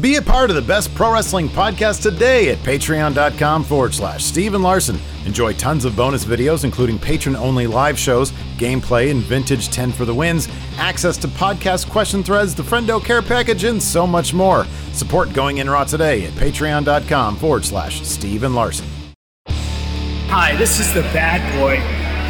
Be 0.00 0.16
a 0.16 0.22
part 0.22 0.48
of 0.48 0.56
the 0.56 0.62
best 0.62 0.94
pro 0.94 1.12
wrestling 1.12 1.50
podcast 1.50 2.02
today 2.02 2.48
at 2.48 2.56
patreon.com 2.58 3.62
forward 3.62 3.92
slash 3.92 4.24
Steve 4.24 4.54
and 4.54 4.64
Larson. 4.64 4.98
Enjoy 5.26 5.52
tons 5.52 5.84
of 5.84 5.94
bonus 5.94 6.24
videos, 6.24 6.64
including 6.64 6.98
patron 6.98 7.36
only 7.36 7.66
live 7.66 7.98
shows, 7.98 8.32
gameplay, 8.56 9.10
and 9.10 9.20
vintage 9.20 9.68
10 9.68 9.92
for 9.92 10.06
the 10.06 10.14
wins, 10.14 10.48
access 10.78 11.18
to 11.18 11.28
podcast 11.28 11.90
question 11.90 12.22
threads, 12.22 12.54
the 12.54 12.62
Friendo 12.62 13.04
Care 13.04 13.20
Package, 13.20 13.64
and 13.64 13.82
so 13.82 14.06
much 14.06 14.32
more. 14.32 14.66
Support 14.94 15.34
Going 15.34 15.58
In 15.58 15.68
Raw 15.68 15.84
today 15.84 16.24
at 16.24 16.32
patreon.com 16.32 17.36
forward 17.36 17.64
slash 17.66 18.00
Steve 18.00 18.44
and 18.44 18.54
Larson. 18.54 18.86
Hi, 20.28 20.56
this 20.56 20.80
is 20.80 20.94
the 20.94 21.02
bad 21.02 21.42
boy, 21.60 21.76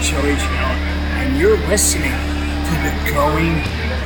Joey 0.03 0.35
Janela, 0.35 0.75
and 1.23 1.39
you're 1.39 1.59
listening 1.69 2.11
to 2.11 2.75
the 2.83 3.13
Going 3.13 3.55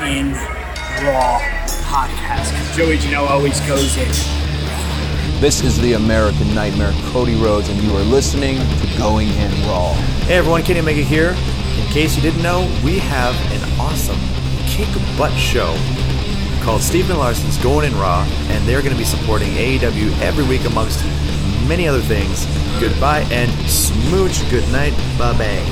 In 0.07 0.56
Raw 1.03 1.41
podcast. 1.85 2.75
Joey 2.75 2.97
Janela 2.97 3.29
always 3.29 3.61
goes 3.61 3.97
in. 3.97 4.09
This 5.41 5.63
is 5.63 5.79
the 5.81 5.93
American 5.93 6.55
Nightmare, 6.55 6.93
Cody 7.11 7.35
Rhodes, 7.35 7.69
and 7.69 7.79
you 7.83 7.95
are 7.95 8.03
listening 8.03 8.57
to 8.57 8.99
Going 8.99 9.29
In 9.29 9.51
Raw. 9.67 9.93
Hey 10.25 10.39
everyone, 10.39 10.63
Kenny 10.63 10.81
Omega 10.81 11.03
here. 11.03 11.37
In 11.79 11.87
case 11.93 12.17
you 12.17 12.23
didn't 12.23 12.43
know, 12.43 12.63
we 12.83 12.99
have 12.99 13.35
an 13.53 13.81
awesome 13.81 14.19
kick 14.67 14.89
butt 15.19 15.37
show 15.39 15.77
called 16.63 16.81
Stephen 16.81 17.19
Larson's 17.19 17.59
Going 17.59 17.93
in 17.93 17.99
Raw, 17.99 18.27
and 18.49 18.67
they're 18.67 18.81
going 18.81 18.95
to 18.95 18.99
be 18.99 19.05
supporting 19.05 19.49
AEW 19.51 20.19
every 20.21 20.45
week 20.45 20.65
amongst 20.65 21.05
many 21.69 21.87
other 21.87 22.01
things. 22.01 22.47
Goodbye 22.81 23.27
and 23.31 23.51
smooch. 23.69 24.49
Good 24.51 24.67
night. 24.73 24.93
Bye 25.19 25.33
bye. 25.33 25.63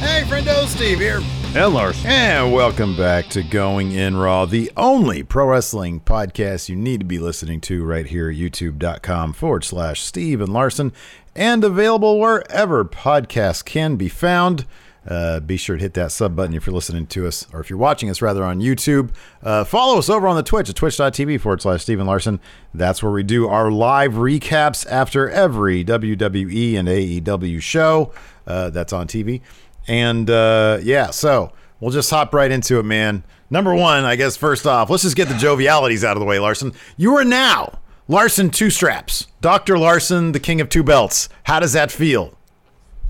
Hey, 0.00 0.24
friendo, 0.26 0.66
Steve 0.66 0.98
here. 0.98 1.22
And 1.54 1.74
Lars. 1.74 2.02
And 2.06 2.50
welcome 2.50 2.96
back 2.96 3.28
to 3.28 3.42
Going 3.42 3.92
In 3.92 4.16
Raw, 4.16 4.46
the 4.46 4.72
only 4.74 5.22
pro 5.22 5.48
wrestling 5.48 6.00
podcast 6.00 6.70
you 6.70 6.76
need 6.76 7.00
to 7.00 7.04
be 7.06 7.18
listening 7.18 7.60
to 7.62 7.84
right 7.84 8.06
here 8.06 8.30
at 8.30 8.36
youtube.com 8.36 9.34
forward 9.34 9.62
slash 9.62 10.00
Steve 10.00 10.40
and 10.40 10.50
Larson 10.50 10.94
and 11.36 11.62
available 11.62 12.18
wherever 12.18 12.86
podcasts 12.86 13.62
can 13.62 13.96
be 13.96 14.08
found. 14.08 14.64
Uh, 15.06 15.40
be 15.40 15.58
sure 15.58 15.76
to 15.76 15.82
hit 15.82 15.92
that 15.92 16.10
sub 16.10 16.34
button 16.34 16.54
if 16.54 16.66
you're 16.66 16.74
listening 16.74 17.06
to 17.08 17.26
us, 17.26 17.46
or 17.52 17.60
if 17.60 17.68
you're 17.68 17.78
watching 17.78 18.08
us 18.08 18.22
rather 18.22 18.42
on 18.44 18.60
YouTube. 18.60 19.10
Uh, 19.42 19.62
follow 19.62 19.98
us 19.98 20.08
over 20.08 20.26
on 20.26 20.36
the 20.36 20.42
Twitch 20.42 20.70
at 20.70 20.76
twitch.tv 20.76 21.38
forward 21.38 21.60
slash 21.60 21.82
Steve 21.82 21.98
and 21.98 22.08
Larson. 22.08 22.40
That's 22.72 23.02
where 23.02 23.12
we 23.12 23.24
do 23.24 23.46
our 23.48 23.70
live 23.70 24.12
recaps 24.12 24.86
after 24.88 25.28
every 25.28 25.84
WWE 25.84 26.78
and 26.78 26.88
AEW 26.88 27.60
show 27.60 28.14
uh, 28.46 28.70
that's 28.70 28.94
on 28.94 29.06
TV. 29.06 29.42
And 29.88 30.28
uh, 30.30 30.78
yeah, 30.82 31.10
so 31.10 31.52
we'll 31.80 31.90
just 31.90 32.10
hop 32.10 32.32
right 32.34 32.50
into 32.50 32.78
it, 32.78 32.84
man. 32.84 33.24
Number 33.50 33.74
one, 33.74 34.04
I 34.04 34.16
guess, 34.16 34.36
first 34.36 34.66
off, 34.66 34.88
let's 34.88 35.02
just 35.02 35.16
get 35.16 35.28
the 35.28 35.34
jovialities 35.34 36.04
out 36.04 36.16
of 36.16 36.20
the 36.20 36.26
way, 36.26 36.38
Larson. 36.38 36.72
You 36.96 37.16
are 37.16 37.24
now 37.24 37.80
Larson 38.08 38.48
Two 38.50 38.70
Straps, 38.70 39.26
Dr. 39.40 39.76
Larson, 39.78 40.32
the 40.32 40.40
king 40.40 40.60
of 40.60 40.68
two 40.68 40.82
belts. 40.82 41.28
How 41.44 41.60
does 41.60 41.72
that 41.74 41.90
feel? 41.90 42.36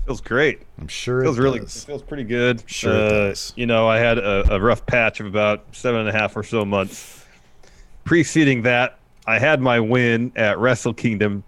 Feels 0.05 0.19
great. 0.19 0.63
I'm 0.81 0.89
sure 0.89 1.21
feels 1.21 1.39
it 1.39 1.41
really 1.41 1.59
does. 1.59 1.85
feels 1.85 2.01
pretty 2.01 2.25
good. 2.25 2.61
Sure 2.69 2.91
it 2.91 2.97
Uh, 3.05 3.09
does. 3.29 3.53
You 3.55 3.65
know, 3.65 3.87
I 3.87 3.99
had 3.99 4.17
a, 4.17 4.55
a 4.55 4.59
rough 4.59 4.85
patch 4.85 5.21
of 5.21 5.27
about 5.27 5.63
seven 5.71 6.01
and 6.01 6.09
a 6.09 6.11
half 6.11 6.35
or 6.35 6.43
so 6.43 6.65
months. 6.65 7.23
Preceding 8.03 8.63
that, 8.63 8.99
I 9.25 9.39
had 9.39 9.61
my 9.61 9.79
win 9.79 10.33
at 10.35 10.59
Wrestle 10.59 10.93
Kingdom 10.93 11.45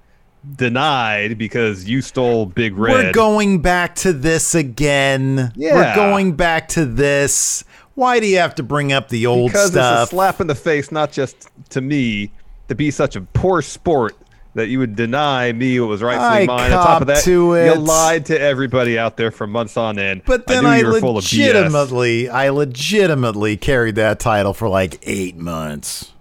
denied 0.55 1.37
because 1.37 1.87
you 1.87 2.01
stole 2.01 2.45
Big 2.45 2.77
Red. 2.77 2.93
We're 2.93 3.13
going 3.13 3.61
back 3.61 3.95
to 3.95 4.13
this 4.13 4.55
again. 4.55 5.51
Yeah. 5.55 5.75
We're 5.75 5.95
going 5.95 6.35
back 6.35 6.67
to 6.69 6.85
this. 6.85 7.63
Why 7.95 8.19
do 8.19 8.27
you 8.27 8.37
have 8.37 8.55
to 8.55 8.63
bring 8.63 8.91
up 8.91 9.09
the 9.09 9.25
old 9.25 9.51
because 9.51 9.67
it's 9.67 9.73
stuff? 9.75 10.07
a 10.07 10.09
slap 10.09 10.41
in 10.41 10.47
the 10.47 10.55
face, 10.55 10.91
not 10.91 11.11
just 11.11 11.49
to 11.69 11.81
me, 11.81 12.31
to 12.67 12.75
be 12.75 12.91
such 12.91 13.15
a 13.15 13.21
poor 13.21 13.61
sport 13.61 14.15
that 14.55 14.67
you 14.67 14.79
would 14.79 14.95
deny 14.95 15.51
me 15.51 15.79
what 15.79 15.89
was 15.89 16.01
rightfully 16.01 16.43
I 16.43 16.45
mine. 16.45 16.71
On 16.71 16.85
top 16.85 17.01
of 17.01 17.07
that, 17.07 17.25
you 17.25 17.75
lied 17.75 18.25
to 18.27 18.39
everybody 18.39 18.97
out 18.97 19.17
there 19.17 19.29
for 19.31 19.45
months 19.45 19.77
on 19.77 19.99
end. 19.99 20.23
but 20.25 20.47
then 20.47 20.65
I, 20.65 20.79
you 20.79 20.87
were 20.87 20.99
full 20.99 21.17
of 21.17 21.25
BS. 21.25 21.37
legitimately, 21.37 22.29
I 22.29 22.49
legitimately 22.49 23.57
carried 23.57 23.95
that 23.95 24.19
title 24.19 24.53
for 24.53 24.69
like 24.69 24.99
eight 25.03 25.35
months. 25.35 26.13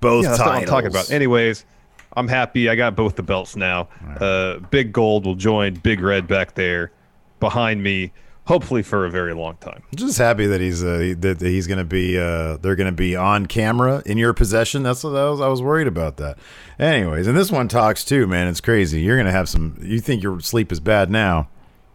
Both 0.00 0.24
Yeah, 0.24 0.32
what 0.32 0.40
I'm 0.40 0.64
talking 0.64 0.90
about. 0.90 1.10
Anyways, 1.10 1.64
I'm 2.14 2.28
happy. 2.28 2.68
I 2.68 2.74
got 2.74 2.96
both 2.96 3.16
the 3.16 3.22
belts 3.22 3.56
now. 3.56 3.88
Uh, 4.20 4.58
Big 4.70 4.92
Gold 4.92 5.26
will 5.26 5.36
join 5.36 5.74
Big 5.74 6.00
Red 6.00 6.26
back 6.26 6.54
there 6.54 6.90
behind 7.38 7.82
me, 7.82 8.12
hopefully 8.46 8.82
for 8.82 9.06
a 9.06 9.10
very 9.10 9.32
long 9.32 9.56
time. 9.58 9.82
I'm 9.92 9.96
just 9.96 10.18
happy 10.18 10.46
that 10.46 10.60
he's 10.60 10.82
uh, 10.82 11.14
that 11.18 11.38
that 11.38 11.48
he's 11.48 11.66
going 11.66 11.78
to 11.78 11.84
be 11.84 12.18
uh, 12.18 12.56
they're 12.56 12.76
going 12.76 12.90
to 12.90 12.96
be 12.96 13.14
on 13.14 13.46
camera 13.46 14.02
in 14.06 14.18
your 14.18 14.32
possession. 14.32 14.82
That's 14.82 15.04
what 15.04 15.14
I 15.14 15.30
was 15.30 15.40
I 15.40 15.48
was 15.48 15.62
worried 15.62 15.86
about 15.86 16.16
that. 16.16 16.38
Anyways, 16.78 17.26
and 17.26 17.36
this 17.36 17.52
one 17.52 17.68
talks 17.68 18.04
too, 18.04 18.26
man. 18.26 18.48
It's 18.48 18.60
crazy. 18.60 19.00
You're 19.00 19.16
going 19.16 19.26
to 19.26 19.32
have 19.32 19.48
some. 19.48 19.78
You 19.80 20.00
think 20.00 20.22
your 20.22 20.40
sleep 20.40 20.72
is 20.72 20.80
bad 20.80 21.10
now? 21.10 21.48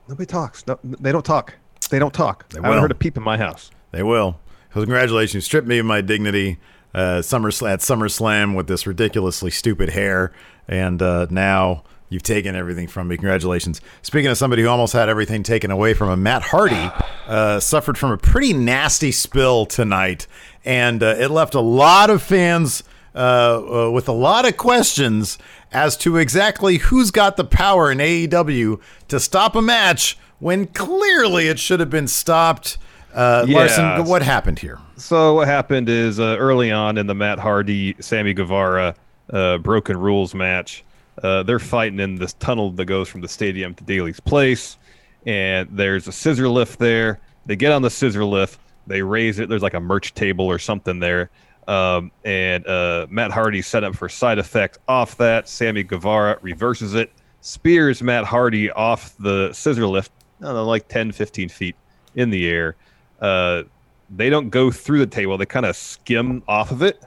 Nobody 0.08 0.26
talks. 0.26 0.66
No, 0.68 0.80
they 0.84 1.12
don't 1.12 1.26
talk. 1.26 1.56
They 1.90 2.00
don't 2.00 2.14
talk. 2.14 2.46
I 2.54 2.60
will. 2.60 2.66
haven't 2.66 2.82
heard 2.82 2.92
a 2.92 2.96
peep 2.96 3.18
in 3.18 3.24
my 3.24 3.38
house. 3.38 3.72
They 3.92 4.04
will. 4.04 4.40
So 4.74 4.82
congratulations, 4.82 5.36
you 5.36 5.42
stripped 5.42 5.68
me 5.68 5.80
of 5.80 5.86
my 5.86 6.02
dignity. 6.02 6.58
Uh, 6.96 7.22
Summer 7.22 7.50
at 7.50 7.82
SummerSlam 7.82 8.56
with 8.56 8.68
this 8.68 8.88
ridiculously 8.88 9.52
stupid 9.52 9.90
hair, 9.90 10.32
and 10.66 11.02
uh, 11.02 11.28
now 11.30 11.84
you've 12.08 12.24
taken 12.24 12.56
everything 12.56 12.88
from 12.88 13.10
me. 13.10 13.18
Congratulations. 13.18 13.82
Speaking 14.02 14.32
of 14.32 14.38
somebody 14.38 14.62
who 14.62 14.70
almost 14.70 14.94
had 14.94 15.10
everything 15.10 15.44
taken 15.44 15.72
away 15.72 15.94
from 15.94 16.10
him, 16.10 16.24
Matt 16.24 16.42
Hardy 16.42 16.90
uh, 17.28 17.60
suffered 17.60 17.98
from 17.98 18.12
a 18.12 18.18
pretty 18.18 18.54
nasty 18.54 19.12
spill 19.12 19.66
tonight, 19.66 20.26
and 20.64 21.04
uh, 21.04 21.16
it 21.18 21.32
left 21.32 21.54
a 21.54 21.60
lot 21.60 22.10
of 22.10 22.24
fans 22.24 22.82
uh, 23.14 23.88
uh, 23.88 23.92
with 23.92 24.08
a 24.08 24.14
lot 24.14 24.48
of 24.48 24.56
questions 24.56 25.38
as 25.74 25.98
to 25.98 26.16
exactly 26.16 26.78
who's 26.78 27.12
got 27.12 27.36
the 27.36 27.44
power 27.44 27.92
in 27.92 27.98
AEW 27.98 28.80
to 29.10 29.20
stop 29.20 29.54
a 29.54 29.62
match 29.62 30.18
when 30.40 30.68
clearly 30.68 31.50
it 31.50 31.60
should 31.60 31.82
have 31.82 31.90
been 31.90 32.08
stopped. 32.08 32.78
Uh, 33.16 33.46
Yeah. 33.48 33.58
Larson, 33.58 34.06
what 34.06 34.22
happened 34.22 34.60
here? 34.60 34.78
So 34.98 35.34
what 35.36 35.48
happened 35.48 35.90
is 35.90 36.20
uh, 36.20 36.36
early 36.38 36.72
on 36.72 36.98
in 36.98 37.08
the 37.08 37.16
Matt 37.16 37.40
Hardy 37.40 37.96
Sammy 38.00 38.34
Guevara 38.34 38.96
uh, 39.32 39.58
Broken 39.60 39.98
Rules 39.98 40.36
match, 40.36 40.84
uh, 41.24 41.44
they're 41.44 41.60
fighting 41.60 42.00
in 42.00 42.16
this 42.16 42.34
tunnel 42.34 42.72
that 42.72 42.86
goes 42.86 43.08
from 43.08 43.22
the 43.22 43.28
stadium 43.28 43.74
to 43.76 43.84
Daily's 43.84 44.20
place, 44.20 44.78
and 45.26 45.68
there's 45.72 46.08
a 46.08 46.12
scissor 46.12 46.50
lift 46.50 46.78
there. 46.78 47.20
They 47.46 47.56
get 47.56 47.72
on 47.72 47.82
the 47.82 47.90
scissor 47.90 48.26
lift, 48.26 48.60
they 48.86 49.02
raise 49.02 49.40
it. 49.40 49.48
There's 49.50 49.62
like 49.64 49.74
a 49.76 49.80
merch 49.80 50.14
table 50.14 50.46
or 50.46 50.60
something 50.60 51.00
there, 51.00 51.30
um, 51.68 52.12
and 52.26 52.68
uh, 52.68 53.08
Matt 53.10 53.32
Hardy 53.32 53.62
set 53.62 53.84
up 53.84 53.96
for 53.96 54.10
side 54.10 54.40
effect 54.40 54.80
off 54.88 55.16
that. 55.18 55.48
Sammy 55.48 55.84
Guevara 55.84 56.38
reverses 56.42 56.96
it, 56.96 57.12
spears 57.42 58.04
Matt 58.04 58.26
Hardy 58.26 58.70
off 58.72 59.16
the 59.20 59.54
scissor 59.54 59.88
lift, 59.88 60.12
know, 60.42 60.66
like 60.66 60.88
10, 60.90 61.14
15 61.14 61.48
feet 61.50 61.76
in 62.16 62.30
the 62.30 62.48
air. 62.48 62.76
Uh, 63.20 63.64
they 64.10 64.30
don't 64.30 64.50
go 64.50 64.72
through 64.72 65.00
the 65.00 65.08
table; 65.08 65.38
they 65.38 65.46
kind 65.46 65.66
of 65.66 65.76
skim 65.76 66.44
off 66.48 66.72
of 66.72 66.82
it. 66.82 67.04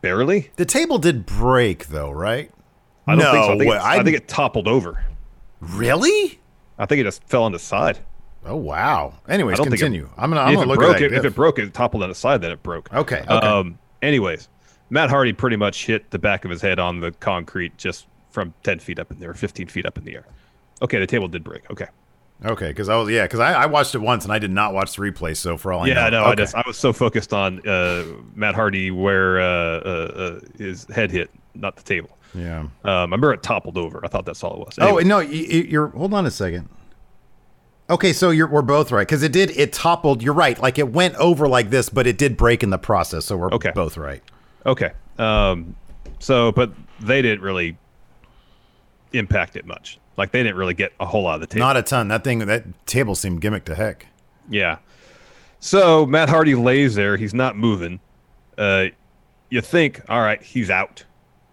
Barely. 0.00 0.50
The 0.56 0.64
table 0.64 0.98
did 0.98 1.26
break 1.26 1.88
though, 1.88 2.10
right? 2.10 2.50
I 3.06 3.16
don't 3.16 3.32
think 3.32 3.44
so. 3.44 3.52
I 3.52 3.58
think, 3.58 3.70
it, 3.70 3.80
I 3.82 4.02
think 4.02 4.16
it 4.16 4.28
toppled 4.28 4.68
over. 4.68 5.04
Really? 5.60 6.40
I 6.78 6.86
think 6.86 7.00
it 7.00 7.04
just 7.04 7.22
fell 7.24 7.42
on 7.42 7.52
the 7.52 7.58
side. 7.58 7.98
Oh 8.46 8.56
wow. 8.56 9.14
Anyways, 9.28 9.60
continue. 9.60 10.04
it, 10.04 10.10
I'm 10.16 10.30
gonna 10.30 10.40
I'm 10.40 10.48
if 10.50 10.54
gonna 10.54 10.62
it 10.62 10.68
look 10.68 10.78
broke 10.78 10.96
at 10.96 11.02
it, 11.02 11.10
that. 11.10 11.18
if 11.18 11.24
it 11.24 11.34
broke 11.34 11.58
it 11.58 11.74
toppled 11.74 12.02
on 12.02 12.08
the 12.08 12.14
side, 12.14 12.40
then 12.40 12.52
it 12.52 12.62
broke. 12.62 12.92
Okay, 12.92 13.20
okay. 13.20 13.32
Um. 13.34 13.78
Anyways, 14.00 14.48
Matt 14.88 15.10
Hardy 15.10 15.34
pretty 15.34 15.56
much 15.56 15.84
hit 15.86 16.10
the 16.10 16.18
back 16.18 16.46
of 16.46 16.50
his 16.50 16.62
head 16.62 16.78
on 16.78 17.00
the 17.00 17.12
concrete 17.12 17.76
just 17.76 18.06
from 18.30 18.54
10 18.62 18.78
feet 18.78 18.98
up 18.98 19.10
in 19.10 19.18
there, 19.18 19.34
15 19.34 19.68
feet 19.68 19.84
up 19.84 19.98
in 19.98 20.04
the 20.04 20.14
air. 20.14 20.24
Okay, 20.82 20.98
the 20.98 21.06
table 21.06 21.28
did 21.28 21.44
break. 21.44 21.70
Okay. 21.70 21.86
Okay, 22.44 22.68
because 22.68 22.88
I 22.88 22.96
was 22.96 23.10
yeah, 23.10 23.24
because 23.24 23.40
I, 23.40 23.52
I 23.54 23.66
watched 23.66 23.94
it 23.94 23.98
once 23.98 24.24
and 24.24 24.32
I 24.32 24.38
did 24.38 24.50
not 24.50 24.72
watch 24.74 24.94
the 24.96 25.02
replay. 25.02 25.36
So 25.36 25.56
for 25.56 25.72
all 25.72 25.82
I 25.82 25.88
yeah, 25.88 25.94
know, 25.94 26.00
I 26.00 26.10
know. 26.10 26.24
I 26.24 26.34
just 26.34 26.54
I 26.54 26.62
was 26.66 26.76
so 26.76 26.92
focused 26.92 27.32
on 27.32 27.66
uh, 27.68 28.04
Matt 28.34 28.54
Hardy 28.54 28.90
where 28.90 29.40
uh, 29.40 29.44
uh, 29.44 30.12
uh, 30.40 30.40
his 30.58 30.84
head 30.86 31.10
hit, 31.10 31.30
not 31.54 31.76
the 31.76 31.82
table. 31.82 32.16
yeah. 32.34 32.60
Um, 32.60 32.70
I 32.84 33.00
remember 33.02 33.32
it 33.32 33.42
toppled 33.42 33.76
over. 33.78 34.00
I 34.04 34.08
thought 34.08 34.24
that's 34.24 34.42
all 34.44 34.54
it 34.54 34.58
was. 34.60 34.78
Oh 34.80 34.98
no, 34.98 35.18
you, 35.20 35.62
you're. 35.62 35.88
Hold 35.88 36.14
on 36.14 36.26
a 36.26 36.30
second. 36.30 36.68
Okay, 37.88 38.12
so 38.12 38.30
you're 38.30 38.46
we're 38.46 38.62
both 38.62 38.92
right 38.92 39.06
because 39.06 39.24
it 39.24 39.32
did 39.32 39.50
it 39.50 39.72
toppled. 39.72 40.22
You're 40.22 40.32
right, 40.34 40.56
like 40.60 40.78
it 40.78 40.90
went 40.92 41.16
over 41.16 41.48
like 41.48 41.70
this, 41.70 41.88
but 41.88 42.06
it 42.06 42.18
did 42.18 42.36
break 42.36 42.62
in 42.62 42.70
the 42.70 42.78
process. 42.78 43.24
So 43.24 43.36
we're 43.36 43.50
Okay. 43.52 43.72
both 43.74 43.96
right. 43.96 44.22
Okay. 44.64 44.92
Um, 45.18 45.74
so, 46.20 46.52
but 46.52 46.72
they 47.00 47.20
didn't 47.20 47.40
really 47.42 47.76
impact 49.12 49.56
it 49.56 49.66
much. 49.66 49.98
Like 50.20 50.32
they 50.32 50.42
didn't 50.42 50.58
really 50.58 50.74
get 50.74 50.92
a 51.00 51.06
whole 51.06 51.22
lot 51.22 51.36
of 51.36 51.40
the 51.40 51.46
table. 51.46 51.60
Not 51.60 51.78
a 51.78 51.82
ton. 51.82 52.08
That 52.08 52.24
thing, 52.24 52.40
that 52.40 52.86
table 52.86 53.14
seemed 53.14 53.40
gimmick 53.40 53.64
to 53.64 53.74
heck. 53.74 54.06
Yeah. 54.50 54.76
So 55.60 56.04
Matt 56.04 56.28
Hardy 56.28 56.54
lays 56.54 56.94
there. 56.94 57.16
He's 57.16 57.32
not 57.32 57.56
moving. 57.56 58.00
Uh, 58.58 58.88
you 59.48 59.62
think, 59.62 60.02
all 60.10 60.20
right, 60.20 60.42
he's 60.42 60.68
out. 60.68 61.02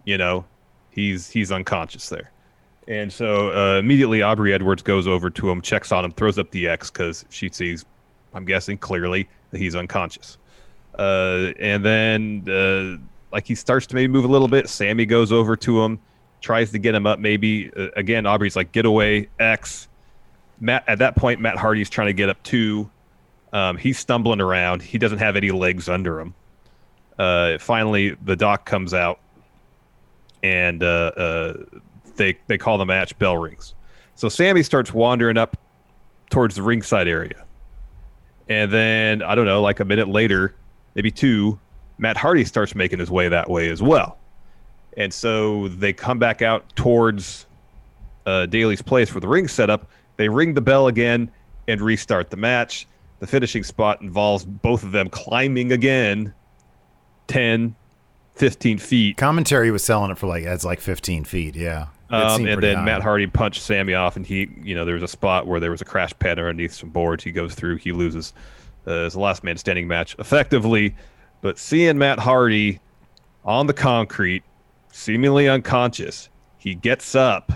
You 0.04 0.18
know, 0.18 0.44
he's 0.90 1.30
he's 1.30 1.50
unconscious 1.50 2.10
there. 2.10 2.30
And 2.90 3.12
so 3.12 3.54
uh, 3.54 3.80
immediately 3.80 4.22
Aubrey 4.22 4.54
Edwards 4.54 4.82
goes 4.82 5.08
over 5.08 5.30
to 5.30 5.50
him, 5.50 5.62
checks 5.62 5.94
on 5.94 6.04
him, 6.04 6.12
throws 6.12 6.38
up 6.38 6.52
the 6.52 6.68
X 6.68 6.92
because 6.92 7.24
she 7.30 7.48
sees, 7.48 7.86
I'm 8.34 8.44
guessing 8.44 8.78
clearly 8.78 9.30
that 9.52 9.60
he's 9.60 9.78
unconscious. 9.78 10.38
Uh, 11.00 11.54
and 11.58 11.86
then 11.86 12.44
uh, 12.50 13.02
like 13.32 13.48
he 13.48 13.56
starts 13.56 13.88
to 13.88 13.96
maybe 13.96 14.12
move 14.12 14.26
a 14.26 14.30
little 14.30 14.50
bit. 14.50 14.68
Sammy 14.68 15.06
goes 15.06 15.32
over 15.32 15.56
to 15.56 15.82
him, 15.82 16.00
tries 16.42 16.72
to 16.72 16.80
get 16.80 16.96
him 16.96 17.08
up. 17.08 17.20
Maybe 17.20 17.72
uh, 17.76 17.88
again, 17.96 18.26
Aubrey's 18.26 18.56
like, 18.56 18.72
get 18.72 18.86
away, 18.86 19.30
X. 19.40 19.88
Matt 20.60 20.84
at 20.88 21.00
that 21.00 21.16
point, 21.16 21.40
Matt 21.40 21.58
Hardy's 21.58 21.90
trying 21.90 22.08
to 22.08 22.14
get 22.14 22.30
up 22.30 22.42
too. 22.44 22.90
Um, 23.54 23.78
he's 23.78 23.98
stumbling 23.98 24.42
around. 24.42 24.82
He 24.82 24.98
doesn't 24.98 25.20
have 25.20 25.36
any 25.36 25.52
legs 25.52 25.88
under 25.88 26.20
him. 26.20 26.34
Uh, 27.18 27.58
finally, 27.58 28.16
the 28.24 28.36
doc 28.36 28.66
comes 28.66 28.94
out, 28.94 29.20
and 30.44 30.84
uh, 30.84 31.12
uh, 31.18 31.54
they 32.16 32.38
they 32.48 32.58
call 32.58 32.78
the 32.78 32.86
match. 32.86 33.18
Bell 33.18 33.38
rings. 33.38 33.74
So 34.16 34.30
Sammy 34.30 34.64
starts 34.64 34.94
wandering 34.94 35.38
up 35.38 35.58
towards 36.30 36.56
the 36.56 36.62
ringside 36.62 37.08
area, 37.08 37.46
and 38.50 38.72
then 38.72 39.22
I 39.22 39.36
don't 39.36 39.46
know, 39.46 39.62
like 39.62 39.80
a 39.80 39.86
minute 39.86 40.10
later, 40.10 40.54
maybe 40.96 41.12
two, 41.12 41.60
Matt 41.98 42.18
Hardy 42.18 42.46
starts 42.46 42.76
making 42.76 43.00
his 43.00 43.10
way 43.10 43.30
that 43.30 43.50
way 43.50 43.70
as 43.70 43.82
well, 43.82 44.18
and 44.98 45.14
so 45.14 45.70
they 45.70 45.94
come 45.94 46.20
back 46.20 46.42
out 46.42 46.76
towards 46.76 47.46
uh, 48.26 48.48
Daily's 48.48 48.82
place 48.82 49.10
for 49.10 49.20
the 49.20 49.28
ring 49.28 49.48
setup. 49.48 49.90
They 50.18 50.28
ring 50.28 50.56
the 50.56 50.62
bell 50.62 50.88
again 50.88 51.32
and 51.68 51.80
restart 51.80 52.30
the 52.32 52.38
match. 52.38 52.88
The 53.20 53.28
finishing 53.28 53.64
spot 53.64 54.02
involves 54.02 54.44
both 54.44 54.84
of 54.84 54.92
them 54.92 55.10
climbing 55.10 55.72
again 55.72 56.34
10, 57.28 57.76
15 58.36 58.78
feet. 58.80 59.18
Commentary 59.18 59.72
was 59.72 59.84
selling 59.84 60.12
it 60.12 60.18
for 60.18 60.28
like 60.28 60.44
it's 60.44 60.66
like 60.66 60.82
15 60.82 61.24
feet. 61.24 61.56
Yeah. 61.56 61.88
Um, 62.10 62.46
and 62.46 62.64
then 62.64 62.78
high. 62.78 62.86
Matt 62.86 63.02
Hardy 63.02 63.28
punched 63.28 63.62
Sammy 63.62 63.94
off, 63.94 64.16
and 64.16 64.26
he, 64.26 64.50
you 64.64 64.76
know, 64.76 64.86
there 64.86 64.94
was 64.94 65.04
a 65.04 65.10
spot 65.10 65.46
where 65.46 65.60
there 65.60 65.72
was 65.72 65.82
a 65.82 65.86
crash 65.86 66.14
pad 66.20 66.40
underneath 66.40 66.74
some 66.74 66.90
boards. 66.90 67.24
He 67.24 67.32
goes 67.32 67.54
through, 67.54 67.78
he 67.78 67.92
loses. 67.92 68.34
Uh, 68.88 69.06
it's 69.06 69.16
the 69.16 69.20
last 69.20 69.44
man 69.44 69.58
standing 69.58 69.88
match 69.88 70.16
effectively. 70.18 70.96
But 71.42 71.60
seeing 71.60 71.98
Matt 71.98 72.20
Hardy 72.20 72.80
on 73.44 73.68
the 73.68 73.74
concrete, 73.74 74.44
seemingly 74.98 75.48
unconscious, 75.48 76.30
he 76.58 76.74
gets 76.74 77.14
up 77.14 77.52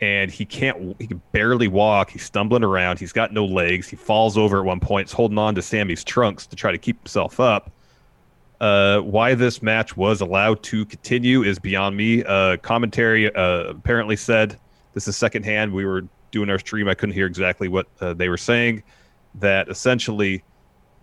and 0.00 0.30
he 0.30 0.44
can't, 0.44 0.96
he 1.00 1.08
can 1.08 1.20
barely 1.32 1.66
walk. 1.66 2.10
He's 2.10 2.22
stumbling 2.22 2.62
around. 2.62 3.00
He's 3.00 3.12
got 3.12 3.32
no 3.32 3.44
legs. 3.44 3.88
He 3.88 3.96
falls 3.96 4.38
over 4.38 4.60
at 4.60 4.64
one 4.64 4.78
point. 4.78 5.08
He's 5.08 5.12
holding 5.12 5.38
on 5.38 5.56
to 5.56 5.62
Sammy's 5.62 6.04
trunks 6.04 6.46
to 6.46 6.56
try 6.56 6.70
to 6.70 6.78
keep 6.78 6.98
himself 7.00 7.40
up. 7.40 7.72
Uh, 8.60 9.00
why 9.00 9.34
this 9.34 9.62
match 9.62 9.96
was 9.96 10.20
allowed 10.20 10.62
to 10.64 10.84
continue 10.86 11.42
is 11.42 11.58
beyond 11.58 11.96
me. 11.96 12.22
Uh, 12.24 12.56
commentary 12.58 13.34
uh, 13.34 13.64
apparently 13.64 14.16
said 14.16 14.56
this 14.94 15.08
is 15.08 15.16
secondhand. 15.16 15.72
We 15.72 15.84
were 15.84 16.04
doing 16.30 16.50
our 16.50 16.58
stream. 16.58 16.88
I 16.88 16.94
couldn't 16.94 17.14
hear 17.14 17.26
exactly 17.26 17.68
what 17.68 17.88
uh, 18.00 18.14
they 18.14 18.28
were 18.28 18.36
saying. 18.36 18.82
That 19.34 19.68
essentially 19.68 20.42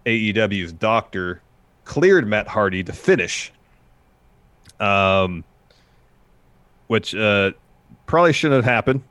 AEW's 0.06 0.72
doctor 0.74 1.42
cleared 1.84 2.28
Matt 2.28 2.48
Hardy 2.48 2.84
to 2.84 2.94
finish, 2.94 3.52
um, 4.80 5.44
which 6.88 7.16
uh, 7.16 7.52
probably 8.06 8.34
shouldn't 8.34 8.64
have 8.64 8.72
happened. 8.72 9.04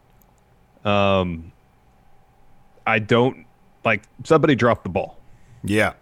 Um, 0.85 1.53
I 2.87 2.99
don't 2.99 3.47
like 3.85 4.03
somebody 4.25 4.55
dropped 4.55 4.85
the 4.85 4.91
ball. 4.91 5.19
Yeah. 5.63 5.95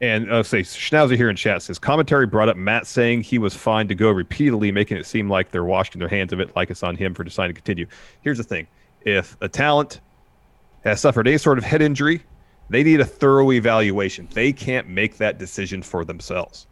And 0.00 0.30
uh, 0.32 0.42
say 0.42 0.60
Schnauzer 0.60 1.16
here 1.16 1.28
in 1.28 1.36
chat 1.36 1.62
says 1.62 1.78
commentary 1.78 2.26
brought 2.26 2.48
up 2.48 2.56
Matt 2.56 2.86
saying 2.86 3.22
he 3.22 3.38
was 3.38 3.54
fine 3.54 3.86
to 3.88 3.94
go 3.94 4.10
repeatedly, 4.10 4.72
making 4.72 4.96
it 4.96 5.04
seem 5.04 5.28
like 5.28 5.50
they're 5.50 5.64
washing 5.64 5.98
their 5.98 6.08
hands 6.08 6.32
of 6.32 6.40
it, 6.40 6.56
like 6.56 6.70
it's 6.70 6.82
on 6.82 6.96
him 6.96 7.12
for 7.12 7.22
deciding 7.22 7.54
to 7.54 7.60
continue. 7.60 7.86
Here's 8.22 8.38
the 8.38 8.44
thing: 8.44 8.66
if 9.02 9.36
a 9.42 9.48
talent 9.48 10.00
has 10.84 11.00
suffered 11.00 11.28
any 11.28 11.36
sort 11.36 11.58
of 11.58 11.64
head 11.64 11.82
injury, 11.82 12.22
they 12.70 12.82
need 12.82 13.00
a 13.00 13.04
thorough 13.04 13.52
evaluation. 13.52 14.26
They 14.32 14.52
can't 14.52 14.88
make 14.88 15.18
that 15.18 15.38
decision 15.38 15.82
for 15.82 16.04
themselves. 16.04 16.66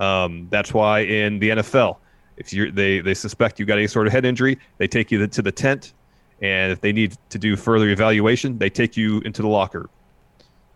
Um, 0.00 0.48
that's 0.50 0.74
why 0.74 1.00
in 1.00 1.38
the 1.38 1.50
NFL, 1.50 1.98
if 2.36 2.52
you 2.52 2.72
they 2.72 3.00
they 3.00 3.14
suspect 3.14 3.60
you 3.60 3.66
got 3.66 3.78
any 3.78 3.86
sort 3.86 4.06
of 4.06 4.12
head 4.12 4.24
injury, 4.24 4.58
they 4.78 4.88
take 4.88 5.10
you 5.10 5.24
to 5.26 5.42
the 5.42 5.52
tent, 5.52 5.92
and 6.42 6.72
if 6.72 6.80
they 6.80 6.92
need 6.92 7.16
to 7.30 7.38
do 7.38 7.56
further 7.56 7.88
evaluation, 7.88 8.58
they 8.58 8.70
take 8.70 8.96
you 8.96 9.20
into 9.20 9.42
the 9.42 9.48
locker. 9.48 9.88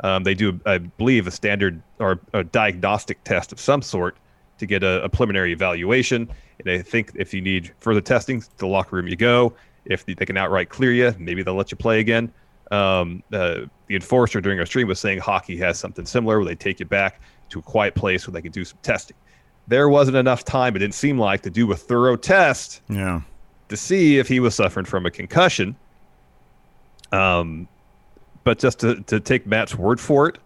Um, 0.01 0.23
they 0.23 0.35
do, 0.35 0.61
I 0.65 0.79
believe, 0.79 1.27
a 1.27 1.31
standard 1.31 1.83
or 1.99 2.21
a 2.33 2.45
diagnostic 2.45 3.23
test 3.25 3.51
of 3.51 3.59
some 3.59 3.83
sort 3.83 4.17
to 4.59 4.67
get 4.67 4.83
a, 4.83 5.03
a 5.03 5.09
preliminary 5.09 5.53
evaluation. 5.53 6.29
And 6.61 6.71
I 6.71 6.83
think 6.83 7.13
if 7.15 7.35
you 7.35 7.41
need 7.41 7.73
further 7.81 8.01
testing, 8.01 8.41
to 8.41 8.59
the 8.59 8.67
locker 8.67 8.97
room 8.97 9.09
you 9.09 9.17
go. 9.17 9.55
If 9.85 10.05
they 10.05 10.15
can 10.15 10.37
outright 10.37 10.69
clear 10.69 10.93
you, 10.93 11.15
maybe 11.19 11.43
they'll 11.43 11.55
let 11.55 11.71
you 11.71 11.77
play 11.77 12.01
again. 12.01 12.31
Um, 12.71 13.23
uh, 13.33 13.63
the 13.87 13.95
enforcer 13.95 14.41
during 14.41 14.59
our 14.59 14.67
stream 14.67 14.87
was 14.87 15.01
saying 15.01 15.19
hockey 15.21 15.57
has 15.57 15.79
something 15.79 16.05
similar 16.05 16.39
where 16.39 16.45
they 16.45 16.55
take 16.55 16.79
you 16.81 16.87
back 16.87 17.21
to 17.51 17.59
a 17.59 17.63
quiet 17.63 17.95
place 17.95 18.27
where 18.27 18.33
they 18.33 18.43
could 18.43 18.53
do 18.53 18.65
some 18.65 18.79
testing. 18.83 19.17
There 19.67 19.89
wasn't 19.89 20.17
enough 20.17 20.45
time, 20.45 20.77
it 20.77 20.79
didn't 20.81 20.95
seem 20.95 21.19
like, 21.19 21.43
to 21.43 21.51
do 21.51 21.71
a 21.73 21.77
thorough 21.77 22.17
test 22.17 22.81
Yeah. 22.89 23.21
to 23.69 23.77
see 23.77 24.19
if 24.19 24.27
he 24.29 24.41
was 24.41 24.55
suffering 24.55 24.87
from 24.87 25.05
a 25.07 25.11
concussion. 25.11 25.77
Um, 27.13 27.69
but 28.45 28.59
just 28.59 28.81
to, 28.81 28.97
to 29.03 29.21
take 29.21 29.47
Matt's 29.47 29.75
word 29.75 30.01
for 30.01 30.29
it, 30.29 30.39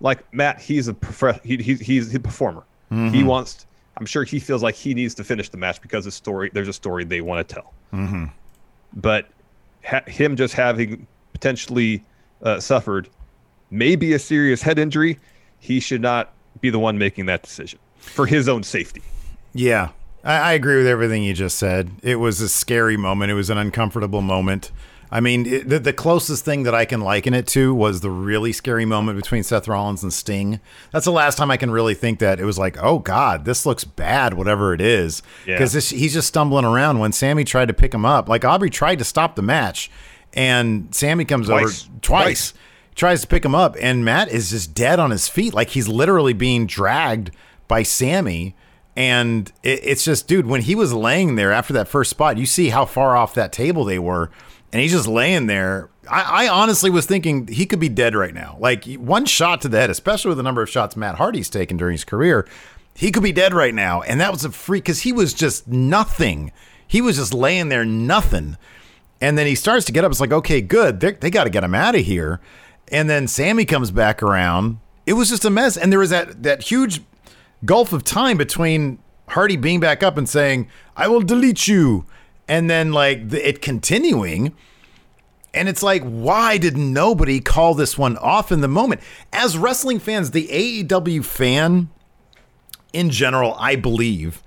like 0.00 0.32
Matt, 0.32 0.60
he's 0.60 0.88
a 0.88 0.94
prof- 0.94 1.42
he, 1.44 1.56
he, 1.58 1.74
he's 1.74 2.14
a 2.14 2.20
performer. 2.20 2.64
He 3.12 3.22
wants. 3.22 3.66
I'm 3.98 4.06
sure 4.06 4.24
he 4.24 4.40
feels 4.40 4.64
like 4.64 4.74
he 4.74 4.94
needs 4.94 5.14
to 5.14 5.22
finish 5.22 5.48
the 5.48 5.56
match 5.56 5.80
because 5.80 6.06
the 6.06 6.10
story 6.10 6.50
there's 6.52 6.66
a 6.66 6.72
story 6.72 7.04
they 7.04 7.20
want 7.20 7.46
to 7.46 7.54
tell. 7.54 7.72
Mm-hmm. 7.92 8.24
But 8.94 9.28
ha- 9.84 10.02
him 10.08 10.34
just 10.34 10.54
having 10.54 11.06
potentially 11.32 12.02
uh, 12.42 12.58
suffered 12.58 13.08
maybe 13.70 14.12
a 14.14 14.18
serious 14.18 14.60
head 14.60 14.76
injury, 14.80 15.20
he 15.60 15.78
should 15.78 16.02
not 16.02 16.32
be 16.60 16.70
the 16.70 16.78
one 16.78 16.98
making 16.98 17.26
that 17.26 17.42
decision 17.42 17.78
for 17.96 18.26
his 18.26 18.48
own 18.48 18.62
safety. 18.62 19.02
Yeah, 19.52 19.90
I, 20.24 20.36
I 20.36 20.52
agree 20.54 20.78
with 20.78 20.86
everything 20.86 21.22
you 21.22 21.34
just 21.34 21.58
said. 21.58 21.92
It 22.02 22.16
was 22.16 22.40
a 22.40 22.48
scary 22.48 22.96
moment. 22.96 23.30
It 23.30 23.34
was 23.34 23.50
an 23.50 23.58
uncomfortable 23.58 24.22
moment. 24.22 24.72
I 25.12 25.20
mean, 25.20 25.44
it, 25.44 25.68
the, 25.68 25.80
the 25.80 25.92
closest 25.92 26.44
thing 26.44 26.62
that 26.62 26.74
I 26.74 26.84
can 26.84 27.00
liken 27.00 27.34
it 27.34 27.48
to 27.48 27.74
was 27.74 28.00
the 28.00 28.10
really 28.10 28.52
scary 28.52 28.84
moment 28.84 29.20
between 29.20 29.42
Seth 29.42 29.66
Rollins 29.66 30.04
and 30.04 30.12
Sting. 30.12 30.60
That's 30.92 31.04
the 31.04 31.10
last 31.10 31.36
time 31.36 31.50
I 31.50 31.56
can 31.56 31.70
really 31.72 31.94
think 31.94 32.20
that 32.20 32.38
it 32.38 32.44
was 32.44 32.58
like, 32.58 32.80
oh 32.80 33.00
God, 33.00 33.44
this 33.44 33.66
looks 33.66 33.82
bad, 33.82 34.34
whatever 34.34 34.72
it 34.72 34.80
is. 34.80 35.20
Yeah. 35.46 35.56
Because 35.56 35.90
he's 35.90 36.12
just 36.12 36.28
stumbling 36.28 36.64
around. 36.64 37.00
When 37.00 37.10
Sammy 37.10 37.42
tried 37.44 37.66
to 37.66 37.74
pick 37.74 37.92
him 37.92 38.04
up, 38.04 38.28
like 38.28 38.44
Aubrey 38.44 38.70
tried 38.70 39.00
to 39.00 39.04
stop 39.04 39.34
the 39.34 39.42
match, 39.42 39.90
and 40.32 40.94
Sammy 40.94 41.24
comes 41.24 41.48
Twice. 41.48 41.86
over 41.88 41.98
twice, 42.02 42.54
tries 42.94 43.22
to 43.22 43.26
pick 43.26 43.44
him 43.44 43.54
up, 43.54 43.76
and 43.80 44.04
Matt 44.04 44.28
is 44.28 44.50
just 44.50 44.74
dead 44.74 44.98
on 44.98 45.10
his 45.10 45.28
feet. 45.28 45.54
Like 45.54 45.70
he's 45.70 45.88
literally 45.88 46.32
being 46.32 46.66
dragged 46.66 47.30
by 47.68 47.82
Sammy. 47.82 48.54
And 48.96 49.50
it, 49.62 49.80
it's 49.82 50.04
just, 50.04 50.26
dude, 50.28 50.46
when 50.46 50.62
he 50.62 50.74
was 50.74 50.92
laying 50.92 51.36
there 51.36 51.52
after 51.52 51.72
that 51.74 51.88
first 51.88 52.10
spot, 52.10 52.36
you 52.36 52.44
see 52.44 52.68
how 52.70 52.84
far 52.84 53.16
off 53.16 53.34
that 53.34 53.52
table 53.52 53.84
they 53.84 53.98
were. 53.98 54.30
And 54.72 54.82
he's 54.82 54.92
just 54.92 55.06
laying 55.06 55.46
there. 55.46 55.88
I, 56.10 56.46
I 56.46 56.48
honestly 56.48 56.90
was 56.90 57.06
thinking 57.06 57.46
he 57.46 57.66
could 57.66 57.80
be 57.80 57.88
dead 57.88 58.14
right 58.14 58.34
now. 58.34 58.56
Like 58.60 58.84
one 58.94 59.24
shot 59.24 59.60
to 59.62 59.68
the 59.68 59.78
head, 59.78 59.90
especially 59.90 60.30
with 60.30 60.38
the 60.38 60.42
number 60.42 60.62
of 60.62 60.68
shots 60.68 60.96
Matt 60.96 61.16
Hardy's 61.16 61.48
taken 61.48 61.76
during 61.76 61.92
his 61.92 62.04
career, 62.04 62.46
he 62.94 63.10
could 63.12 63.22
be 63.22 63.32
dead 63.32 63.54
right 63.54 63.74
now. 63.74 64.02
And 64.02 64.20
that 64.20 64.32
was 64.32 64.44
a 64.44 64.50
freak 64.50 64.84
because 64.84 65.00
he 65.00 65.12
was 65.12 65.32
just 65.32 65.66
nothing. 65.68 66.52
He 66.86 67.00
was 67.00 67.16
just 67.16 67.32
laying 67.32 67.68
there, 67.68 67.84
nothing. 67.84 68.56
And 69.20 69.38
then 69.38 69.46
he 69.46 69.54
starts 69.54 69.86
to 69.86 69.92
get 69.92 70.04
up. 70.04 70.10
It's 70.10 70.20
like, 70.20 70.32
okay, 70.32 70.60
good. 70.60 71.00
They're, 71.00 71.12
they 71.12 71.30
got 71.30 71.44
to 71.44 71.50
get 71.50 71.64
him 71.64 71.74
out 71.74 71.94
of 71.94 72.04
here. 72.04 72.40
And 72.90 73.08
then 73.08 73.28
Sammy 73.28 73.64
comes 73.64 73.90
back 73.90 74.22
around. 74.22 74.78
It 75.06 75.14
was 75.14 75.28
just 75.28 75.44
a 75.44 75.50
mess. 75.50 75.76
And 75.76 75.92
there 75.92 75.98
was 75.98 76.10
that 76.10 76.42
that 76.42 76.62
huge 76.64 77.02
gulf 77.64 77.92
of 77.92 78.04
time 78.04 78.36
between 78.36 78.98
Hardy 79.28 79.56
being 79.56 79.80
back 79.80 80.02
up 80.02 80.16
and 80.16 80.28
saying, 80.28 80.68
"I 80.96 81.08
will 81.08 81.20
delete 81.20 81.68
you," 81.68 82.04
and 82.48 82.68
then 82.68 82.92
like 82.92 83.30
the, 83.30 83.48
it 83.48 83.62
continuing. 83.62 84.54
And 85.52 85.68
it's 85.68 85.82
like, 85.82 86.04
why 86.04 86.58
did 86.58 86.76
nobody 86.76 87.40
call 87.40 87.74
this 87.74 87.98
one 87.98 88.16
off 88.18 88.52
in 88.52 88.60
the 88.60 88.68
moment? 88.68 89.00
As 89.32 89.58
wrestling 89.58 89.98
fans, 89.98 90.30
the 90.30 90.46
AEW 90.46 91.24
fan 91.24 91.90
in 92.92 93.10
general, 93.10 93.54
I 93.58 93.74
believe, 93.74 94.42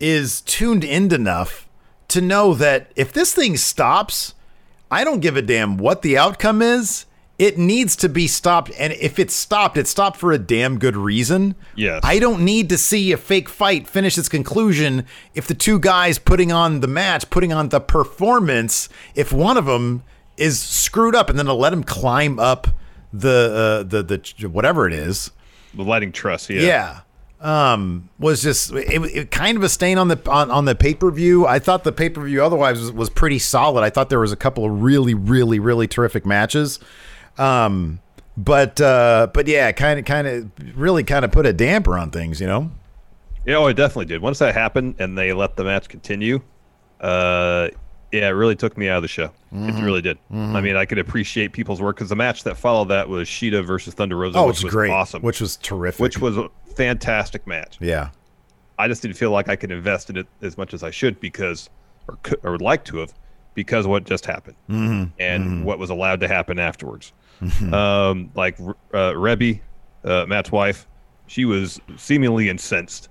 is 0.00 0.40
tuned 0.40 0.82
in 0.82 1.12
enough 1.12 1.68
to 2.08 2.20
know 2.20 2.54
that 2.54 2.90
if 2.96 3.12
this 3.12 3.32
thing 3.32 3.56
stops, 3.56 4.34
I 4.90 5.04
don't 5.04 5.20
give 5.20 5.36
a 5.36 5.42
damn 5.42 5.76
what 5.76 6.02
the 6.02 6.18
outcome 6.18 6.62
is. 6.62 7.06
It 7.38 7.58
needs 7.58 7.96
to 7.96 8.08
be 8.08 8.28
stopped. 8.28 8.70
And 8.78 8.92
if 8.92 9.18
it's 9.18 9.34
stopped, 9.34 9.76
it's 9.76 9.90
stopped 9.90 10.18
for 10.18 10.30
a 10.30 10.38
damn 10.38 10.78
good 10.78 10.96
reason. 10.96 11.56
Yes. 11.74 12.00
I 12.04 12.18
don't 12.18 12.44
need 12.44 12.68
to 12.68 12.78
see 12.78 13.10
a 13.12 13.16
fake 13.16 13.48
fight 13.48 13.88
finish 13.88 14.16
its 14.16 14.28
conclusion 14.28 15.04
if 15.34 15.46
the 15.46 15.54
two 15.54 15.78
guys 15.80 16.18
putting 16.18 16.52
on 16.52 16.80
the 16.80 16.86
match, 16.86 17.28
putting 17.30 17.52
on 17.52 17.70
the 17.70 17.80
performance, 17.80 18.88
if 19.16 19.32
one 19.32 19.56
of 19.56 19.66
them 19.66 20.04
is 20.36 20.60
screwed 20.60 21.14
up 21.14 21.28
and 21.28 21.38
then 21.38 21.46
to 21.46 21.52
let 21.52 21.72
him 21.72 21.82
climb 21.82 22.38
up 22.38 22.68
the 23.12 23.80
uh, 23.80 23.82
the 23.84 24.02
the 24.02 24.48
whatever 24.48 24.86
it 24.86 24.92
is. 24.92 25.30
The 25.74 25.82
lighting 25.82 26.12
truss, 26.12 26.48
yeah. 26.50 26.60
Yeah. 26.60 27.00
Um, 27.40 28.08
was 28.18 28.42
just 28.42 28.72
it, 28.72 29.02
it 29.14 29.30
kind 29.30 29.56
of 29.56 29.62
a 29.62 29.68
stain 29.68 29.98
on 29.98 30.08
the 30.08 30.20
on, 30.30 30.50
on 30.50 30.64
the 30.64 30.74
pay 30.74 30.94
per 30.94 31.10
view. 31.10 31.46
I 31.46 31.58
thought 31.58 31.84
the 31.84 31.92
pay 31.92 32.08
per 32.08 32.22
view 32.22 32.42
otherwise 32.42 32.80
was, 32.80 32.92
was 32.92 33.10
pretty 33.10 33.38
solid. 33.38 33.82
I 33.82 33.90
thought 33.90 34.08
there 34.08 34.20
was 34.20 34.32
a 34.32 34.36
couple 34.36 34.64
of 34.64 34.82
really 34.82 35.14
really 35.14 35.58
really 35.58 35.86
terrific 35.86 36.24
matches. 36.24 36.80
Um, 37.38 38.00
but 38.36 38.80
uh, 38.80 39.28
but 39.32 39.46
yeah, 39.46 39.70
kind 39.72 39.98
of 39.98 40.04
kind 40.04 40.26
of 40.26 40.50
really 40.76 41.04
kind 41.04 41.24
of 41.24 41.32
put 41.32 41.46
a 41.46 41.52
damper 41.52 41.96
on 41.98 42.10
things, 42.10 42.40
you 42.40 42.46
know. 42.46 42.70
Yeah, 43.46 43.56
oh, 43.56 43.66
it 43.66 43.74
definitely 43.74 44.06
did. 44.06 44.22
Once 44.22 44.38
that 44.38 44.54
happened 44.54 44.96
and 44.98 45.16
they 45.18 45.32
let 45.32 45.56
the 45.56 45.64
match 45.64 45.88
continue, 45.88 46.40
uh, 47.00 47.68
yeah, 48.10 48.28
it 48.28 48.32
really 48.32 48.56
took 48.56 48.76
me 48.78 48.88
out 48.88 48.96
of 48.96 49.02
the 49.02 49.08
show. 49.08 49.30
It 49.52 49.82
really 49.84 50.00
did. 50.02 50.18
I 50.32 50.60
mean, 50.60 50.74
I 50.76 50.84
could 50.84 50.98
appreciate 50.98 51.52
people's 51.52 51.80
work 51.80 51.96
because 51.96 52.08
the 52.08 52.16
match 52.16 52.42
that 52.44 52.56
followed 52.56 52.86
that 52.88 53.08
was 53.08 53.28
Shida 53.28 53.64
versus 53.64 53.94
Thunder 53.94 54.16
Rosa, 54.16 54.38
Oh, 54.38 54.46
which 54.48 54.64
was 54.64 54.72
great. 54.72 54.90
awesome, 54.90 55.22
Which 55.22 55.40
was 55.40 55.56
terrific. 55.58 56.00
which 56.00 56.18
was 56.18 56.36
a 56.38 56.48
fantastic 56.74 57.46
match. 57.46 57.76
yeah. 57.80 58.10
I 58.78 58.88
just 58.88 59.02
didn't 59.02 59.16
feel 59.16 59.30
like 59.30 59.48
I 59.48 59.54
could 59.54 59.70
invest 59.70 60.10
in 60.10 60.16
it 60.16 60.26
as 60.42 60.58
much 60.58 60.74
as 60.74 60.82
I 60.82 60.90
should 60.90 61.20
because, 61.20 61.70
or 62.08 62.16
could, 62.24 62.40
or 62.42 62.50
would 62.52 62.60
like 62.62 62.84
to 62.86 62.96
have, 62.96 63.14
because 63.54 63.84
of 63.84 63.90
what 63.92 64.02
just 64.04 64.26
happened 64.26 64.56
and 65.20 65.64
what 65.64 65.78
was 65.78 65.90
allowed 65.90 66.18
to 66.20 66.26
happen 66.28 66.58
afterwards. 66.58 67.12
Um, 67.72 68.30
like 68.34 68.58
uh, 68.60 69.12
Reby, 69.12 69.60
uh, 70.04 70.26
Matt's 70.26 70.52
wife, 70.52 70.86
she 71.26 71.44
was 71.44 71.80
seemingly 71.96 72.48
incensed 72.48 73.08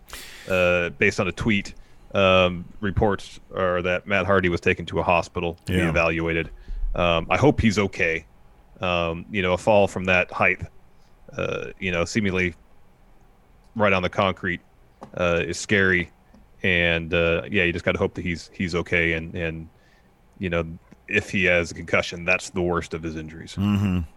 uh, 0.50 0.90
based 0.90 1.20
on 1.20 1.28
a 1.28 1.32
tweet. 1.32 1.74
Um, 2.14 2.66
reports 2.80 3.40
are 3.56 3.82
that 3.82 4.06
Matt 4.06 4.26
Hardy 4.26 4.50
was 4.50 4.62
taken 4.62 4.86
to 4.88 5.00
a 5.00 5.04
hospital 5.04 5.58
to 5.66 5.74
be 5.74 5.80
evaluated. 5.80 6.52
Um, 6.96 7.26
I 7.30 7.38
hope 7.38 7.60
he's 7.60 7.80
okay. 7.80 8.26
Um, 8.82 9.26
you 9.32 9.42
know, 9.42 9.54
a 9.54 9.58
fall 9.58 9.88
from 9.88 10.06
that 10.06 10.32
height, 10.32 10.62
uh, 11.38 11.68
you 11.80 11.92
know, 11.92 12.06
seemingly 12.06 12.54
right 13.76 13.94
on 13.94 14.04
the 14.04 14.10
concrete 14.10 14.62
uh, 15.18 15.42
is 15.46 15.60
scary, 15.60 16.12
and 16.62 17.14
uh, 17.14 17.44
yeah, 17.50 17.64
you 17.64 17.74
just 17.74 17.86
got 17.86 17.94
to 17.94 17.98
hope 17.98 18.14
that 18.16 18.24
he's 18.24 18.50
he's 18.54 18.76
okay, 18.76 19.14
and 19.14 19.34
and 19.36 19.70
you 20.40 20.50
know 20.50 20.66
if 21.08 21.30
he 21.30 21.46
has 21.46 21.72
a 21.72 21.74
concussion, 21.74 22.26
that's 22.26 22.50
the 22.50 22.62
worst 22.62 22.94
of 22.94 23.04
his 23.04 23.16
injuries. 23.16 23.56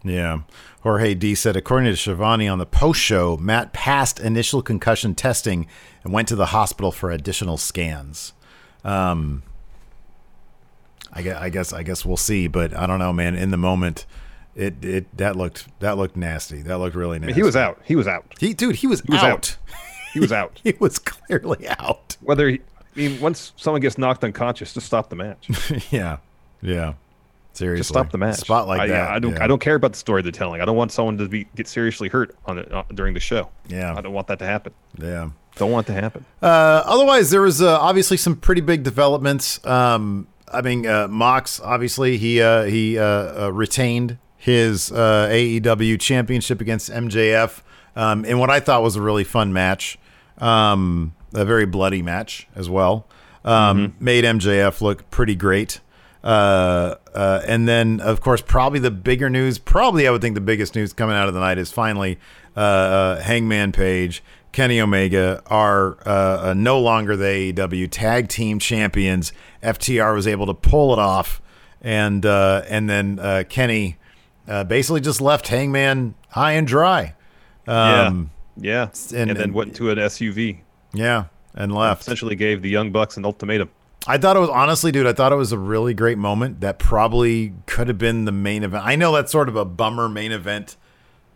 Yeah. 0.04 0.40
Jorge 0.82 1.14
D 1.14 1.34
said, 1.34 1.56
according 1.56 1.90
to 1.90 1.96
Schiavone 1.96 2.48
on 2.48 2.58
the 2.58 2.66
post 2.66 3.00
show, 3.00 3.36
Matt 3.36 3.72
passed 3.72 4.20
initial 4.20 4.62
concussion 4.62 5.14
testing 5.14 5.66
and 6.04 6.12
went 6.12 6.28
to 6.28 6.36
the 6.36 6.46
hospital 6.46 6.92
for 6.92 7.10
additional 7.10 7.56
scans. 7.56 8.32
Um, 8.84 9.42
I 11.12 11.22
guess, 11.22 11.36
I 11.36 11.48
guess, 11.48 11.72
I 11.72 11.82
guess 11.82 12.04
we'll 12.04 12.16
see, 12.16 12.46
but 12.46 12.74
I 12.74 12.86
don't 12.86 12.98
know, 12.98 13.12
man. 13.12 13.34
In 13.34 13.50
the 13.50 13.56
moment, 13.56 14.06
it, 14.54 14.84
it, 14.84 15.16
that 15.16 15.34
looked, 15.34 15.66
that 15.80 15.96
looked 15.96 16.16
nasty. 16.16 16.62
That 16.62 16.78
looked 16.78 16.94
really 16.94 17.18
nasty. 17.18 17.34
he 17.34 17.42
was 17.42 17.56
out. 17.56 17.80
He 17.84 17.96
was 17.96 18.06
out. 18.06 18.34
he, 18.38 18.54
dude, 18.54 18.76
he 18.76 18.86
was, 18.86 19.02
was 19.04 19.18
out. 19.20 19.24
out. 19.24 19.56
He 20.12 20.20
was 20.20 20.32
out. 20.32 20.60
he 20.64 20.74
was 20.78 20.98
clearly 20.98 21.68
out. 21.68 22.16
Whether 22.20 22.48
he, 22.48 22.60
I 22.78 22.98
mean, 22.98 23.20
once 23.20 23.52
someone 23.56 23.80
gets 23.80 23.98
knocked 23.98 24.24
unconscious, 24.24 24.72
just 24.72 24.86
stop 24.86 25.10
the 25.10 25.16
match. 25.16 25.50
yeah. 25.90 26.18
Yeah. 26.62 26.94
Seriously. 27.52 27.80
Just 27.80 27.88
stop 27.88 28.10
the 28.10 28.18
match. 28.18 28.36
Spot 28.36 28.68
like 28.68 28.82
I, 28.82 28.86
that. 28.88 29.10
I 29.10 29.18
don't. 29.18 29.32
yeah. 29.32 29.44
I 29.44 29.46
don't 29.46 29.60
care 29.60 29.76
about 29.76 29.92
the 29.92 29.98
story 29.98 30.20
they're 30.20 30.30
telling. 30.30 30.60
I 30.60 30.66
don't 30.66 30.76
want 30.76 30.92
someone 30.92 31.16
to 31.18 31.28
be 31.28 31.46
get 31.54 31.66
seriously 31.66 32.08
hurt 32.08 32.36
on 32.44 32.58
it 32.58 32.70
uh, 32.70 32.84
during 32.94 33.14
the 33.14 33.20
show. 33.20 33.48
Yeah. 33.68 33.94
I 33.96 34.02
don't 34.02 34.12
want 34.12 34.26
that 34.26 34.38
to 34.40 34.46
happen. 34.46 34.74
Yeah. 34.98 35.30
Don't 35.56 35.70
want 35.70 35.88
it 35.88 35.94
to 35.94 36.00
happen. 36.00 36.24
Uh, 36.42 36.82
otherwise, 36.84 37.30
there 37.30 37.40
was 37.40 37.62
uh, 37.62 37.80
obviously 37.80 38.18
some 38.18 38.36
pretty 38.36 38.60
big 38.60 38.82
developments. 38.82 39.64
Um, 39.64 40.28
I 40.52 40.60
mean, 40.60 40.86
uh, 40.86 41.08
Mox 41.08 41.60
obviously 41.60 42.18
he 42.18 42.42
uh, 42.42 42.64
he 42.64 42.98
uh, 42.98 43.04
uh, 43.46 43.52
retained 43.52 44.18
his 44.36 44.92
uh, 44.92 45.28
AEW 45.30 45.98
championship 45.98 46.60
against 46.60 46.90
MJF 46.90 47.62
um, 47.96 48.24
in 48.24 48.38
what 48.38 48.50
I 48.50 48.60
thought 48.60 48.82
was 48.82 48.96
a 48.96 49.02
really 49.02 49.24
fun 49.24 49.52
match, 49.52 49.98
um, 50.38 51.14
a 51.32 51.44
very 51.44 51.66
bloody 51.66 52.02
match 52.02 52.46
as 52.54 52.68
well. 52.68 53.06
Um, 53.44 53.94
Made 53.98 54.24
MJF 54.24 54.80
look 54.80 55.10
pretty 55.10 55.34
great. 55.36 55.80
Uh, 56.24 56.96
uh, 57.14 57.42
and 57.46 57.68
then, 57.68 58.00
of 58.00 58.20
course, 58.20 58.42
probably 58.42 58.78
the 58.80 58.90
bigger 58.90 59.30
news, 59.30 59.58
probably 59.58 60.08
I 60.08 60.10
would 60.10 60.20
think 60.20 60.34
the 60.34 60.40
biggest 60.40 60.74
news 60.74 60.92
coming 60.92 61.14
out 61.16 61.28
of 61.28 61.34
the 61.34 61.40
night 61.40 61.58
is 61.58 61.70
finally 61.70 62.18
uh, 62.56 62.60
uh, 62.60 63.20
Hangman 63.22 63.72
Page, 63.72 64.22
Kenny 64.52 64.80
Omega 64.80 65.42
are 65.46 65.98
uh, 66.06 66.48
uh, 66.50 66.54
no 66.56 66.80
longer 66.80 67.16
the 67.16 67.52
AEW 67.52 67.88
tag 67.90 68.28
team 68.28 68.58
champions. 68.58 69.32
FTR 69.62 70.14
was 70.14 70.26
able 70.26 70.46
to 70.46 70.54
pull 70.54 70.92
it 70.94 70.98
off, 70.98 71.40
and 71.82 72.24
uh, 72.24 72.62
and 72.68 72.88
then 72.88 73.18
uh, 73.20 73.44
Kenny 73.48 73.98
uh, 74.48 74.64
basically 74.64 75.02
just 75.02 75.20
left 75.20 75.48
Hangman 75.48 76.14
high 76.30 76.52
and 76.52 76.66
dry. 76.66 77.14
Um, 77.66 78.30
yeah. 78.56 78.88
and- 79.12 79.30
And, 79.30 79.30
then 79.30 79.44
and- 79.44 79.54
went 79.54 79.76
to 79.76 79.90
an 79.90 79.98
SUV. 79.98 80.60
yeah, 80.94 81.24
and 81.54 81.74
left. 81.74 82.02
Essentially 82.02 82.34
gave 82.36 82.62
the 82.62 82.70
Young 82.70 82.90
Bucks 82.92 83.16
an 83.18 83.24
ultimatum. 83.26 83.68
I 84.06 84.18
thought 84.18 84.36
it 84.36 84.40
was 84.40 84.50
honestly, 84.50 84.92
dude. 84.92 85.06
I 85.06 85.12
thought 85.12 85.32
it 85.32 85.36
was 85.36 85.52
a 85.52 85.58
really 85.58 85.94
great 85.94 86.18
moment 86.18 86.60
that 86.60 86.78
probably 86.78 87.54
could 87.66 87.88
have 87.88 87.98
been 87.98 88.24
the 88.24 88.32
main 88.32 88.62
event. 88.62 88.84
I 88.86 88.96
know 88.96 89.12
that's 89.12 89.32
sort 89.32 89.48
of 89.48 89.56
a 89.56 89.64
bummer 89.64 90.08
main 90.08 90.32
event 90.32 90.76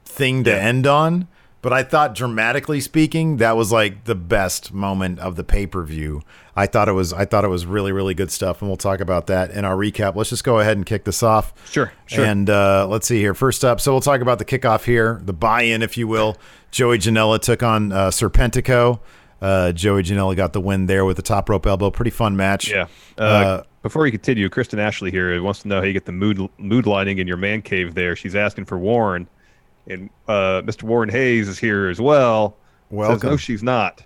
thing 0.04 0.44
to 0.44 0.54
end 0.54 0.86
on, 0.86 1.28
but 1.62 1.72
I 1.72 1.82
thought 1.82 2.14
dramatically 2.14 2.80
speaking, 2.80 3.38
that 3.38 3.56
was 3.56 3.72
like 3.72 4.04
the 4.04 4.14
best 4.14 4.72
moment 4.72 5.18
of 5.18 5.36
the 5.36 5.44
pay 5.44 5.66
per 5.66 5.82
view. 5.82 6.22
I 6.56 6.66
thought 6.66 6.88
it 6.88 6.92
was. 6.92 7.12
I 7.12 7.24
thought 7.24 7.44
it 7.44 7.48
was 7.48 7.66
really, 7.66 7.90
really 7.90 8.14
good 8.14 8.30
stuff, 8.30 8.60
and 8.60 8.68
we'll 8.68 8.76
talk 8.76 9.00
about 9.00 9.26
that 9.28 9.50
in 9.50 9.64
our 9.64 9.76
recap. 9.76 10.14
Let's 10.14 10.30
just 10.30 10.44
go 10.44 10.58
ahead 10.58 10.76
and 10.76 10.84
kick 10.84 11.04
this 11.04 11.22
off. 11.22 11.54
Sure, 11.70 11.92
sure. 12.06 12.24
And 12.24 12.50
uh, 12.50 12.86
let's 12.88 13.06
see 13.06 13.18
here. 13.18 13.34
First 13.34 13.64
up, 13.64 13.80
so 13.80 13.92
we'll 13.92 14.00
talk 14.00 14.20
about 14.20 14.38
the 14.38 14.44
kickoff 14.44 14.84
here, 14.84 15.20
the 15.24 15.32
buy-in, 15.32 15.82
if 15.82 15.96
you 15.96 16.06
will. 16.06 16.36
Joey 16.70 16.98
Janela 16.98 17.40
took 17.40 17.62
on 17.62 17.92
uh, 17.92 18.10
Serpentico. 18.10 19.00
Uh, 19.40 19.72
Joey 19.72 20.02
Janela 20.02 20.36
got 20.36 20.52
the 20.52 20.60
win 20.60 20.86
there 20.86 21.04
with 21.04 21.16
the 21.16 21.22
top 21.22 21.48
rope 21.48 21.66
elbow. 21.66 21.90
Pretty 21.90 22.10
fun 22.10 22.36
match. 22.36 22.68
Yeah. 22.70 22.86
Uh, 23.18 23.22
Uh, 23.22 23.62
before 23.82 24.02
we 24.02 24.10
continue, 24.10 24.48
Kristen 24.50 24.78
Ashley 24.78 25.10
here 25.10 25.42
wants 25.42 25.62
to 25.62 25.68
know 25.68 25.78
how 25.80 25.86
you 25.86 25.94
get 25.94 26.04
the 26.04 26.12
mood 26.12 26.46
mood 26.58 26.86
lighting 26.86 27.16
in 27.18 27.26
your 27.26 27.38
man 27.38 27.62
cave. 27.62 27.94
There, 27.94 28.14
she's 28.14 28.34
asking 28.36 28.66
for 28.66 28.76
Warren, 28.78 29.26
and 29.86 30.10
uh, 30.28 30.60
Mr. 30.62 30.82
Warren 30.82 31.08
Hayes 31.08 31.48
is 31.48 31.58
here 31.58 31.88
as 31.88 31.98
well. 32.00 32.56
Welcome. 32.90 33.30
no, 33.30 33.36
she's 33.38 33.62
not. 33.62 34.02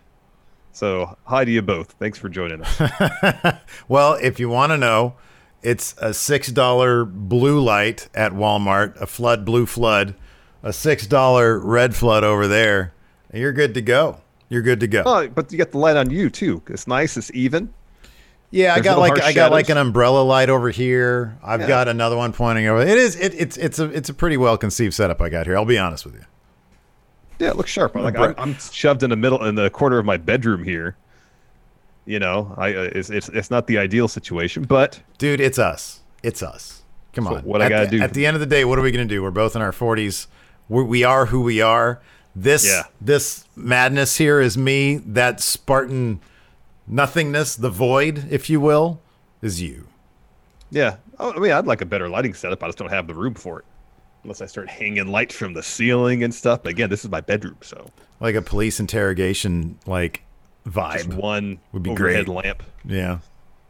So 0.71 1.17
hi 1.25 1.45
to 1.45 1.50
you 1.50 1.62
both. 1.62 1.93
Thanks 1.99 2.19
for 2.19 2.29
joining 2.29 2.62
us. 2.62 3.59
Well, 3.88 4.14
if 4.23 4.38
you 4.41 4.49
want 4.49 4.71
to 4.73 4.76
know, 4.79 5.14
it's 5.62 5.95
a 5.99 6.14
six 6.14 6.53
dollar 6.53 7.05
blue 7.05 7.61
light 7.61 8.09
at 8.14 8.33
Walmart, 8.33 9.00
a 9.00 9.07
flood 9.07 9.45
blue 9.45 9.67
flood, 9.67 10.14
a 10.62 10.73
six 10.73 11.07
dollar 11.07 11.59
red 11.59 11.95
flood 11.97 12.23
over 12.25 12.47
there. 12.47 12.93
and 13.31 13.41
You're 13.41 13.53
good 13.53 13.75
to 13.75 13.83
go. 13.83 14.19
You're 14.55 14.63
good 14.63 14.79
to 14.81 14.87
go. 14.87 15.03
oh, 15.05 15.27
but 15.29 15.51
you 15.51 15.59
got 15.59 15.73
the 15.73 15.79
light 15.79 15.97
on 15.97 16.11
you 16.11 16.31
too. 16.31 16.63
It's 16.69 16.87
nice. 16.87 17.17
It's 17.17 17.29
even. 17.35 17.75
yeah, 18.53 18.73
I 18.73 18.79
got 18.79 18.95
no 18.95 19.01
like 19.01 19.21
I 19.21 19.33
got 19.33 19.51
like 19.51 19.69
an 19.69 19.79
umbrella 19.79 20.23
light 20.23 20.49
over 20.49 20.71
here. 20.71 21.37
I've 21.43 21.67
got 21.67 21.89
another 21.89 22.17
one 22.17 22.33
pointing 22.33 22.67
over. 22.69 22.81
It 22.81 22.97
is 22.97 23.17
it, 23.17 23.35
it's 23.35 23.57
it's 23.57 23.81
a 23.81 23.87
it's 23.87 24.09
a 24.09 24.15
pretty 24.15 24.37
well 24.37 24.57
conceived 24.57 24.95
setup 24.95 25.21
I 25.21 25.29
got 25.29 25.47
here. 25.47 25.57
I'll 25.57 25.65
be 25.65 25.77
honest 25.77 26.05
with 26.05 26.15
you. 26.15 26.25
Yeah, 27.41 27.49
it 27.51 27.57
looks 27.57 27.71
sharp. 27.73 27.97
Like 27.97 28.17
I'm, 28.17 28.33
I'm 28.39 28.55
shoved 28.55 29.03
in 29.03 29.11
the 29.11 29.17
middle 29.17 29.45
in 29.45 29.57
the 29.57 29.69
corner 29.71 29.99
of 29.99 30.05
my 30.07 30.17
bedroom 30.19 30.63
here. 30.63 30.97
You 32.07 32.21
know, 32.21 32.55
I 32.57 32.75
uh, 32.75 32.91
it's 32.95 33.11
it's 33.11 33.29
it's 33.31 33.51
not 33.51 33.67
the 33.67 33.79
ideal 33.79 34.07
situation, 34.07 34.63
but 34.63 35.01
Dude, 35.19 35.41
it's 35.41 35.59
us. 35.59 36.01
It's 36.23 36.45
us. 36.45 36.83
Come 37.13 37.25
So 37.25 37.37
on. 37.37 37.43
what 37.43 37.61
I 37.61 37.69
gotta 37.69 37.87
the- 37.87 37.99
do- 37.99 38.03
At 38.05 38.15
the 38.15 38.25
end 38.25 38.37
of 38.37 38.41
the 38.41 38.47
day, 38.47 38.65
what 38.65 38.79
are 38.79 38.83
we 38.83 38.93
going 38.93 39.07
to 39.09 39.13
do? 39.13 39.21
We're 39.23 39.31
both 39.33 39.57
in 39.57 39.63
our 39.63 39.73
40s. 39.73 40.27
We're, 40.69 40.85
we 40.85 41.03
are 41.05 41.27
who 41.27 41.41
we 41.43 41.61
are. 41.61 42.01
This 42.37 42.67
Yeah. 42.67 42.85
this 43.00 43.45
madness 43.57 44.17
here 44.17 44.41
is 44.41 44.57
me. 44.59 44.97
That 44.97 45.41
Spartan 45.41 46.21
nothingness, 46.87 47.57
the 47.57 47.71
void, 47.71 48.26
if 48.31 48.50
you 48.50 48.61
will, 48.61 49.00
is 49.43 49.62
you. 49.62 49.87
Yeah. 50.71 50.97
Oh, 51.21 51.33
I 51.33 51.38
mean, 51.38 51.53
I'd 51.53 51.67
like 51.67 51.81
a 51.81 51.87
better 51.87 52.09
lighting 52.09 52.35
setup. 52.35 52.62
I 52.62 52.67
just 52.67 52.79
don't 52.79 52.91
have 52.91 53.07
the 53.07 53.14
room 53.14 53.35
for 53.35 53.61
it. 53.61 53.64
Unless 54.25 54.41
I 54.41 54.47
start 54.47 54.69
hanging 54.71 55.07
lights 55.09 55.35
from 55.37 55.53
the 55.53 55.62
ceiling 55.62 56.25
and 56.25 56.35
stuff. 56.35 56.62
But 56.62 56.71
again, 56.71 56.91
this 56.91 57.05
is 57.05 57.11
my 57.11 57.21
bedroom, 57.21 57.59
so 57.61 57.87
Like 58.21 58.35
a 58.35 58.43
police 58.43 58.81
interrogation 58.81 59.79
like 59.87 60.23
just 60.64 60.76
vibe. 61.11 61.14
one 61.14 61.59
Would 61.73 61.83
be 61.83 61.91
overhead 61.91 62.25
great. 62.26 62.45
lamp, 62.45 62.62
Yeah. 62.85 63.19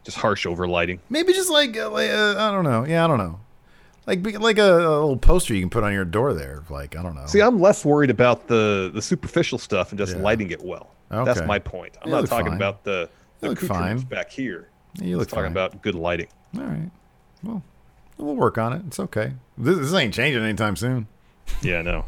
just 0.05 0.17
harsh 0.19 0.47
overlighting. 0.47 1.01
Maybe 1.11 1.33
just 1.33 1.51
like, 1.51 1.77
uh, 1.77 1.91
like 1.91 2.09
uh, 2.11 2.37
I 2.39 2.51
don't 2.53 2.63
know. 2.65 2.85
Yeah, 2.87 3.05
I 3.05 3.09
don't 3.09 3.19
know. 3.19 3.41
Like 4.07 4.23
be- 4.23 4.37
like 4.37 4.59
a, 4.59 4.63
a 4.77 5.01
little 5.01 5.17
poster 5.17 5.55
you 5.55 5.61
can 5.61 5.71
put 5.71 5.83
on 5.85 5.93
your 5.93 6.05
door 6.05 6.35
there. 6.35 6.63
Like 6.69 6.95
I 6.97 7.03
don't 7.03 7.15
know. 7.15 7.27
See, 7.27 7.41
I'm 7.41 7.59
less 7.61 7.85
worried 7.85 8.11
about 8.11 8.47
the 8.49 8.91
the 8.93 9.01
superficial 9.03 9.59
stuff 9.59 9.91
and 9.93 9.99
just 9.99 10.15
Yeah. 10.17 10.23
lighting 10.23 10.51
it 10.51 10.63
well. 10.63 10.91
That's 11.11 11.43
my 11.43 11.59
point. 11.59 11.97
I'm 12.03 12.09
You 12.11 12.17
not 12.17 12.27
talking 12.27 12.47
fine. 12.49 12.57
about 12.57 12.83
the, 12.85 13.09
the 13.41 13.51
accoutrements 13.51 14.03
back 14.05 14.31
here. 14.31 14.69
You 15.01 15.15
I'm 15.15 15.19
look 15.21 15.29
talking 15.29 15.45
fine. 15.45 15.53
about 15.53 15.81
good 15.81 15.95
lighting. 15.95 16.27
All 16.57 16.65
right. 16.65 16.91
Well, 17.45 17.63
we'll 18.19 18.35
work 18.37 18.59
on 18.59 18.73
it. 18.73 18.83
It's 18.89 18.99
okay. 18.99 19.35
This, 19.57 19.79
this 19.79 19.95
ain't 19.95 20.13
changing 20.13 20.43
anytime 20.43 20.77
soon. 20.77 21.07
Yeah, 21.63 21.83
no. 21.83 22.07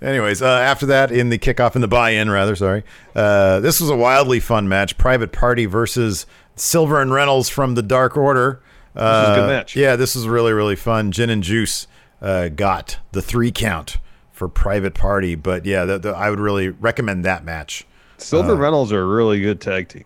Anyways, 0.00 0.42
uh, 0.42 0.46
after 0.46 0.86
that, 0.86 1.10
in 1.10 1.28
the 1.30 1.38
kickoff, 1.38 1.74
in 1.74 1.80
the 1.80 1.88
buy-in, 1.88 2.30
rather, 2.30 2.54
sorry, 2.56 2.84
uh, 3.14 3.60
this 3.60 3.80
was 3.80 3.90
a 3.90 3.96
wildly 3.96 4.38
fun 4.40 4.68
match. 4.68 4.96
Private 4.98 5.32
Party 5.32 5.66
versus 5.66 6.26
Silver 6.56 7.00
and 7.00 7.12
Reynolds 7.12 7.48
from 7.48 7.74
the 7.74 7.82
Dark 7.82 8.16
Order. 8.16 8.60
Uh, 8.98 9.32
a 9.32 9.40
good 9.40 9.46
match. 9.46 9.76
Yeah, 9.76 9.96
this 9.96 10.16
is 10.16 10.26
really, 10.28 10.52
really 10.52 10.76
fun. 10.76 11.12
Gin 11.12 11.30
and 11.30 11.42
Juice 11.42 11.86
uh, 12.20 12.48
got 12.48 12.98
the 13.12 13.22
three 13.22 13.52
count 13.52 13.98
for 14.32 14.48
Private 14.48 14.94
Party, 14.94 15.34
but 15.34 15.64
yeah, 15.66 15.84
the, 15.84 15.98
the, 15.98 16.10
I 16.10 16.30
would 16.30 16.40
really 16.40 16.68
recommend 16.68 17.24
that 17.24 17.44
match. 17.44 17.86
Silver 18.18 18.52
Uh, 18.52 18.56
Reynolds 18.56 18.92
are 18.92 19.02
a 19.02 19.06
really 19.06 19.40
good 19.40 19.60
tag 19.60 19.88
team. 19.88 20.04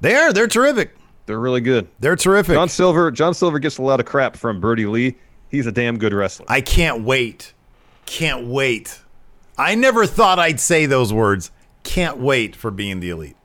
They 0.00 0.14
are, 0.14 0.32
they're 0.32 0.48
terrific. 0.48 0.94
They're 1.26 1.38
really 1.40 1.60
good. 1.60 1.88
They're 2.00 2.16
terrific. 2.16 2.54
John 2.54 2.68
Silver, 2.68 3.10
John 3.10 3.34
Silver 3.34 3.58
gets 3.58 3.78
a 3.78 3.82
lot 3.82 4.00
of 4.00 4.06
crap 4.06 4.36
from 4.36 4.60
Brodie 4.60 4.86
Lee. 4.86 5.16
He's 5.50 5.66
a 5.66 5.72
damn 5.72 5.98
good 5.98 6.12
wrestler. 6.14 6.46
I 6.48 6.60
can't 6.60 7.02
wait. 7.04 7.52
Can't 8.06 8.46
wait. 8.46 9.00
I 9.56 9.74
never 9.74 10.06
thought 10.06 10.38
I'd 10.38 10.60
say 10.60 10.86
those 10.86 11.12
words. 11.12 11.50
Can't 11.84 12.18
wait 12.18 12.54
for 12.56 12.70
being 12.70 13.00
the 13.00 13.10
elite. 13.10 13.36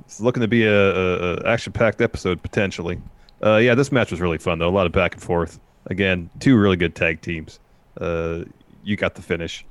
It's 0.00 0.20
looking 0.20 0.40
to 0.40 0.48
be 0.48 0.64
a, 0.64 0.72
a, 0.72 1.46
action-packed 1.46 2.00
episode 2.00 2.42
potentially. 2.42 3.00
Uh, 3.44 3.56
yeah, 3.56 3.74
this 3.74 3.92
match 3.92 4.10
was 4.10 4.20
really 4.20 4.38
fun 4.38 4.58
though. 4.58 4.68
A 4.68 4.70
lot 4.70 4.86
of 4.86 4.92
back 4.92 5.14
and 5.14 5.22
forth. 5.22 5.60
Again, 5.86 6.30
two 6.40 6.56
really 6.56 6.76
good 6.76 6.94
tag 6.94 7.20
teams. 7.20 7.60
Uh, 8.00 8.44
you 8.82 8.96
got 8.96 9.14
the 9.14 9.22
finish. 9.22 9.64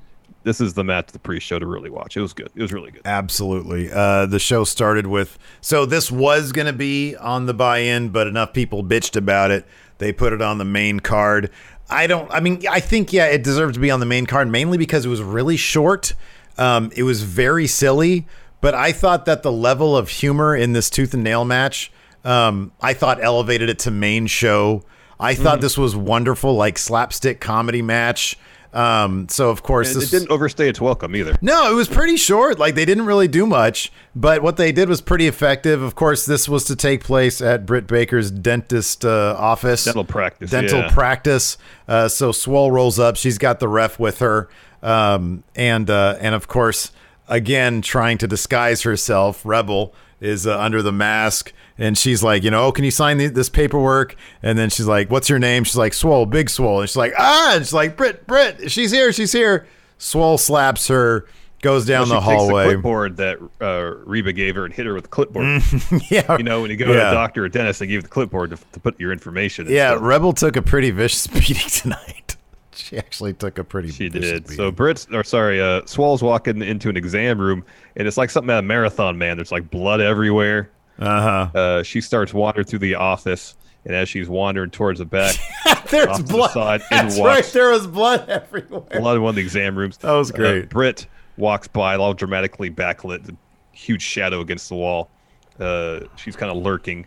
This 0.44 0.60
is 0.60 0.74
the 0.74 0.84
match 0.84 1.08
the 1.08 1.18
pre-show 1.18 1.58
to 1.58 1.66
really 1.66 1.88
watch. 1.88 2.16
It 2.16 2.20
was 2.20 2.34
good. 2.34 2.50
It 2.54 2.60
was 2.60 2.72
really 2.72 2.90
good. 2.90 3.02
Absolutely. 3.04 3.90
Uh, 3.90 4.26
the 4.26 4.38
show 4.38 4.64
started 4.64 5.06
with 5.06 5.38
so 5.60 5.86
this 5.86 6.10
was 6.10 6.52
going 6.52 6.66
to 6.66 6.72
be 6.72 7.16
on 7.16 7.46
the 7.46 7.54
buy-in, 7.54 8.10
but 8.10 8.26
enough 8.26 8.52
people 8.52 8.84
bitched 8.84 9.16
about 9.16 9.50
it. 9.50 9.66
They 9.98 10.12
put 10.12 10.32
it 10.32 10.42
on 10.42 10.58
the 10.58 10.64
main 10.64 11.00
card. 11.00 11.50
I 11.88 12.06
don't. 12.06 12.30
I 12.30 12.40
mean, 12.40 12.62
I 12.68 12.80
think 12.80 13.12
yeah, 13.12 13.26
it 13.26 13.42
deserved 13.42 13.74
to 13.74 13.80
be 13.80 13.90
on 13.90 14.00
the 14.00 14.06
main 14.06 14.26
card 14.26 14.48
mainly 14.48 14.78
because 14.78 15.06
it 15.06 15.08
was 15.08 15.22
really 15.22 15.56
short. 15.56 16.14
Um, 16.56 16.90
it 16.96 17.02
was 17.02 17.22
very 17.22 17.66
silly, 17.66 18.26
but 18.64 18.74
I 18.74 18.92
thought 18.92 19.26
that 19.26 19.42
the 19.42 19.52
level 19.52 19.94
of 19.94 20.08
humor 20.08 20.56
in 20.56 20.72
this 20.72 20.88
tooth 20.88 21.12
and 21.12 21.22
nail 21.22 21.44
match, 21.44 21.92
um, 22.24 22.72
I 22.80 22.94
thought 22.94 23.22
elevated 23.22 23.68
it 23.68 23.80
to 23.80 23.90
main 23.90 24.26
show. 24.26 24.84
I 25.20 25.34
thought 25.34 25.60
this 25.60 25.76
was 25.76 25.94
wonderful, 25.94 26.54
like 26.54 26.78
slapstick 26.78 27.42
comedy 27.42 27.82
match. 27.82 28.38
Um, 28.72 29.28
so 29.28 29.50
of 29.50 29.62
course 29.62 29.92
And 29.92 30.00
this 30.00 30.10
it 30.10 30.18
didn't 30.18 30.30
overstay 30.30 30.70
its 30.70 30.80
welcome 30.80 31.14
either. 31.14 31.36
no, 31.42 31.70
it 31.70 31.74
was 31.74 31.88
pretty 31.88 32.16
short. 32.16 32.58
Like 32.58 32.74
they 32.74 32.86
didn't 32.86 33.04
really 33.04 33.28
do 33.28 33.46
much, 33.46 33.92
but 34.16 34.42
what 34.42 34.56
they 34.56 34.72
did 34.72 34.88
was 34.88 35.02
pretty 35.02 35.26
effective. 35.26 35.82
Of 35.82 35.94
course, 35.94 36.24
this 36.24 36.48
was 36.48 36.64
to 36.64 36.74
take 36.74 37.04
place 37.04 37.42
at 37.42 37.66
Britt 37.66 37.86
Baker's 37.86 38.30
dentist 38.30 39.04
uh, 39.04 39.36
office, 39.38 39.84
Dental 39.84 40.04
practice, 40.04 40.50
dental 40.50 40.78
yeah. 40.78 40.90
practice. 40.90 41.58
Uh, 41.86 42.08
so 42.08 42.32
Swole 42.32 42.72
rolls 42.72 42.98
up. 42.98 43.16
She's 43.16 43.36
got 43.36 43.60
the 43.60 43.68
ref 43.68 43.98
with 43.98 44.20
her, 44.20 44.48
um, 44.82 45.44
and 45.54 45.90
uh, 45.90 46.16
and 46.18 46.34
of 46.34 46.48
course, 46.48 46.92
again 47.28 47.82
trying 47.82 48.18
to 48.18 48.26
disguise 48.26 48.82
herself, 48.82 49.44
Rebel 49.44 49.94
is 50.20 50.46
uh, 50.46 50.58
under 50.58 50.82
the 50.82 50.92
mask. 50.92 51.52
And 51.76 51.98
she's 51.98 52.22
like, 52.22 52.44
you 52.44 52.50
know, 52.52 52.66
oh, 52.66 52.72
can 52.72 52.84
you 52.84 52.90
sign 52.92 53.18
the, 53.18 53.26
this 53.26 53.48
paperwork? 53.48 54.14
And 54.42 54.56
then 54.56 54.70
she's 54.70 54.86
like, 54.86 55.10
what's 55.10 55.28
your 55.28 55.40
name? 55.40 55.64
She's 55.64 55.76
like, 55.76 55.92
Swole, 55.92 56.24
Big 56.24 56.48
Swole. 56.48 56.80
And 56.80 56.88
she's 56.88 56.96
like, 56.96 57.12
ah, 57.18 57.54
and 57.56 57.64
she's 57.64 57.72
like, 57.72 57.96
Britt, 57.96 58.26
Britt, 58.26 58.70
she's 58.70 58.92
here, 58.92 59.12
she's 59.12 59.32
here. 59.32 59.66
Swole 59.98 60.38
slaps 60.38 60.86
her, 60.88 61.26
goes 61.62 61.84
down 61.84 62.06
she 62.06 62.10
the 62.12 62.20
takes 62.20 62.26
hallway. 62.26 62.64
the 62.66 62.72
clipboard 62.74 63.16
that 63.16 63.38
uh, 63.60 63.94
Reba 64.06 64.32
gave 64.32 64.54
her 64.54 64.64
and 64.64 64.72
hit 64.72 64.86
her 64.86 64.94
with 64.94 65.04
the 65.04 65.08
clipboard. 65.08 65.62
yeah, 66.10 66.36
You 66.36 66.44
know, 66.44 66.62
when 66.62 66.70
you 66.70 66.76
go 66.76 66.86
to 66.86 66.92
Yeah. 66.94 67.10
a 67.10 67.14
doctor 67.14 67.44
or 67.44 67.48
dentist, 67.48 67.80
they 67.80 67.86
give 67.86 67.94
you 67.94 68.02
the 68.02 68.08
clipboard 68.08 68.50
to, 68.50 68.56
to 68.72 68.78
put 68.80 68.98
your 69.00 69.12
information. 69.12 69.66
and 69.66 69.74
yeah. 69.74 69.90
stuff. 69.92 70.02
Rebel 70.02 70.32
took 70.32 70.54
a 70.56 70.62
pretty 70.62 70.92
vicious 70.92 71.26
beating 71.26 71.68
tonight. 71.68 72.36
She 72.74 72.98
actually 72.98 73.32
took 73.34 73.58
a 73.58 73.64
pretty. 73.64 73.90
She 73.90 74.08
did. 74.08 74.22
beating. 74.44 74.56
So 74.56 74.70
Britt's, 74.70 75.06
or 75.12 75.22
sorry, 75.24 75.60
uh, 75.60 75.82
Swole's 75.86 76.22
walking 76.22 76.62
into 76.62 76.88
an 76.88 76.96
exam 76.96 77.38
room, 77.38 77.64
and 77.96 78.06
it's 78.08 78.16
like 78.16 78.30
something 78.30 78.50
out 78.50 78.58
of 78.58 78.64
Marathon 78.64 79.16
Man. 79.18 79.36
There's 79.36 79.52
like 79.52 79.70
blood 79.70 80.00
everywhere. 80.00 80.70
uh-huh. 80.98 81.50
Uh, 81.58 81.82
she 81.82 82.00
starts 82.00 82.32
wandering 82.34 82.66
through 82.66 82.80
the 82.80 82.94
office, 82.96 83.56
and 83.84 83.94
as 83.94 84.08
she's 84.08 84.28
wandering 84.28 84.70
towards 84.70 84.98
the 84.98 85.04
back, 85.04 85.36
There's 85.90 86.18
the 86.18 86.24
blood. 86.24 86.82
and 86.90 87.08
That's 87.10 87.20
right. 87.20 87.44
There 87.44 87.70
was 87.70 87.86
blood 87.86 88.28
everywhere. 88.28 88.82
a 88.92 89.00
lot 89.00 89.16
of 89.16 89.22
one 89.22 89.30
of 89.30 89.36
the 89.36 89.42
exam 89.42 89.76
rooms. 89.76 89.96
That 89.98 90.12
was 90.12 90.30
Uh, 90.32 90.36
great. 90.36 90.68
Britt 90.68 91.06
walks 91.36 91.68
by, 91.68 91.96
all 91.96 92.14
dramatically 92.14 92.70
backlit, 92.70 93.24
the 93.24 93.36
huge 93.72 94.02
shadow 94.02 94.40
against 94.40 94.68
the 94.68 94.76
wall. 94.76 95.10
Uh, 95.58 96.00
she's 96.16 96.36
kind 96.36 96.50
of 96.50 96.58
lurking. 96.62 97.06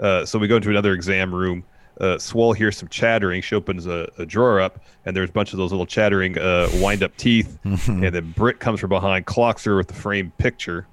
Uh, 0.00 0.24
so 0.24 0.38
we 0.38 0.46
go 0.48 0.56
into 0.56 0.70
another 0.70 0.92
exam 0.92 1.34
room. 1.34 1.64
Uh, 2.00 2.18
Swole 2.18 2.52
hears 2.52 2.76
some 2.76 2.88
chattering. 2.88 3.40
She 3.40 3.54
opens 3.54 3.86
a, 3.86 4.10
a 4.18 4.26
drawer 4.26 4.60
up, 4.60 4.80
and 5.04 5.16
there's 5.16 5.30
a 5.30 5.32
bunch 5.32 5.52
of 5.52 5.58
those 5.58 5.70
little 5.70 5.86
chattering 5.86 6.38
uh, 6.38 6.68
wind-up 6.74 7.16
teeth. 7.16 7.58
and 7.64 8.02
then 8.02 8.32
Britt 8.32 8.60
comes 8.60 8.80
from 8.80 8.90
behind, 8.90 9.26
clocks 9.26 9.64
her 9.64 9.76
with 9.76 9.88
the 9.88 9.94
framed 9.94 10.36
picture. 10.38 10.86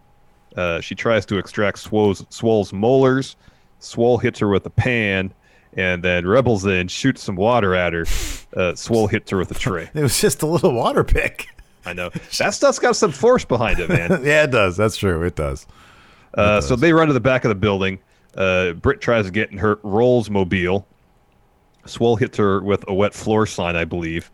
Uh, 0.56 0.80
she 0.80 0.96
tries 0.96 1.26
to 1.26 1.38
extract 1.38 1.80
Swole's, 1.80 2.26
Swole's 2.30 2.72
molars. 2.72 3.36
Swole 3.80 4.18
hits 4.18 4.39
her 4.39 4.48
with 4.48 4.66
a 4.66 4.70
pan, 4.70 5.34
and 5.74 6.04
then 6.04 6.26
Rebels 6.26 6.66
in, 6.66 6.88
shoots 6.88 7.22
some 7.22 7.36
water 7.36 7.76
at 7.76 7.94
her. 7.94 8.06
Uh, 8.56 8.76
Swole 8.76 9.08
hits 9.08 9.32
her 9.32 9.38
with 9.38 9.52
a 9.52 9.56
tray. 9.56 9.89
It 9.94 10.02
was 10.02 10.22
just 10.22 10.42
a 10.42 10.46
little 10.46 10.74
water 10.74 11.04
pick. 11.04 11.48
I 11.86 11.92
know 11.92 12.12
that 12.38 12.54
stuff's 12.54 12.80
got 12.80 12.96
some 12.96 13.12
force 13.12 13.44
behind 13.44 13.80
it, 13.80 13.89
man. 13.89 14.10
yeah, 14.24 14.44
it 14.44 14.52
does. 14.52 14.78
That's 14.78 14.96
true. 14.96 15.22
It 15.24 15.36
does. 15.36 15.68
Uh, 16.34 16.62
so 16.62 16.76
they 16.76 16.94
run 16.94 17.08
to 17.08 17.13
the 17.13 17.20
back 17.20 17.44
of 17.44 17.50
the 17.50 17.56
building. 17.56 18.00
Uh, 18.36 18.72
Britt 18.72 19.02
tries 19.02 19.26
to 19.26 19.32
get 19.32 19.52
in 19.52 19.58
her 19.58 19.80
Rolls 19.84 20.30
mobile. 20.30 20.88
Swole 21.86 22.15
hits 22.15 22.38
her 22.38 22.62
with 22.62 22.86
a 22.88 22.93
wet 22.93 23.13
floor 23.13 23.46
sign, 23.46 23.76
I 23.76 23.86
believe. 23.86 24.32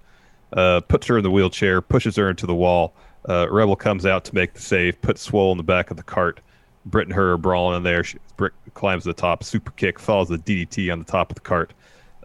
Uh, 0.54 0.82
puts 0.82 1.08
her 1.08 1.18
in 1.18 1.24
the 1.24 1.32
wheelchair, 1.32 1.82
pushes 1.82 2.16
her 2.16 2.30
into 2.30 2.46
the 2.46 2.56
wall. 2.56 2.94
Uh, 3.28 3.48
Rebel 3.50 3.76
comes 3.76 4.06
out 4.06 4.24
to 4.26 4.36
make 4.36 4.54
the 4.54 4.62
save, 4.62 5.00
puts 5.02 5.22
Swole 5.22 5.52
in 5.52 5.58
the 5.58 5.64
back 5.64 5.92
of 5.92 5.98
the 5.98 6.04
cart. 6.04 6.40
Britt 6.86 7.08
and 7.08 7.16
her 7.16 7.34
are 7.34 7.38
brawling 7.38 7.78
in 7.78 7.84
there. 7.84 8.04
She, 8.04 8.18
Britt 8.38 8.54
climbs 8.74 9.04
to 9.04 9.10
the 9.10 9.14
top, 9.14 9.44
super 9.44 9.72
kick, 9.72 10.00
follows 10.00 10.30
the 10.30 10.38
DDT 10.38 10.92
on 10.92 11.00
the 11.00 11.06
top 11.06 11.32
of 11.32 11.36
the 11.36 11.42
cart. 11.42 11.74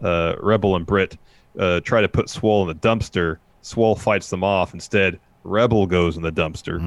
Uh, 0.01 0.35
Rebel 0.39 0.75
and 0.75 0.85
Britt 0.85 1.17
uh, 1.59 1.81
try 1.81 2.01
to 2.01 2.07
put 2.09 2.29
Swole 2.29 2.61
in 2.61 2.67
the 2.67 2.87
dumpster. 2.87 3.37
Swole 3.61 3.95
fights 3.95 4.29
them 4.29 4.43
off. 4.43 4.73
Instead, 4.73 5.19
Rebel 5.43 5.85
goes 5.85 6.17
in 6.17 6.23
the 6.23 6.31
dumpster 6.31 6.79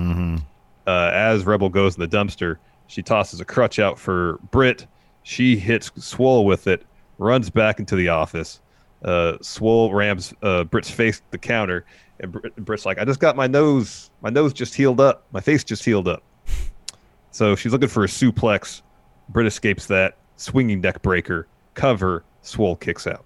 uh, 0.88 1.10
as 1.12 1.44
Rebel 1.44 1.68
goes 1.68 1.96
in 1.96 2.00
the 2.00 2.08
dumpster, 2.08 2.56
she 2.86 3.02
tosses 3.02 3.40
a 3.40 3.44
crutch 3.44 3.78
out 3.78 3.98
for 3.98 4.38
Britt. 4.50 4.86
She 5.22 5.56
hits 5.56 5.92
Swole 5.96 6.46
with 6.46 6.66
it, 6.66 6.86
runs 7.18 7.50
back 7.50 7.78
into 7.80 7.96
the 7.96 8.08
office. 8.08 8.60
Uh, 9.04 9.36
Swole 9.42 9.92
rams 9.94 10.34
uh, 10.42 10.64
Britt's 10.64 10.90
face 10.90 11.18
to 11.18 11.24
the 11.30 11.38
counter, 11.38 11.84
and 12.20 12.32
Brit- 12.32 12.56
Britt's 12.56 12.84
like, 12.86 12.98
"I 12.98 13.04
just 13.04 13.20
got 13.20 13.36
my 13.36 13.46
nose. 13.46 14.10
My 14.22 14.30
nose 14.30 14.52
just 14.52 14.74
healed 14.74 15.00
up. 15.00 15.24
My 15.32 15.40
face 15.40 15.62
just 15.64 15.84
healed 15.84 16.08
up." 16.08 16.22
So 17.30 17.54
she's 17.54 17.72
looking 17.72 17.88
for 17.88 18.02
a 18.04 18.08
suplex. 18.08 18.82
Britt 19.28 19.46
escapes 19.46 19.86
that 19.86 20.16
swinging 20.36 20.80
neck 20.80 21.02
breaker. 21.02 21.46
Cover. 21.74 22.24
Swole 22.42 22.74
kicks 22.74 23.06
out. 23.06 23.24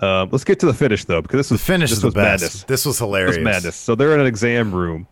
Um, 0.00 0.28
let's 0.32 0.44
get 0.44 0.60
to 0.60 0.66
the 0.66 0.72
finish 0.72 1.04
though, 1.04 1.20
because 1.20 1.38
this 1.38 1.48
The 1.48 1.54
was 1.54 1.64
finish 1.64 1.90
this 1.90 1.96
is 1.98 2.02
the 2.02 2.06
was 2.08 2.14
best. 2.14 2.42
madness. 2.42 2.64
This 2.64 2.86
was 2.86 2.98
hilarious. 2.98 3.36
was 3.36 3.44
madness. 3.44 3.76
So 3.76 3.94
they're 3.94 4.14
in 4.14 4.20
an 4.20 4.26
exam 4.26 4.72
room. 4.74 5.06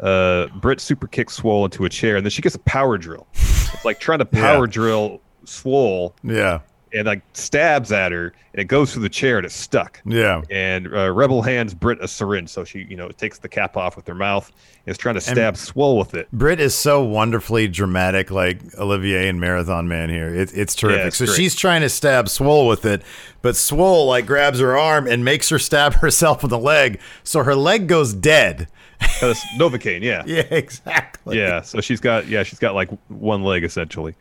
Uh, 0.00 0.46
Britt 0.60 0.80
super 0.80 1.06
kicks 1.08 1.34
Swole 1.34 1.64
into 1.64 1.84
a 1.84 1.88
chair, 1.88 2.16
and 2.16 2.24
then 2.24 2.30
she 2.30 2.40
gets 2.42 2.54
a 2.54 2.60
power 2.60 2.96
drill. 2.96 3.26
It's 3.34 3.84
like 3.84 3.98
trying 4.00 4.20
to 4.20 4.24
power 4.24 4.66
Yeah. 4.66 4.72
drill 4.72 5.20
Swole, 5.44 6.14
Yeah. 6.22 6.60
And 6.94 7.06
like 7.06 7.22
stabs 7.32 7.92
at 7.92 8.12
her, 8.12 8.32
and 8.52 8.60
it 8.60 8.64
goes 8.64 8.92
through 8.92 9.02
the 9.02 9.08
chair 9.08 9.36
and 9.36 9.44
it's 9.44 9.54
stuck. 9.54 10.00
Yeah. 10.04 10.42
And 10.50 10.86
uh, 10.86 11.12
Rebel 11.12 11.42
hands 11.42 11.74
Britt 11.74 11.98
a 12.00 12.08
syringe, 12.08 12.48
so 12.48 12.64
she, 12.64 12.86
you 12.88 12.96
know, 12.96 13.08
takes 13.08 13.38
the 13.38 13.48
cap 13.48 13.76
off 13.76 13.96
with 13.96 14.06
her 14.06 14.14
mouth 14.14 14.50
and 14.86 14.92
is 14.92 14.98
trying 14.98 15.16
to 15.16 15.20
stab 15.20 15.56
Swole 15.56 15.98
with 15.98 16.14
it. 16.14 16.30
Britt 16.32 16.60
is 16.60 16.74
so 16.74 17.02
wonderfully 17.02 17.66
dramatic, 17.68 18.30
like 18.30 18.60
Olivier 18.78 19.28
and 19.28 19.40
Marathon 19.40 19.88
Man 19.88 20.08
here. 20.08 20.32
It, 20.32 20.56
it's 20.56 20.74
terrific. 20.74 21.00
Yeah, 21.00 21.06
it's 21.08 21.16
so 21.16 21.26
great. 21.26 21.36
she's 21.36 21.54
trying 21.54 21.80
to 21.82 21.88
stab 21.88 22.28
Swole 22.28 22.68
with 22.68 22.84
it, 22.84 23.02
but 23.42 23.56
Swole 23.56 24.06
like 24.06 24.26
grabs 24.26 24.60
her 24.60 24.78
arm 24.78 25.06
and 25.06 25.24
makes 25.24 25.48
her 25.48 25.58
stab 25.58 25.94
herself 26.00 26.44
in 26.44 26.50
the 26.50 26.58
leg, 26.58 27.00
so 27.24 27.42
her 27.42 27.54
leg 27.54 27.88
goes 27.88 28.14
dead. 28.14 28.68
Because 29.00 29.40
Novocaine, 29.58 30.02
yeah. 30.02 30.22
yeah, 30.26 30.42
exactly. 30.50 31.38
Yeah, 31.38 31.62
so 31.62 31.80
she's 31.80 32.00
got 32.00 32.28
yeah, 32.28 32.42
she's 32.44 32.58
got 32.58 32.74
like 32.74 32.88
one 33.08 33.42
leg 33.42 33.64
essentially. 33.64 34.14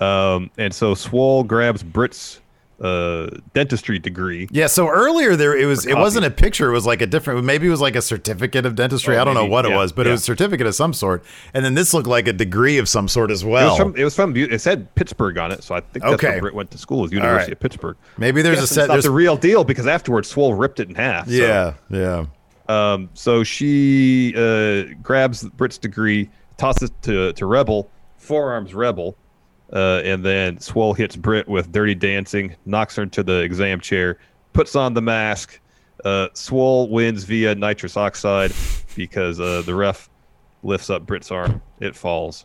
Um, 0.00 0.50
and 0.58 0.74
so 0.74 0.94
Swole 0.94 1.44
grabs 1.44 1.82
Britt's 1.82 2.40
uh, 2.80 3.28
dentistry 3.54 4.00
degree. 4.00 4.48
Yeah, 4.50 4.66
so 4.66 4.88
earlier 4.88 5.36
there 5.36 5.56
it 5.56 5.64
was 5.66 5.86
it 5.86 5.96
wasn't 5.96 6.26
a 6.26 6.30
picture, 6.30 6.68
it 6.68 6.72
was 6.72 6.84
like 6.84 7.00
a 7.00 7.06
different 7.06 7.44
maybe 7.44 7.68
it 7.68 7.70
was 7.70 7.80
like 7.80 7.94
a 7.94 8.02
certificate 8.02 8.66
of 8.66 8.74
dentistry. 8.74 9.16
Oh, 9.16 9.22
I 9.22 9.24
don't 9.24 9.34
know 9.34 9.42
maybe. 9.42 9.52
what 9.52 9.64
it 9.66 9.74
was, 9.74 9.92
but 9.92 10.06
it 10.08 10.10
was 10.10 10.22
a 10.22 10.24
certificate 10.24 10.66
of 10.66 10.74
some 10.74 10.92
sort. 10.92 11.24
And 11.54 11.64
then 11.64 11.74
this 11.74 11.94
looked 11.94 12.08
like 12.08 12.26
a 12.26 12.32
degree 12.32 12.78
of 12.78 12.88
some 12.88 13.06
sort 13.06 13.30
as 13.30 13.44
It 13.44 13.48
well. 13.48 13.68
was 13.70 13.78
from 13.78 13.96
it 13.96 14.02
was 14.04 14.16
from 14.16 14.36
it 14.36 14.60
said 14.60 14.92
Pittsburgh 14.96 15.38
on 15.38 15.52
it, 15.52 15.62
so 15.62 15.76
I 15.76 15.80
think 15.80 16.02
that's 16.02 16.14
Okay. 16.14 16.30
where 16.30 16.40
Britt 16.40 16.54
went 16.54 16.70
to 16.72 16.78
school, 16.78 17.02
was 17.02 17.12
University 17.12 17.50
right. 17.50 17.52
of 17.52 17.60
Pittsburgh. 17.60 17.96
maybe 18.18 18.42
there's 18.42 18.60
a 18.60 18.66
set 18.66 18.88
there's 18.88 19.04
the 19.04 19.10
real 19.12 19.36
deal 19.36 19.62
because 19.62 19.86
afterwards 19.86 20.28
Swole 20.28 20.54
ripped 20.54 20.80
it 20.80 20.88
in 20.88 20.96
half. 20.96 21.26
so- 21.28 21.32
Yeah, 21.32 21.74
yeah. 21.90 22.24
Um, 22.68 23.08
so 23.14 23.44
she 23.44 24.34
uh, 24.36 24.94
grabs 25.02 25.44
Britt's 25.50 25.78
degree, 25.78 26.28
tosses 26.56 26.90
it 26.90 27.02
to 27.02 27.32
to 27.34 27.46
Rebel, 27.46 27.88
forearms 28.18 28.74
Rebel, 28.74 29.16
uh, 29.72 30.02
and 30.04 30.24
then 30.24 30.58
Swole 30.60 30.94
hits 30.94 31.16
Britt 31.16 31.48
with 31.48 31.72
Dirty 31.72 31.94
Dancing, 31.94 32.54
knocks 32.66 32.96
her 32.96 33.02
into 33.02 33.22
the 33.22 33.40
exam 33.40 33.80
chair, 33.80 34.18
puts 34.52 34.76
on 34.76 34.94
the 34.94 35.02
mask. 35.02 35.60
Uh, 36.04 36.28
Swole 36.34 36.88
wins 36.88 37.24
via 37.24 37.54
nitrous 37.54 37.96
oxide 37.96 38.52
because 38.94 39.40
uh, 39.40 39.62
the 39.62 39.74
ref 39.74 40.08
lifts 40.62 40.90
up 40.90 41.06
Britt's 41.06 41.30
arm. 41.30 41.62
It 41.80 41.96
falls. 41.96 42.44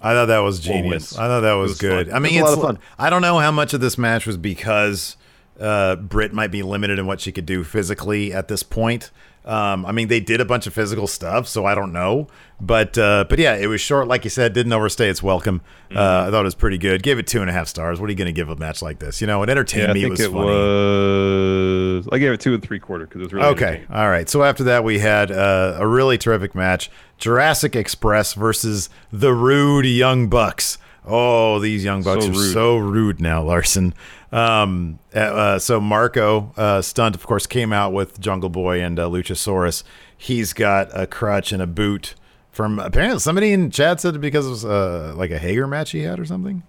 I 0.00 0.12
thought 0.12 0.26
that 0.26 0.38
was 0.38 0.60
genius. 0.60 1.16
I 1.16 1.26
thought 1.26 1.40
that 1.40 1.54
was, 1.54 1.70
was 1.72 1.78
good. 1.78 2.08
fun. 2.08 2.16
I 2.16 2.18
mean, 2.18 2.38
It 2.38 2.42
was 2.42 2.50
a 2.50 2.54
it's 2.54 2.62
lot 2.62 2.70
of 2.70 2.76
fun. 2.76 2.84
I 2.98 3.10
don't 3.10 3.22
know 3.22 3.38
how 3.38 3.50
much 3.50 3.72
of 3.72 3.80
this 3.80 3.96
match 3.96 4.26
was 4.26 4.36
because 4.36 5.16
uh, 5.58 5.96
Britt 5.96 6.32
might 6.32 6.50
be 6.50 6.62
limited 6.62 6.98
in 6.98 7.06
what 7.06 7.20
she 7.20 7.32
could 7.32 7.46
do 7.46 7.64
physically 7.64 8.32
at 8.32 8.48
this 8.48 8.62
point. 8.62 9.10
Um, 9.46 9.86
I 9.86 9.92
mean, 9.92 10.08
they 10.08 10.18
did 10.18 10.40
a 10.40 10.44
bunch 10.44 10.66
of 10.66 10.74
physical 10.74 11.06
stuff, 11.06 11.46
so 11.46 11.64
I 11.64 11.76
don't 11.76 11.92
know. 11.92 12.26
But 12.60 12.98
uh, 12.98 13.26
but 13.28 13.38
yeah, 13.38 13.54
it 13.54 13.68
was 13.68 13.80
short, 13.80 14.08
like 14.08 14.24
you 14.24 14.30
said, 14.30 14.52
didn't 14.54 14.72
overstay 14.72 15.08
its 15.08 15.22
welcome. 15.22 15.60
Mm-hmm. 15.90 15.96
Uh, 15.98 16.26
I 16.26 16.30
thought 16.30 16.40
it 16.40 16.44
was 16.44 16.54
pretty 16.56 16.78
good. 16.78 17.02
Gave 17.02 17.18
it 17.20 17.26
two 17.28 17.42
and 17.42 17.48
a 17.48 17.52
half 17.52 17.68
stars. 17.68 18.00
What 18.00 18.08
are 18.08 18.10
you 18.12 18.16
going 18.16 18.26
to 18.26 18.32
give 18.32 18.48
a 18.48 18.56
match 18.56 18.82
like 18.82 18.98
this? 18.98 19.20
You 19.20 19.26
know, 19.28 19.42
it 19.44 19.48
entertained 19.48 19.84
Yeah, 19.84 19.90
I 19.90 19.94
me. 19.94 20.00
think 20.00 20.10
was 20.12 20.20
it 20.20 20.32
funny. 20.32 20.46
was. 20.46 22.08
I 22.12 22.18
gave 22.18 22.32
it 22.32 22.40
two 22.40 22.54
and 22.54 22.62
three 22.62 22.78
quarter 22.80 23.06
because 23.06 23.20
it 23.20 23.24
was 23.24 23.32
really 23.32 23.46
Okay. 23.48 23.84
All 23.90 24.08
right. 24.08 24.28
So 24.28 24.42
after 24.42 24.64
that, 24.64 24.84
we 24.84 24.98
had 24.98 25.30
uh, 25.30 25.76
a 25.78 25.86
really 25.86 26.18
terrific 26.18 26.54
match 26.54 26.90
Jurassic 27.18 27.76
Express 27.76 28.34
versus 28.34 28.88
the 29.12 29.32
Rude 29.32 29.86
Young 29.86 30.28
Bucks. 30.28 30.78
Oh, 31.04 31.60
these 31.60 31.84
Young 31.84 32.02
Bucks 32.02 32.24
So 32.24 32.30
are 32.32 32.34
so 32.34 32.76
rude 32.78 33.20
now, 33.20 33.42
Larson. 33.42 33.94
Um, 34.32 34.98
uh, 35.14 35.18
uh, 35.18 35.58
so 35.58 35.80
Marko 35.80 36.52
uh, 36.56 36.82
Stunt, 36.82 37.14
of 37.14 37.26
course, 37.26 37.46
came 37.46 37.72
out 37.72 37.92
with 37.92 38.20
Jungle 38.20 38.50
Boy 38.50 38.82
and 38.82 38.98
uh, 38.98 39.08
Luchasaurus. 39.08 39.82
He's 40.16 40.52
got 40.52 40.88
a 40.92 41.06
crutch 41.06 41.52
and 41.52 41.62
a 41.62 41.66
boot 41.66 42.14
from 42.50 42.78
apparently 42.78 43.18
somebody 43.20 43.52
in 43.52 43.70
chat 43.70 44.00
said 44.00 44.20
because 44.20 44.46
it 44.46 44.50
was 44.50 44.64
uh, 44.64 45.14
like 45.16 45.30
a 45.30 45.38
Hager 45.38 45.66
match 45.66 45.92
he 45.92 46.02
had 46.02 46.18
or 46.18 46.24
something. 46.24 46.62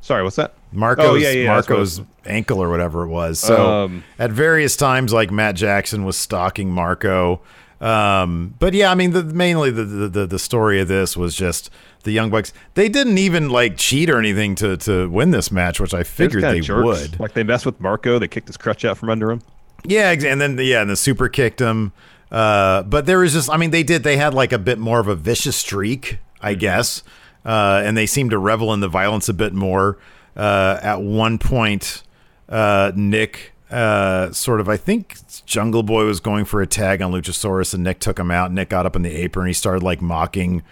Sorry, 0.00 0.22
what's 0.22 0.36
that? 0.36 0.54
Marko's 0.72 1.04
Oh, 1.04 1.14
yeah, 1.16 1.30
yeah, 1.30 1.54
that's 1.56 1.68
what 1.68 1.76
it 1.76 1.78
Marko's 1.78 2.00
ankle 2.24 2.62
or 2.62 2.70
whatever 2.70 3.02
it 3.02 3.08
was. 3.08 3.40
So 3.40 3.84
Um, 3.84 4.04
at 4.20 4.30
various 4.30 4.76
times, 4.76 5.12
like 5.12 5.32
Matt 5.32 5.56
Jackson 5.56 6.04
was 6.04 6.16
stalking 6.16 6.70
Marko. 6.70 7.40
Um, 7.80 8.54
but 8.58 8.72
yeah, 8.72 8.90
I 8.90 8.94
mean, 8.94 9.10
the, 9.10 9.24
mainly 9.24 9.70
the 9.70 9.84
the 9.84 10.26
the 10.26 10.38
story 10.38 10.80
of 10.80 10.88
this 10.88 11.16
was 11.16 11.34
just 11.34 11.70
the 12.06 12.12
Young 12.12 12.30
Bucks. 12.30 12.54
They 12.72 12.88
didn't 12.88 13.18
even 13.18 13.50
like 13.50 13.76
cheat 13.76 14.08
or 14.08 14.18
anything 14.18 14.54
to 14.56 14.78
to 14.78 15.10
win 15.10 15.30
this 15.30 15.52
match, 15.52 15.78
which 15.78 15.92
I 15.92 16.02
figured 16.02 16.42
they 16.42 16.60
jerks. 16.60 16.84
would. 16.84 17.20
Like 17.20 17.34
they 17.34 17.42
messed 17.42 17.66
with 17.66 17.78
Marko, 17.78 18.18
they 18.18 18.28
kicked 18.28 18.46
his 18.46 18.56
crutch 18.56 18.84
out 18.84 18.96
from 18.96 19.10
under 19.10 19.30
him. 19.30 19.42
Yeah, 19.84 20.10
and 20.10 20.40
then 20.40 20.56
yeah, 20.58 20.80
and 20.80 20.90
the 20.90 20.96
super 20.96 21.28
kicked 21.28 21.60
him. 21.60 21.92
Uh, 22.30 22.82
but 22.82 23.06
there 23.06 23.18
was 23.18 23.34
just, 23.34 23.48
I 23.50 23.56
mean, 23.56 23.70
they 23.70 23.82
did. 23.82 24.02
They 24.02 24.16
had 24.16 24.34
like 24.34 24.52
a 24.52 24.58
bit 24.58 24.78
more 24.78 24.98
of 24.98 25.08
a 25.08 25.14
vicious 25.14 25.56
streak, 25.56 26.18
I 26.40 26.54
guess, 26.54 27.02
uh, 27.44 27.82
and 27.84 27.96
they 27.96 28.06
seemed 28.06 28.30
to 28.30 28.38
revel 28.38 28.72
in 28.72 28.80
the 28.80 28.88
violence 28.88 29.28
a 29.28 29.34
bit 29.34 29.52
more. 29.52 29.98
Uh, 30.36 30.78
at 30.82 31.00
one 31.00 31.38
point, 31.38 32.02
uh, 32.48 32.92
Nick 32.94 33.52
uh, 33.70 34.32
sort 34.32 34.60
of, 34.60 34.68
I 34.68 34.76
think 34.76 35.16
Jungle 35.46 35.82
Boy 35.82 36.04
was 36.04 36.20
going 36.20 36.44
for 36.44 36.60
a 36.60 36.66
tag 36.66 37.00
on 37.00 37.12
Luchasaurus, 37.12 37.74
and 37.74 37.84
Nick 37.84 38.00
took 38.00 38.18
him 38.18 38.30
out. 38.30 38.52
Nick 38.52 38.68
got 38.68 38.86
up 38.86 38.96
in 38.96 39.02
the 39.02 39.14
apron, 39.14 39.46
he 39.46 39.52
started 39.52 39.82
like 39.82 40.02
mocking, 40.02 40.62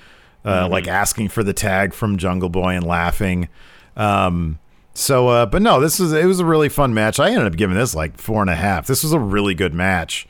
uh, 0.45 0.69
like 0.69 0.87
asking 0.89 1.29
for 1.29 1.43
the 1.43 1.53
tag 1.53 1.95
from 1.95 2.19
Jungle 2.19 2.49
Boy 2.49 2.75
and 2.75 2.87
laughing. 2.87 3.49
Um, 3.97 4.59
so, 4.93 5.29
uh, 5.29 5.47
but 5.47 5.63
no, 5.63 5.81
this 5.81 5.99
was 5.99 6.13
it 6.13 6.27
was 6.27 6.41
a 6.41 6.45
really 6.45 6.69
fun 6.69 6.95
match. 6.95 7.19
I 7.19 7.31
ended 7.31 7.47
up 7.47 7.57
giving 7.57 7.77
this 7.77 7.95
like 7.95 8.19
four 8.19 8.41
and 8.41 8.51
a 8.51 8.55
half. 8.55 8.87
This 8.87 9.03
was 9.03 9.13
a 9.13 9.19
really 9.19 9.55
good 9.55 9.75
match. 9.75 10.27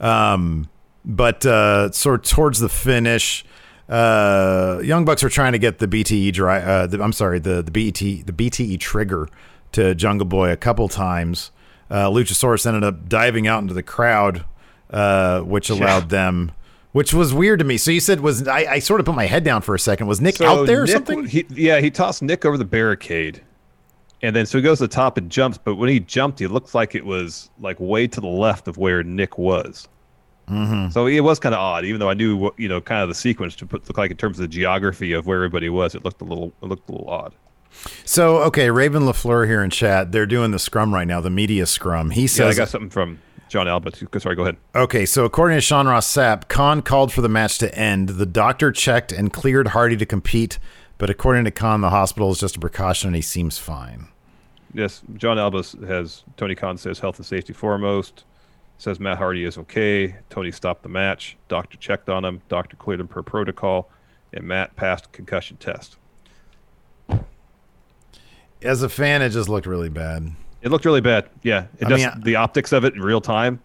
Um, 0.00 0.68
but 1.04 1.46
uh, 1.46 1.92
sort 1.92 2.20
of 2.20 2.30
towards 2.30 2.58
the 2.58 2.68
finish, 2.68 3.44
uh, 3.88 4.80
Young 4.82 5.04
Bucks 5.04 5.22
are 5.22 5.28
trying 5.28 5.52
to 5.52 5.58
get 5.58 5.78
the 5.78 5.86
BTE 5.86 6.32
dry. 6.32 6.60
Uh, 6.60 6.86
the, 6.86 7.02
I'm 7.02 7.12
sorry, 7.12 7.38
the 7.38 7.62
the 7.62 7.70
BT 7.70 8.22
the 8.22 8.32
BTE 8.32 8.80
trigger 8.80 9.28
to 9.72 9.94
Jungle 9.94 10.26
Boy 10.26 10.50
a 10.50 10.56
couple 10.56 10.88
times. 10.88 11.52
Uh, 11.90 12.08
Luchasaurus 12.08 12.66
ended 12.66 12.84
up 12.84 13.08
diving 13.08 13.46
out 13.46 13.62
into 13.62 13.74
the 13.74 13.82
crowd, 13.82 14.44
uh, 14.90 15.40
which 15.40 15.70
allowed 15.70 16.08
them. 16.10 16.52
Which 16.92 17.14
was 17.14 17.32
weird 17.32 17.60
to 17.60 17.64
me. 17.64 17.76
So 17.76 17.90
you 17.92 18.00
said 18.00 18.20
was 18.20 18.48
I, 18.48 18.58
I 18.58 18.78
sort 18.80 19.00
of 19.00 19.06
put 19.06 19.14
my 19.14 19.26
head 19.26 19.44
down 19.44 19.62
for 19.62 19.74
a 19.74 19.78
second. 19.78 20.08
Was 20.08 20.20
Nick 20.20 20.40
out 20.40 20.66
there 20.66 20.82
or 20.82 20.86
Nick- 20.86 20.92
something? 20.92 21.24
He, 21.24 21.46
yeah, 21.50 21.80
he 21.80 21.90
tossed 21.90 22.20
Nick 22.22 22.44
over 22.44 22.58
the 22.58 22.64
barricade, 22.64 23.40
and 24.22 24.34
then 24.34 24.44
so 24.44 24.58
he 24.58 24.62
goes 24.62 24.78
to 24.78 24.84
the 24.84 24.88
top 24.88 25.16
and 25.16 25.30
jumps. 25.30 25.56
But 25.56 25.76
when 25.76 25.88
he 25.88 26.00
jumped, 26.00 26.40
he 26.40 26.48
looked 26.48 26.74
like 26.74 26.96
it 26.96 27.06
was 27.06 27.50
like 27.60 27.78
way 27.78 28.08
to 28.08 28.20
the 28.20 28.26
left 28.26 28.66
of 28.66 28.76
where 28.76 29.04
Nick 29.04 29.38
was. 29.38 29.88
Mm-hmm. 30.48 30.90
So 30.90 31.06
it 31.06 31.20
was 31.20 31.38
kind 31.38 31.54
of 31.54 31.60
odd, 31.60 31.84
even 31.84 32.00
though 32.00 32.10
I 32.10 32.14
knew 32.14 32.36
what 32.36 32.58
you 32.58 32.68
know, 32.68 32.80
kind 32.80 33.02
of 33.02 33.08
the 33.08 33.14
sequence 33.14 33.54
to 33.56 33.66
put 33.66 33.86
look 33.86 33.96
like 33.96 34.10
in 34.10 34.16
terms 34.16 34.38
of 34.38 34.42
the 34.42 34.48
geography 34.48 35.12
of 35.12 35.26
where 35.26 35.36
everybody 35.36 35.68
was. 35.68 35.94
It 35.94 36.04
looked 36.04 36.20
a 36.22 36.24
little, 36.24 36.52
it 36.60 36.66
looked 36.66 36.88
a 36.88 36.92
little 36.92 37.08
odd. 37.08 37.34
So 38.04 38.38
okay, 38.38 38.68
Raven 38.70 39.04
Lafleur 39.04 39.46
here 39.46 39.62
in 39.62 39.70
chat. 39.70 40.10
They're 40.10 40.26
doing 40.26 40.50
the 40.50 40.58
scrum 40.58 40.92
right 40.92 41.06
now, 41.06 41.20
the 41.20 41.30
media 41.30 41.66
scrum. 41.66 42.10
He 42.10 42.26
Yeah, 42.26 42.48
I 42.48 42.54
got 42.54 42.68
something 42.68 42.90
from 42.90 43.20
John 43.50 43.66
Albert. 43.66 44.00
Sorry, 44.18 44.36
go 44.36 44.42
ahead. 44.42 44.56
okay. 44.74 45.04
So 45.04 45.24
according 45.24 45.56
to 45.56 45.60
Sean 45.60 45.88
Ross 45.88 46.10
Sapp, 46.10 46.48
Khan 46.48 46.82
called 46.82 47.12
for 47.12 47.20
the 47.20 47.28
match 47.28 47.58
to 47.58 47.74
end. 47.76 48.10
The 48.10 48.24
doctor 48.24 48.70
checked 48.70 49.10
and 49.10 49.32
cleared 49.32 49.68
Hardy 49.68 49.96
to 49.96 50.06
compete, 50.06 50.58
but 50.98 51.10
according 51.10 51.44
to 51.44 51.50
Khan, 51.50 51.80
the 51.80 51.90
hospital 51.90 52.30
is 52.30 52.38
just 52.38 52.56
a 52.56 52.60
precaution, 52.60 53.08
and 53.08 53.16
he 53.16 53.22
seems 53.22 53.58
fine. 53.58 54.06
Yes, 54.72 55.02
John 55.16 55.36
Albus 55.36 55.74
has 55.84 56.22
Tony 56.36 56.54
Khan 56.54 56.78
says 56.78 57.00
health 57.00 57.18
and 57.18 57.26
safety 57.26 57.52
foremost. 57.52 58.24
Says 58.78 59.00
Matt 59.00 59.18
Hardy 59.18 59.44
is 59.44 59.58
okay. 59.58 60.16
Tony 60.30 60.52
stopped 60.52 60.84
the 60.84 60.88
match. 60.88 61.36
Doctor 61.48 61.76
checked 61.76 62.08
on 62.08 62.24
him. 62.24 62.40
Doctor 62.48 62.76
cleared 62.76 63.00
him 63.00 63.08
per 63.08 63.22
protocol, 63.22 63.90
and 64.32 64.44
Matt 64.44 64.76
passed 64.76 65.10
concussion 65.10 65.56
test. 65.56 65.96
As 68.62 68.82
a 68.82 68.88
fan, 68.88 69.22
it 69.22 69.30
just 69.30 69.48
looked 69.48 69.66
really 69.66 69.88
bad. 69.88 70.32
It 70.62 70.70
looked 70.70 70.84
really 70.84 71.00
bad. 71.00 71.28
Yeah, 71.42 71.66
it 71.78 71.86
I 71.86 71.88
just 71.88 72.14
mean, 72.14 72.24
the 72.24 72.36
optics 72.36 72.72
of 72.72 72.84
it 72.84 72.94
in 72.94 73.00
real 73.00 73.20
time 73.20 73.60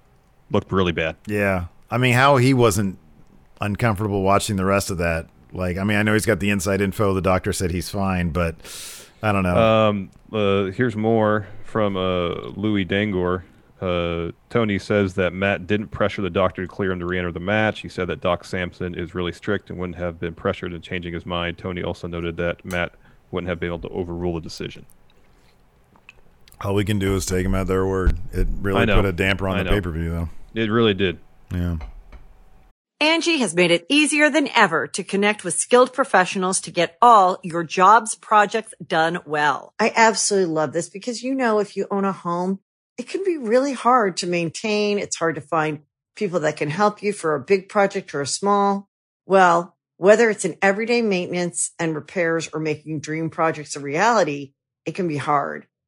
looked 0.51 0.71
really 0.71 0.91
bad. 0.91 1.15
Yeah, 1.27 1.65
I 1.91 1.97
mean, 1.97 2.13
how 2.13 2.37
he 2.37 2.53
wasn't 2.53 2.97
uncomfortable 3.61 4.21
watching 4.21 4.55
the 4.55 4.65
rest 4.65 4.89
of 4.91 4.97
that. 4.99 5.27
Like, 5.51 5.77
I 5.77 5.83
mean, 5.83 5.97
I 5.97 6.03
know 6.03 6.13
he's 6.13 6.25
got 6.25 6.39
the 6.39 6.49
inside 6.49 6.81
info. 6.81 7.13
The 7.13 7.21
doctor 7.21 7.53
said 7.53 7.71
he's 7.71 7.89
fine, 7.89 8.29
but 8.31 8.55
I 9.23 9.31
don't 9.31 9.43
know. 9.43 9.55
Um, 9.55 10.11
uh, 10.31 10.65
here's 10.65 10.95
more 10.95 11.47
from 11.63 11.95
uh, 11.95 12.49
Louis 12.55 12.85
Dangoor. 12.85 13.45
Uh, 13.81 14.31
Tony 14.49 14.79
says 14.79 15.15
that 15.15 15.33
Matt 15.33 15.67
didn't 15.67 15.89
pressure 15.89 16.21
the 16.21 16.29
doctor 16.29 16.61
to 16.61 16.67
clear 16.67 16.91
him 16.91 16.99
to 16.99 17.05
re-enter 17.05 17.31
the 17.31 17.39
match. 17.39 17.81
He 17.81 17.89
said 17.89 18.07
that 18.07 18.21
Doc 18.21 18.45
Sampson 18.45 18.95
is 18.95 19.13
really 19.13 19.31
strict 19.31 19.69
and 19.69 19.77
wouldn't 19.77 19.97
have 19.97 20.19
been 20.19 20.33
pressured 20.33 20.73
in 20.73 20.81
changing 20.81 21.13
his 21.13 21.25
mind. 21.25 21.57
Tony 21.57 21.83
also 21.83 22.07
noted 22.07 22.37
that 22.37 22.63
Matt 22.63 22.93
wouldn't 23.31 23.49
have 23.49 23.59
been 23.59 23.67
able 23.67 23.79
to 23.79 23.89
overrule 23.89 24.35
the 24.35 24.41
decision. 24.41 24.85
All 26.65 26.73
we 26.73 26.83
can 26.83 26.97
do 26.97 27.13
is 27.15 27.27
take 27.27 27.43
them 27.43 27.53
at 27.53 27.67
their 27.67 27.85
word. 27.85 28.17
It 28.31 28.47
really 28.59 28.87
put 28.87 29.05
a 29.05 29.11
damper 29.11 29.47
on 29.47 29.59
I 29.59 29.63
the 29.63 29.69
pay 29.69 29.81
per 29.81 29.91
view, 29.91 30.09
though. 30.09 30.29
It 30.55 30.71
really 30.71 30.95
did. 30.95 31.19
Yeah. 31.53 31.77
Angie 32.99 33.37
has 33.37 33.53
made 33.53 33.69
it 33.69 33.85
easier 33.87 34.31
than 34.31 34.47
ever 34.47 34.87
to 34.87 35.03
connect 35.03 35.43
with 35.43 35.53
skilled 35.53 35.93
professionals 35.93 36.59
to 36.61 36.71
get 36.71 36.97
all 37.03 37.37
your 37.43 37.63
jobs 37.63 38.15
projects 38.15 38.73
done 38.83 39.19
well. 39.27 39.75
I 39.77 39.93
absolutely 39.95 40.51
love 40.55 40.73
this 40.73 40.89
because, 40.89 41.21
you 41.21 41.35
know, 41.35 41.59
if 41.59 41.77
you 41.77 41.85
own 41.91 42.03
a 42.03 42.11
home, 42.11 42.61
it 42.97 43.07
can 43.07 43.23
be 43.23 43.37
really 43.37 43.73
hard 43.73 44.17
to 44.17 44.27
maintain. 44.27 44.97
It's 44.97 45.17
hard 45.17 45.35
to 45.35 45.41
find 45.41 45.83
people 46.15 46.39
that 46.39 46.57
can 46.57 46.71
help 46.71 47.03
you 47.03 47.13
for 47.13 47.35
a 47.35 47.39
big 47.39 47.69
project 47.69 48.15
or 48.15 48.21
a 48.21 48.27
small. 48.27 48.89
Well, 49.27 49.77
whether 49.97 50.31
it's 50.31 50.45
in 50.45 50.57
everyday 50.63 51.03
maintenance 51.03 51.73
and 51.77 51.93
repairs 51.93 52.49
or 52.51 52.59
making 52.59 53.01
dream 53.01 53.29
projects 53.29 53.75
a 53.75 53.79
reality, 53.79 54.53
it 54.83 54.95
can 54.95 55.07
be 55.07 55.17
hard 55.17 55.67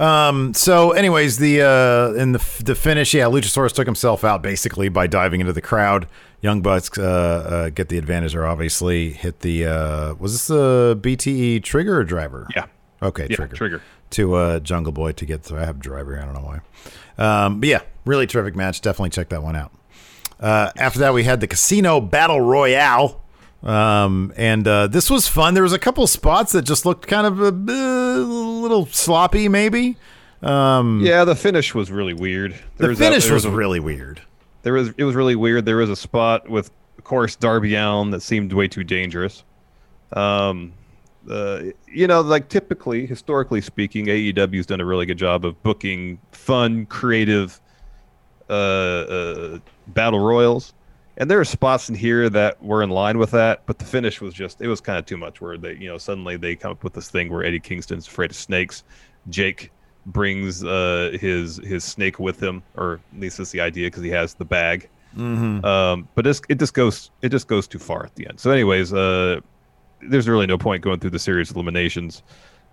Um, 0.00 0.54
so, 0.54 0.92
anyways, 0.92 1.36
the 1.38 1.60
uh, 1.62 2.14
in 2.20 2.32
the 2.32 2.38
the 2.64 2.74
finish, 2.74 3.12
yeah, 3.12 3.24
Luchasaurus 3.26 3.72
took 3.72 3.86
himself 3.86 4.24
out 4.24 4.42
basically 4.42 4.88
by 4.88 5.06
diving 5.06 5.40
into 5.40 5.52
the 5.52 5.60
crowd. 5.60 6.08
Young 6.40 6.62
Bucks 6.62 6.96
uh, 6.96 7.02
uh, 7.02 7.68
get 7.70 7.90
the 7.90 7.98
advantage 7.98 8.32
there. 8.32 8.46
Obviously, 8.46 9.12
hit 9.12 9.40
the 9.40 9.66
uh, 9.66 10.14
was 10.14 10.32
this 10.32 10.46
the 10.46 10.98
BTE 11.02 11.62
trigger 11.62 11.98
or 11.98 12.04
driver? 12.04 12.48
Yeah. 12.56 12.66
Okay, 13.02 13.26
Yeah, 13.28 13.36
trigger. 13.36 13.56
trigger. 13.56 13.82
to 14.10 14.34
uh, 14.34 14.60
Jungle 14.60 14.92
Boy 14.92 15.12
to 15.12 15.26
get. 15.26 15.50
I 15.52 15.64
have 15.66 15.78
driver. 15.80 16.14
here, 16.14 16.22
I 16.22 16.24
don't 16.24 16.34
know 16.34 16.48
why. 16.48 16.60
Um, 17.44 17.60
but 17.60 17.68
yeah, 17.68 17.82
really 18.06 18.26
terrific 18.26 18.56
match. 18.56 18.80
Definitely 18.80 19.10
check 19.10 19.28
that 19.28 19.42
one 19.42 19.54
out. 19.56 19.70
Uh, 20.38 20.70
after 20.78 21.00
that, 21.00 21.12
we 21.12 21.24
had 21.24 21.40
the 21.40 21.46
Casino 21.46 22.00
Battle 22.00 22.40
Royale. 22.40 23.19
Um, 23.62 24.32
and 24.36 24.66
uh, 24.66 24.86
this 24.86 25.10
was 25.10 25.28
fun. 25.28 25.54
There 25.54 25.62
was 25.62 25.72
a 25.74 25.78
couple 25.78 26.06
spots 26.06 26.52
that 26.52 26.62
just 26.62 26.86
looked 26.86 27.06
kind 27.06 27.26
of 27.26 27.40
a, 27.40 27.48
a 27.48 28.22
little 28.22 28.86
sloppy, 28.86 29.48
maybe. 29.48 29.96
Um, 30.42 31.02
Yeah, 31.04 31.24
the 31.24 31.34
finish 31.36 31.74
was 31.74 31.90
really 31.90 32.14
weird. 32.14 32.52
There 32.78 32.86
the 32.86 32.88
was 32.88 32.98
finish 32.98 33.24
there 33.24 33.34
was 33.34 33.44
a- 33.44 33.50
really 33.50 33.80
weird. 33.80 34.22
There 34.62 34.72
was 34.74 34.90
it 34.96 35.04
was 35.04 35.14
really 35.14 35.36
weird. 35.36 35.64
There 35.66 35.76
was 35.76 35.90
a 35.90 35.96
spot 35.96 36.48
with, 36.48 36.70
of 36.98 37.04
course, 37.04 37.36
Darby 37.36 37.74
Allin 37.74 38.10
that 38.10 38.22
seemed 38.22 38.52
way 38.52 38.68
too 38.68 38.84
dangerous. 38.84 39.42
Um, 40.14 40.72
uh, 41.30 41.62
you 41.86 42.06
know, 42.06 42.20
like 42.22 42.48
typically, 42.48 43.06
historically 43.06 43.60
speaking, 43.60 44.06
AEW's 44.06 44.66
done 44.66 44.80
a 44.80 44.84
really 44.86 45.04
good 45.06 45.18
job 45.18 45.44
of 45.44 45.62
booking 45.62 46.18
fun, 46.32 46.86
creative 46.86 47.60
uh, 48.48 48.52
uh, 48.52 49.58
battle 49.88 50.20
royals, 50.20 50.72
and 51.20 51.30
there 51.30 51.38
are 51.38 51.44
spots 51.44 51.90
in 51.90 51.94
here 51.94 52.30
that 52.30 52.60
were 52.64 52.82
in 52.82 52.88
line 52.88 53.18
with 53.18 53.30
that. 53.32 53.62
But 53.66 53.78
the 53.78 53.84
finish 53.84 54.22
was 54.22 54.32
just 54.32 54.62
it 54.62 54.68
was 54.68 54.80
kind 54.80 54.98
of 54.98 55.04
too 55.04 55.18
much. 55.18 55.40
Where 55.42 55.58
they, 55.58 55.74
you 55.74 55.86
know, 55.86 55.98
suddenly 55.98 56.38
they 56.38 56.56
come 56.56 56.72
up 56.72 56.82
with 56.82 56.94
this 56.94 57.10
thing 57.10 57.30
where 57.30 57.44
Eddie 57.44 57.60
Kingston's 57.60 58.08
afraid 58.08 58.30
of 58.30 58.36
snakes. 58.36 58.84
Jake 59.28 59.70
brings 60.06 60.64
uh, 60.64 61.16
his 61.20 61.58
his 61.58 61.84
snake 61.84 62.18
with 62.18 62.42
him, 62.42 62.62
or 62.74 63.00
at 63.14 63.20
least 63.20 63.36
that's 63.36 63.50
the 63.50 63.60
idea 63.60 63.88
because 63.88 64.02
he 64.02 64.08
has 64.08 64.32
the 64.32 64.46
bag. 64.46 64.88
Mm-hmm. 65.14 65.62
Um, 65.62 66.08
but 66.14 66.26
it's, 66.26 66.40
it 66.48 66.58
just 66.58 66.72
goes 66.72 67.10
it 67.20 67.28
just 67.28 67.48
goes 67.48 67.68
too 67.68 67.78
far 67.78 68.02
at 68.06 68.14
the 68.14 68.26
end. 68.26 68.40
So, 68.40 68.50
anyways, 68.50 68.94
uh, 68.94 69.40
there's 70.00 70.26
really 70.26 70.46
no 70.46 70.56
point 70.56 70.82
going 70.82 71.00
through 71.00 71.10
the 71.10 71.18
series 71.18 71.50
of 71.50 71.56
eliminations. 71.56 72.22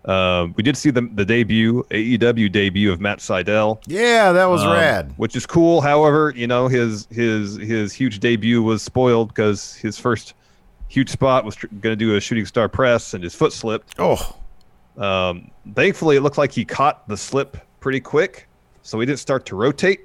Um, 0.06 0.54
we 0.56 0.64
did 0.64 0.78
see 0.78 0.90
the 0.90 1.02
the 1.02 1.26
debut 1.26 1.84
AEW 1.92 2.50
debut 2.52 2.92
of 2.92 3.02
Matt 3.02 3.20
Sydal, 3.20 3.82
Yeah, 3.88 4.32
that 4.32 4.46
was 4.46 4.64
um, 4.64 4.72
rad. 4.72 5.14
which 5.18 5.36
is 5.36 5.46
cool. 5.46 5.82
However, 5.82 6.32
you 6.36 6.48
know 6.48 6.68
his 6.70 7.08
his 7.12 7.56
his 7.58 7.92
huge 7.92 8.20
debut 8.20 8.64
was 8.64 8.82
spoiled 8.82 9.30
because 9.30 9.76
his 9.76 9.98
first 9.98 10.34
huge 10.88 11.10
spot 11.10 11.44
was 11.44 11.56
tr- 11.58 11.68
going 11.82 11.92
to 11.92 11.98
do 11.98 12.16
a 12.16 12.22
shooting 12.22 12.46
star 12.46 12.70
press 12.70 13.14
and 13.14 13.22
his 13.24 13.36
foot 13.36 13.52
slipped. 13.52 13.96
Oh, 14.00 14.36
Um, 14.98 15.52
thankfully, 15.76 16.16
it 16.16 16.22
looked 16.22 16.38
like 16.38 16.54
he 16.54 16.64
caught 16.64 17.06
the 17.10 17.18
slip 17.18 17.58
pretty 17.82 18.00
quick, 18.00 18.48
so 18.84 18.98
he 19.02 19.06
didn't 19.06 19.20
start 19.20 19.46
to 19.48 19.56
rotate. 19.58 20.02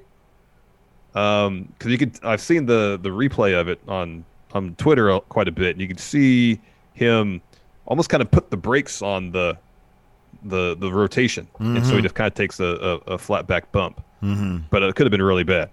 Um, 1.15 1.69
because 1.77 1.91
you 1.91 1.97
could, 1.97 2.19
I've 2.23 2.41
seen 2.41 2.65
the 2.65 2.99
the 3.01 3.09
replay 3.09 3.57
of 3.59 3.69
it 3.69 3.79
on 3.87 4.25
on 4.53 4.75
Twitter 4.75 5.17
quite 5.29 5.47
a 5.47 5.51
bit, 5.51 5.71
and 5.71 5.81
you 5.81 5.87
could 5.87 5.99
see 5.99 6.59
him 6.93 7.41
almost 7.85 8.09
kind 8.09 8.21
of 8.21 8.29
put 8.31 8.49
the 8.51 8.57
brakes 8.57 9.01
on 9.01 9.31
the 9.31 9.57
the 10.43 10.75
the 10.77 10.91
rotation, 10.91 11.47
and 11.59 11.85
so 11.85 11.95
he 11.95 12.01
just 12.01 12.15
kind 12.15 12.27
of 12.27 12.33
takes 12.33 12.59
a, 12.59 12.65
a, 12.65 13.13
a 13.13 13.17
flat 13.17 13.47
back 13.47 13.71
bump. 13.71 14.01
Mm-hmm. 14.21 14.59
But 14.69 14.83
it 14.83 14.95
could 14.95 15.05
have 15.05 15.11
been 15.11 15.21
really 15.21 15.43
bad. 15.43 15.69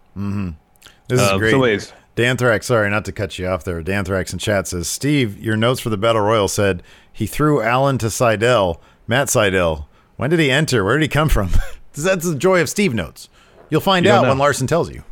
this 1.09 1.21
is 1.21 1.29
Um, 1.29 1.39
great. 1.39 1.51
So, 1.53 1.63
anyways, 1.63 1.93
Danthrax, 2.17 2.65
sorry 2.65 2.91
not 2.91 3.05
to 3.07 3.13
cut 3.13 3.39
you 3.39 3.47
off 3.47 3.65
there. 3.65 3.83
Danthrax 3.83 4.33
in 4.33 4.39
chat 4.39 4.67
says, 4.69 4.89
Steve, 4.89 5.39
your 5.39 5.57
notes 5.57 5.81
for 5.81 5.89
the 5.91 5.97
Battle 5.97 6.23
Royal 6.23 6.49
said 6.49 6.83
he 7.13 7.27
threw 7.27 7.63
Allin 7.63 7.99
to 7.99 8.07
Sydal. 8.07 8.79
Matt 9.07 9.29
Sydal. 9.29 9.87
When 10.17 10.31
did 10.31 10.39
he 10.41 10.51
enter? 10.51 10.85
Where 10.85 10.99
did 10.99 11.03
he 11.03 11.09
come 11.09 11.29
from? 11.29 11.51
That's 11.95 12.25
the 12.29 12.35
joy 12.37 12.61
of 12.61 12.69
Steve 12.69 12.93
notes. 12.95 13.29
You'll 13.71 13.81
find 13.81 14.05
You 14.05 14.13
out 14.13 14.27
when 14.27 14.39
Larson 14.39 14.67
tells 14.67 14.91
you. 14.91 15.03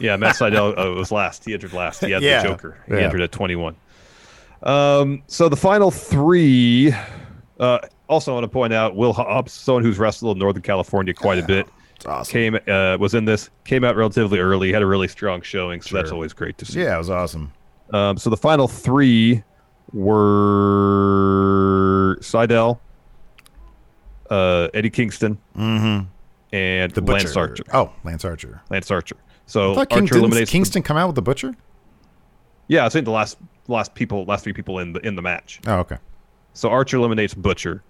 Yeah, 0.00 0.16
Matt 0.16 0.34
Sydal 0.38 0.76
uh, 0.78 0.92
was 0.92 1.12
last. 1.12 1.44
He 1.44 1.52
entered 1.54 1.72
last. 1.74 2.02
He 2.04 2.10
had 2.10 2.22
Yeah. 2.22 2.42
the 2.42 2.48
Joker. 2.48 2.78
He 2.86 2.94
Yeah. 2.94 3.00
entered 3.00 3.20
at 3.20 3.30
21. 3.32 3.76
Um, 4.62 5.22
so 5.26 5.48
the 5.48 5.56
final 5.56 5.90
three. 5.90 6.92
Uh, 7.60 7.78
also, 8.08 8.32
I 8.32 8.34
want 8.34 8.44
to 8.44 8.48
point 8.48 8.72
out 8.72 8.96
Will 8.96 9.12
Hobbs, 9.12 9.52
someone 9.52 9.82
who's 9.82 9.98
wrestled 9.98 10.36
in 10.36 10.40
Northern 10.40 10.62
California 10.62 11.14
quite 11.14 11.38
a 11.38 11.46
bit, 11.46 11.68
awesome. 12.06 12.32
came 12.32 12.58
uh, 12.68 12.96
was 12.98 13.14
in 13.14 13.24
this. 13.24 13.50
Came 13.64 13.84
out 13.84 13.96
relatively 13.96 14.38
early. 14.38 14.72
Had 14.72 14.82
a 14.82 14.86
really 14.86 15.08
strong 15.08 15.42
showing, 15.42 15.80
so 15.80 15.96
that's 15.96 16.10
always 16.10 16.32
great 16.32 16.58
to 16.58 16.64
see. 16.64 16.82
Yeah, 16.82 16.94
it 16.94 16.98
was 16.98 17.10
awesome. 17.10 17.52
Um, 17.92 18.18
so 18.18 18.30
the 18.30 18.36
final 18.36 18.68
three 18.68 19.42
were 19.92 20.16
Sydal, 22.20 22.78
uh, 24.30 24.68
Eddie 24.74 24.90
Kingston, 24.90 25.38
and 25.54 26.92
The 26.92 27.02
Butcher. 27.02 27.24
Lance 27.24 27.36
Archer. 27.36 27.64
Oh, 27.72 27.92
Lance 28.04 28.24
Archer. 28.24 28.60
Lance 28.70 28.90
Archer. 28.90 29.16
So 29.46 29.76
I 29.76 29.84
King, 29.84 30.02
Archer 30.02 30.18
eliminates 30.18 30.50
Kingston 30.50 30.82
come 30.82 30.96
out 30.96 31.06
with 31.06 31.14
the 31.14 31.22
Butcher? 31.22 31.54
Yeah, 32.68 32.84
I 32.84 32.88
think 32.88 33.04
the 33.04 33.12
last 33.12 33.38
last 33.68 33.94
people, 33.94 34.24
last 34.24 34.44
three 34.44 34.52
people 34.52 34.80
in 34.80 34.92
the 34.92 35.00
in 35.06 35.14
the 35.14 35.22
match. 35.22 35.60
Oh, 35.66 35.76
okay. 35.76 35.98
So 36.52 36.68
Archer 36.68 36.96
eliminates 36.96 37.34
Butcher, 37.34 37.82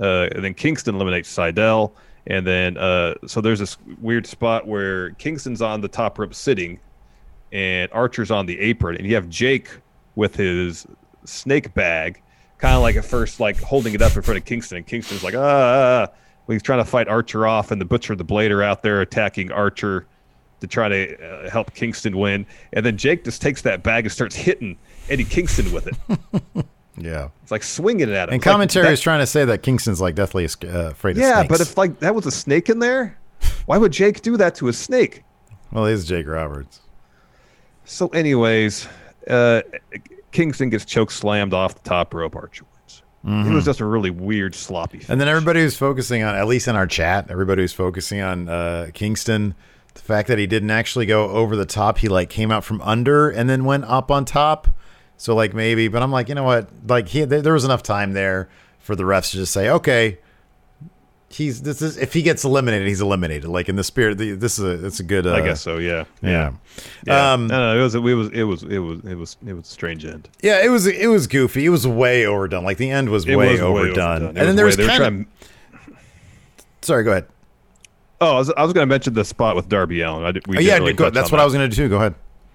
uh, 0.00 0.28
and 0.32 0.44
then 0.44 0.54
Kingston 0.54 0.94
eliminates 0.94 1.34
Sydal, 1.34 1.92
and 2.26 2.46
then 2.46 2.76
uh, 2.76 3.14
so 3.26 3.40
there's 3.40 3.58
this 3.58 3.76
weird 4.00 4.26
spot 4.26 4.66
where 4.66 5.10
Kingston's 5.12 5.62
on 5.62 5.80
the 5.80 5.88
top 5.88 6.18
rope 6.18 6.34
sitting, 6.34 6.80
and 7.52 7.90
Archer's 7.92 8.30
on 8.30 8.46
the 8.46 8.58
apron, 8.58 8.96
and 8.96 9.06
you 9.06 9.14
have 9.14 9.28
Jake 9.28 9.68
with 10.16 10.36
his 10.36 10.86
snake 11.24 11.72
bag, 11.74 12.22
kind 12.58 12.74
of 12.74 12.82
like 12.82 12.96
at 12.96 13.04
first 13.04 13.40
like 13.40 13.60
holding 13.60 13.94
it 13.94 14.02
up 14.02 14.16
in 14.16 14.22
front 14.22 14.38
of 14.38 14.44
Kingston, 14.44 14.78
and 14.78 14.86
Kingston's 14.86 15.22
like 15.22 15.34
ah, 15.34 15.38
ah, 15.38 16.08
ah. 16.10 16.14
He's 16.46 16.62
trying 16.62 16.80
to 16.80 16.84
fight 16.84 17.08
Archer 17.08 17.46
off, 17.46 17.70
and 17.70 17.80
the 17.80 17.86
Butcher 17.86 18.14
the 18.14 18.24
Blade 18.24 18.52
are 18.52 18.62
out 18.62 18.82
there 18.82 19.00
attacking 19.00 19.50
Archer 19.50 20.06
to 20.60 20.66
try 20.66 20.88
to 20.88 21.46
uh, 21.46 21.50
help 21.50 21.72
Kingston 21.74 22.18
win, 22.18 22.46
and 22.72 22.84
then 22.84 22.96
Jake 22.96 23.24
just 23.24 23.40
takes 23.40 23.62
that 23.62 23.82
bag 23.82 24.04
and 24.04 24.12
starts 24.12 24.34
hitting 24.34 24.76
Eddie 25.08 25.24
Kingston 25.24 25.72
with 25.72 25.86
it. 25.86 26.66
Yeah. 26.96 27.28
It's 27.42 27.50
like 27.50 27.62
swinging 27.62 28.08
it 28.08 28.14
at 28.14 28.28
him. 28.28 28.34
And 28.34 28.40
It's 28.40 28.46
like 28.46 28.52
commentary 28.52 28.86
that- 28.86 28.92
is 28.92 29.00
trying 29.00 29.20
to 29.20 29.26
say 29.26 29.44
that 29.44 29.62
Kingston's 29.62 30.00
like 30.00 30.14
deathly 30.14 30.44
uh, 30.44 30.48
afraid 30.90 31.12
of 31.12 31.16
snake. 31.18 31.28
Yeah, 31.28 31.34
snakes. 31.40 31.48
but 31.48 31.60
if 31.60 31.76
like 31.78 31.98
that 32.00 32.14
was 32.14 32.26
a 32.26 32.30
snake 32.30 32.68
in 32.70 32.78
there, 32.78 33.18
why 33.66 33.78
would 33.78 33.92
Jake 33.92 34.22
do 34.22 34.36
that 34.36 34.54
to 34.56 34.68
a 34.68 34.72
snake? 34.72 35.22
well, 35.72 35.86
he's 35.86 36.04
Jake 36.04 36.26
Roberts. 36.28 36.80
So, 37.84 38.08
anyways, 38.08 38.86
uh, 39.28 39.62
Kingston 40.32 40.70
gets 40.70 40.84
choke 40.84 41.10
slammed 41.10 41.52
off 41.52 41.74
the 41.74 41.88
top 41.88 42.14
rope. 42.14 42.36
Archer 42.36 42.64
wins. 42.64 43.02
It 43.46 43.52
was 43.52 43.64
just 43.64 43.80
a 43.80 43.84
really 43.84 44.10
weird, 44.10 44.54
sloppy. 44.54 44.98
Mm-hmm. 45.00 45.12
And 45.12 45.20
then 45.20 45.28
everybody 45.28 45.62
was 45.64 45.76
focusing 45.76 46.22
on, 46.22 46.34
at 46.34 46.46
least 46.46 46.68
in 46.68 46.76
our 46.76 46.86
chat, 46.86 47.30
everybody 47.30 47.62
was 47.62 47.72
focusing 47.72 48.20
on 48.20 48.48
uh, 48.48 48.88
Kingston. 48.94 49.54
The 49.94 50.00
fact 50.00 50.28
that 50.28 50.38
he 50.38 50.46
didn't 50.46 50.70
actually 50.70 51.06
go 51.06 51.28
over 51.30 51.56
the 51.56 51.66
top, 51.66 51.98
he 51.98 52.08
like 52.08 52.28
came 52.30 52.50
out 52.50 52.64
from 52.64 52.80
under 52.82 53.30
and 53.30 53.48
then 53.48 53.64
went 53.64 53.84
up 53.84 54.10
on 54.10 54.24
top. 54.24 54.68
So 55.16 55.34
like 55.34 55.54
maybe, 55.54 55.88
but 55.88 56.02
I'm 56.02 56.10
like, 56.10 56.28
you 56.28 56.34
know 56.34 56.44
what? 56.44 56.68
Like 56.86 57.08
he, 57.08 57.24
there, 57.24 57.40
there 57.42 57.52
was 57.54 57.64
enough 57.64 57.82
time 57.82 58.12
there 58.12 58.48
for 58.80 58.94
the 58.96 59.04
refs 59.04 59.30
to 59.30 59.36
just 59.38 59.52
say, 59.52 59.70
okay, 59.70 60.18
he's 61.30 61.62
this 61.62 61.80
is 61.82 61.96
if 61.96 62.12
he 62.12 62.22
gets 62.22 62.44
eliminated, 62.44 62.86
he's 62.86 63.00
eliminated. 63.00 63.48
Like 63.48 63.68
in 63.68 63.76
the 63.76 63.84
spirit, 63.84 64.18
the, 64.18 64.32
this 64.32 64.58
is 64.58 64.64
a 64.64 64.86
it's 64.86 65.00
a 65.00 65.02
good. 65.04 65.26
Uh, 65.26 65.34
I 65.34 65.40
guess 65.40 65.60
so. 65.60 65.78
Yeah. 65.78 66.04
Yeah. 66.22 66.52
Yeah. 67.06 67.32
Um, 67.32 67.46
no, 67.46 67.74
no, 67.74 67.78
it 67.80 67.82
was. 67.82 67.94
It 67.94 68.00
was. 68.02 68.28
It 68.30 68.42
was. 68.42 68.62
It 68.64 68.78
was. 68.78 69.00
It 69.04 69.14
was. 69.14 69.36
It 69.46 69.52
was 69.54 69.64
a 69.64 69.70
strange 69.70 70.04
end. 70.04 70.28
Yeah, 70.42 70.62
it 70.64 70.68
was 70.68 70.86
it 70.86 71.06
was 71.08 71.26
goofy. 71.26 71.64
It 71.64 71.70
was 71.70 71.86
way 71.86 72.26
overdone. 72.26 72.64
Like 72.64 72.76
the 72.76 72.90
end 72.90 73.08
was 73.08 73.26
way, 73.26 73.36
was 73.36 73.46
way 73.46 73.60
overdone. 73.60 73.98
overdone. 74.22 74.36
It 74.36 74.40
And 74.40 74.48
then 74.48 74.56
there 74.56 74.64
way- 74.66 74.76
was 74.76 74.86
kind 74.86 74.90
trying- 74.96 75.26
of, 75.90 75.96
sorry, 76.82 77.04
go 77.04 77.12
ahead. 77.12 77.26
Oh, 78.20 78.34
I 78.36 78.38
was, 78.38 78.50
I 78.50 78.62
was 78.62 78.72
going 78.72 78.86
to 78.88 78.92
mention 78.92 79.12
the 79.14 79.24
spot 79.24 79.54
with 79.56 79.68
Darby 79.68 80.00
Allin. 80.00 80.24
I 80.24 80.30
did, 80.32 80.46
we 80.46 80.56
Oh, 80.56 80.60
yeah, 80.60 80.78
really 80.78 80.92
go, 80.94 81.10
that's 81.10 81.30
what. 81.32 81.40
I 81.40 81.44
was 81.44 81.52
going 81.52 81.68
to 81.68 81.76
do. 81.76 81.88
Go 81.88 81.96
ahead. 81.96 82.14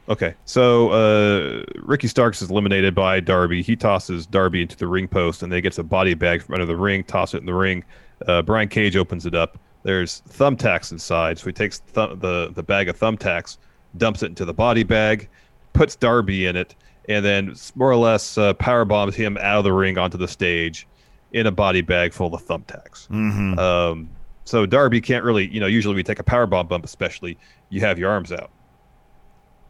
Okay, 0.10 0.34
so 0.46 0.90
uh, 0.90 1.64
Ricky 1.76 2.08
Starks 2.08 2.42
is 2.42 2.50
eliminated 2.50 2.96
by 2.96 3.20
Darby. 3.20 3.62
He 3.62 3.76
tosses 3.76 4.26
Darby 4.26 4.64
into 4.64 4.76
the 4.76 4.88
ring 4.88 5.08
post, 5.08 5.44
and 5.44 5.52
then 5.52 5.58
he 5.58 5.62
gets 5.62 5.78
a 5.78 5.84
body 5.84 6.16
bag 6.16 6.42
from 6.42 6.56
under 6.56 6.66
the 6.66 6.76
ring, 6.76 7.04
toss 7.04 7.36
it 7.36 7.38
in 7.38 7.46
the 7.46 7.54
ring. 7.54 7.84
Uh, 8.26 8.42
Brian 8.42 8.68
Cage 8.68 8.96
opens 8.96 9.28
it 9.28 9.36
up. 9.36 9.60
There's 9.84 10.24
thumbtacks 10.28 10.92
inside, 10.92 11.38
so 11.38 11.46
he 11.46 11.54
takes 11.54 11.80
th- 11.94 12.20
the 12.20 12.52
the 12.56 12.64
bag 12.64 12.90
of 12.90 13.00
thumbtacks, 13.00 13.58
dumps 13.98 14.24
it 14.24 14.28
into 14.28 14.46
the 14.46 14.54
body 14.54 14.84
bag, 14.84 15.30
puts 15.74 15.96
Darby 15.96 16.48
in 16.48 16.56
it, 16.56 16.74
and 17.08 17.24
then 17.24 17.56
more 17.76 17.92
or 17.92 17.96
less 17.96 18.36
uh, 18.38 18.54
power 18.56 18.86
bombs 18.86 19.16
him 19.16 19.38
out 19.38 19.60
of 19.60 19.64
the 19.64 19.74
ring 19.74 20.00
onto 20.00 20.18
the 20.18 20.28
stage 20.28 20.88
in 21.34 21.46
a 21.46 21.52
body 21.52 21.82
bag 21.82 22.14
full 22.14 22.34
of 22.34 22.44
thumbtacks. 22.44 23.08
Mm-hmm. 23.10 23.60
Um, 23.60 24.10
so 24.44 24.66
Darby 24.66 25.02
can't 25.02 25.24
really, 25.24 25.48
you 25.48 25.60
know, 25.60 25.68
usually 25.68 25.94
we 25.94 26.02
take 26.02 26.18
a 26.18 26.24
power 26.24 26.48
bomb 26.48 26.66
bump, 26.66 26.84
especially 26.84 27.38
you 27.70 27.82
have 27.82 28.00
your 28.00 28.10
arms 28.10 28.32
out. 28.32 28.50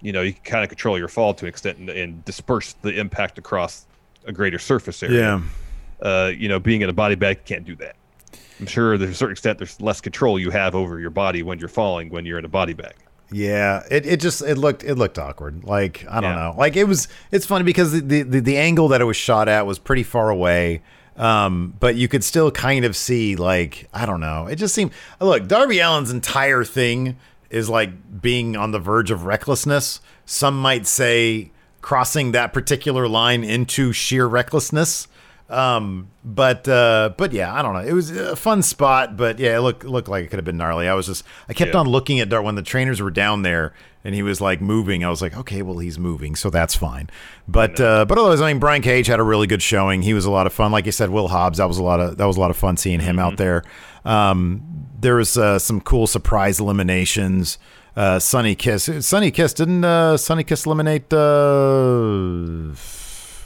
You 0.02 0.12
know, 0.14 0.22
you 0.22 0.34
can 0.34 0.44
kind 0.44 0.64
of 0.64 0.70
control 0.70 0.98
your 0.98 1.08
fall 1.08 1.34
to 1.34 1.46
an 1.46 1.50
extent 1.50 1.78
and, 1.78 1.90
and 1.90 2.24
disperse 2.26 2.74
the 2.82 2.98
impact 3.00 3.38
across 3.38 3.86
a 4.26 4.32
greater 4.32 4.60
surface 4.60 5.04
area. 5.04 5.20
Yeah. 5.20 5.42
Uh, 6.02 6.32
you 6.36 6.48
know, 6.48 6.60
being 6.60 6.82
in 6.82 6.90
a 6.90 6.94
body 6.94 7.16
bag, 7.16 7.38
you 7.38 7.44
can't 7.56 7.66
do 7.66 7.76
that. 7.78 7.96
I'm 8.60 8.66
sure 8.68 8.98
there's 8.98 9.12
a 9.12 9.16
certain 9.16 9.34
extent 9.34 9.58
there's 9.58 9.80
less 9.82 10.02
control 10.02 10.38
you 10.40 10.50
have 10.52 10.76
over 10.76 11.00
your 11.00 11.10
body 11.10 11.44
when 11.44 11.60
you're 11.60 11.68
falling 11.70 12.10
when 12.10 12.26
you're 12.26 12.40
in 12.40 12.46
a 12.46 12.50
body 12.50 12.74
bag. 12.74 12.94
Yeah, 13.32 13.84
it, 13.92 14.06
it 14.06 14.20
just 14.20 14.42
it 14.42 14.58
looked 14.58 14.84
it 14.84 14.96
looked 14.96 15.20
awkward. 15.20 15.64
Like 15.64 16.06
I 16.10 16.16
don't 16.22 16.32
Yeah. 16.32 16.36
know. 16.36 16.56
Like 16.58 16.76
it 16.76 16.86
was 16.86 17.08
it's 17.32 17.46
funny 17.46 17.64
because 17.64 17.92
the, 18.02 18.24
the 18.24 18.40
the 18.40 18.58
angle 18.58 18.88
that 18.90 19.02
it 19.02 19.06
was 19.06 19.18
shot 19.18 19.48
at 19.48 19.66
was 19.66 19.78
pretty 19.80 20.04
far 20.04 20.30
away. 20.30 20.82
Um, 21.16 21.74
but 21.80 21.96
you 21.96 22.08
could 22.08 22.24
still 22.24 22.50
kind 22.50 22.86
of 22.86 22.96
see 22.96 23.36
like 23.36 23.88
I 23.94 24.06
don't 24.06 24.20
know. 24.22 24.48
It 24.48 24.56
just 24.56 24.74
seemed 24.74 24.92
look 25.22 25.48
Darby 25.48 25.80
Allin's 25.82 26.12
entire 26.12 26.64
thing 26.64 27.18
is 27.50 27.70
like 27.70 28.22
being 28.22 28.56
on 28.56 28.72
the 28.72 28.80
verge 28.80 29.12
of 29.12 29.26
recklessness. 29.26 30.02
Some 30.26 30.60
might 30.62 30.86
say 30.88 31.52
crossing 31.82 32.32
that 32.34 32.54
particular 32.54 33.08
line 33.08 33.44
into 33.44 33.92
sheer 33.94 34.26
recklessness. 34.28 35.08
Um, 35.50 36.10
but 36.24 36.68
uh, 36.68 37.14
but 37.18 37.34
yeah, 37.34 37.52
I 37.54 37.64
don't 37.64 37.74
know. 37.74 37.80
It 37.80 37.94
was 37.94 38.12
a 38.12 38.36
fun 38.36 38.62
spot, 38.62 39.18
but 39.18 39.40
yeah, 39.40 39.58
it 39.58 39.62
looked 39.62 39.84
looked 39.84 40.08
like 40.08 40.24
it 40.26 40.28
could 40.28 40.38
have 40.38 40.46
been 40.46 40.58
gnarly. 40.58 40.88
I 40.88 40.94
was 40.94 41.08
just 41.08 41.24
I 41.48 41.54
kept 41.54 41.74
Yeah. 41.74 41.80
on 41.80 41.88
looking 41.88 42.20
at 42.20 42.30
Dar 42.30 42.42
when 42.44 42.54
the 42.54 42.62
trainers 42.62 43.02
were 43.02 43.10
down 43.10 43.42
there 43.42 43.74
and 44.04 44.16
he 44.16 44.24
was 44.24 44.40
like 44.40 44.62
moving. 44.62 45.04
I 45.04 45.10
was 45.10 45.22
like, 45.22 45.36
okay, 45.36 45.62
well 45.62 45.80
he's 45.80 46.00
moving, 46.00 46.36
so 46.36 46.50
that's 46.50 46.76
fine. 46.76 47.10
But 47.48 47.80
uh, 47.80 48.06
but 48.06 48.18
otherwise, 48.18 48.42
I 48.42 48.52
mean, 48.52 48.60
Brian 48.60 48.82
Cage 48.82 49.08
had 49.08 49.20
a 49.20 49.24
really 49.24 49.48
good 49.48 49.62
showing. 49.62 50.02
He 50.02 50.14
was 50.14 50.26
a 50.26 50.32
lot 50.32 50.48
of 50.48 50.54
fun. 50.54 50.72
Like 50.72 50.86
you 50.86 50.92
said, 50.92 51.10
Will 51.10 51.28
Hobbs, 51.28 51.58
that 51.58 51.68
was 51.68 51.78
a 51.78 51.84
lot 51.84 52.00
of 52.00 52.18
that 52.18 52.26
was 52.26 52.38
a 52.38 52.40
lot 52.40 52.52
of 52.52 52.58
fun 52.58 52.78
seeing 52.78 53.00
him 53.00 53.20
out 53.20 53.38
there. 53.38 53.64
Um, 54.06 54.88
there 55.00 55.16
was 55.16 55.38
uh, 55.38 55.60
some 55.60 55.82
cool 55.82 56.08
surprise 56.08 56.60
eliminations. 56.60 57.58
Uh, 57.96 58.20
Sunny 58.20 58.56
Kiss, 58.56 58.90
Sunny 59.06 59.32
Kiss 59.32 59.54
didn't 59.54 59.84
uh, 59.84 60.16
Sunny 60.16 60.44
Kiss 60.44 60.66
eliminate 60.66 61.12
uh, 61.12 62.74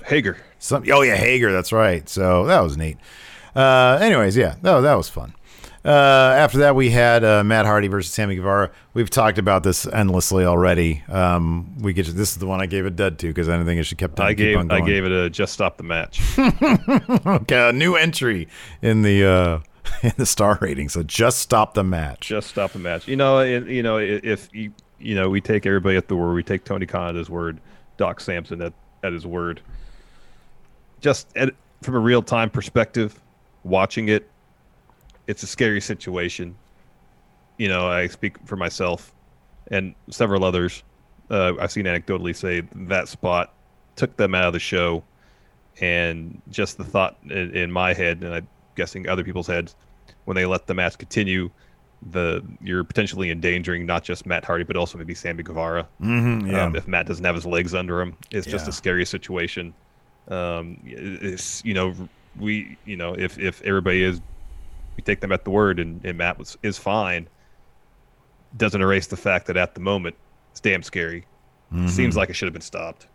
Hager. 0.06 0.38
some, 0.60 0.84
oh 0.92 1.02
yeah, 1.02 1.16
Hager. 1.16 1.52
That's 1.52 1.72
right. 1.72 2.08
So 2.08 2.46
that 2.46 2.60
was 2.60 2.78
neat. 2.78 2.98
Uh, 3.56 3.98
anyways, 4.02 4.36
yeah, 4.38 4.56
that, 4.62 4.82
that 4.82 4.94
was 4.96 5.10
fun. 5.10 5.34
Uh, 5.86 5.90
after 6.38 6.60
that, 6.60 6.76
we 6.76 6.90
had 6.90 7.26
uh, 7.26 7.44
Matt 7.44 7.66
Hardy 7.66 7.90
versus 7.90 8.14
Sammy 8.14 8.36
Guevara. 8.36 8.72
We've 8.94 9.10
talked 9.10 9.38
about 9.38 9.64
this 9.64 9.86
endlessly 9.86 10.46
already. 10.46 11.04
Um, 11.10 11.78
we 11.80 11.92
get 11.92 12.06
to, 12.06 12.14
this 12.14 12.32
is 12.32 12.38
the 12.38 12.46
one 12.48 12.62
I 12.62 12.68
gave 12.68 12.86
a 12.86 12.90
dud 12.90 13.20
to 13.20 13.28
because 13.28 13.50
I 13.50 13.54
didn't 13.54 13.66
think 13.66 13.82
it 13.82 13.84
should 13.84 13.98
kept. 13.98 14.20
I 14.20 14.34
gave 14.34 14.58
on 14.58 14.72
I 14.72 14.80
gave 14.80 15.04
it 15.04 15.12
a 15.12 15.30
just 15.30 15.54
stop 15.54 15.76
the 15.78 15.84
match. 15.84 16.22
okay, 16.40 17.70
a 17.70 17.74
new 17.74 17.96
entry 17.96 18.48
in 18.82 19.02
the 19.02 19.26
uh, 19.26 19.60
in 20.04 20.14
the 20.18 20.26
star 20.26 20.58
rating. 20.62 20.88
So 20.88 21.04
just 21.04 21.40
stop 21.40 21.74
the 21.74 21.84
match. 21.84 22.22
just 22.22 22.50
stop 22.50 22.72
the 22.72 22.80
match. 22.80 23.08
You 23.08 23.18
know, 23.18 23.40
and, 23.40 23.68
you 23.68 23.84
know, 23.84 23.98
if 23.98 24.50
you, 24.54 24.72
you 25.00 25.16
know, 25.16 25.30
we 25.30 25.42
take 25.42 25.66
everybody 25.66 25.98
at 25.98 26.08
the 26.08 26.16
word. 26.16 26.34
We 26.34 26.44
take 26.44 26.64
Tony 26.64 26.86
Khan 26.86 27.10
at 27.10 27.16
his 27.16 27.30
word. 27.30 27.60
Doc 27.98 28.22
Sampson 28.22 28.62
at, 28.62 28.74
at 29.04 29.12
his 29.14 29.28
word. 29.28 29.62
Just 31.02 31.28
at, 31.36 31.54
from 31.82 31.96
a 31.96 32.00
real 32.00 32.22
time 32.22 32.50
perspective, 32.50 33.20
watching 33.64 34.08
it, 34.08 34.30
it's 35.28 35.44
a 35.44 35.48
scary 35.48 35.82
situation. 35.82 36.56
You 37.58 37.68
know, 37.70 37.88
I 37.88 38.08
speak 38.08 38.38
for 38.46 38.56
myself 38.56 39.14
and 39.72 39.94
several 40.10 40.44
others. 40.44 40.84
Uh, 41.30 41.54
I've 41.60 41.72
seen 41.72 41.86
anecdotally 41.86 42.36
say 42.36 42.62
that 42.76 43.08
spot 43.08 43.54
took 43.96 44.18
them 44.18 44.36
out 44.36 44.46
of 44.48 44.54
the 44.54 44.60
show, 44.60 45.04
and 45.82 46.42
just 46.50 46.78
the 46.78 46.84
thought 46.84 47.18
in, 47.26 47.56
in 47.56 47.72
my 47.72 47.94
head, 47.94 48.24
and 48.24 48.34
I'm 48.34 48.48
guessing 48.76 49.08
other 49.08 49.24
people's 49.24 49.48
heads, 49.48 49.76
when 50.26 50.36
they 50.36 50.46
let 50.46 50.68
the 50.68 50.74
match 50.74 50.98
continue, 50.98 51.50
the 52.12 52.44
you're 52.62 52.84
potentially 52.84 53.32
endangering 53.32 53.86
not 53.86 54.04
just 54.04 54.26
Matt 54.26 54.44
Hardy 54.44 54.66
but 54.66 54.76
also 54.76 54.98
maybe 54.98 55.14
Sammy 55.16 55.42
Guevara. 55.44 55.88
Mhm, 56.02 56.52
yeah. 56.52 56.66
Um, 56.66 56.76
if 56.76 56.86
Matt 56.88 57.06
doesn't 57.08 57.24
have 57.24 57.36
his 57.36 57.46
legs 57.46 57.74
under 57.74 58.02
him, 58.02 58.18
it's 58.30 58.46
just 58.46 58.66
Yeah. 58.66 58.70
a 58.70 58.74
scary 58.74 59.06
situation. 59.06 59.74
Um, 60.28 60.78
it's 60.86 61.64
you 61.64 61.74
know 61.74 61.94
we 62.38 62.78
you 62.86 62.98
know 62.98 63.14
if 63.14 63.38
if 63.40 63.62
everybody 63.62 64.04
is 64.04 64.20
we 64.96 65.04
take 65.04 65.22
them 65.22 65.32
at 65.32 65.44
the 65.44 65.50
word 65.50 65.80
and, 65.80 66.04
and 66.06 66.18
Matt 66.18 66.38
was 66.38 66.58
is 66.64 66.78
fine, 66.78 67.28
doesn't 68.58 68.82
erase 68.82 69.08
the 69.08 69.18
fact 69.18 69.48
that 69.48 69.58
at 69.58 69.76
the 69.76 69.82
moment 69.82 70.16
it's 70.52 70.60
damn 70.60 70.84
scary. 70.84 71.26
Mm-hmm. 71.72 71.88
Seems 71.88 72.16
like 72.16 72.30
it 72.30 72.34
should 72.34 72.46
have 72.46 72.54
been 72.54 72.62
stopped. 72.62 73.08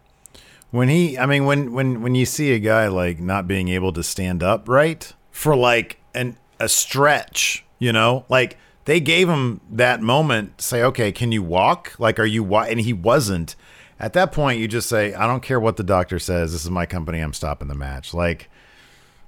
When 0.71 0.88
he, 0.88 1.17
I 1.17 1.27
mean, 1.27 1.45
when 1.45 1.73
when 1.73 2.03
when 2.03 2.14
you 2.14 2.27
see 2.27 2.53
a 2.53 2.59
guy 2.59 2.88
like 2.88 3.21
not 3.21 3.47
being 3.47 3.69
able 3.69 3.93
to 3.93 4.03
stand 4.03 4.43
up 4.43 4.69
right 4.69 5.12
for 5.31 5.57
like 5.57 6.01
an 6.14 6.37
a 6.61 6.69
stretch, 6.69 7.64
you 7.79 7.93
know, 7.93 8.25
like 8.29 8.59
they 8.85 9.01
gave 9.01 9.29
him 9.29 9.61
that 9.71 10.01
moment. 10.01 10.61
Say, 10.61 10.83
okay, 10.83 11.12
can 11.12 11.31
you 11.31 11.43
walk? 11.43 11.95
Like, 11.99 12.19
are 12.19 12.25
you? 12.25 12.55
And 12.57 12.81
he 12.81 12.93
wasn't. 12.93 13.55
At 14.01 14.12
that 14.14 14.33
point, 14.33 14.61
you 14.61 14.69
just 14.69 14.88
say, 14.88 15.12
I 15.12 15.27
don't 15.27 15.43
care 15.43 15.61
what 15.61 15.77
the 15.77 15.83
doctor 15.83 16.19
says. 16.19 16.53
This 16.53 16.64
is 16.64 16.71
my 16.71 16.87
company. 16.87 17.19
I'm 17.21 17.33
stopping 17.33 17.69
the 17.69 17.75
match. 17.75 18.14
Like, 18.14 18.49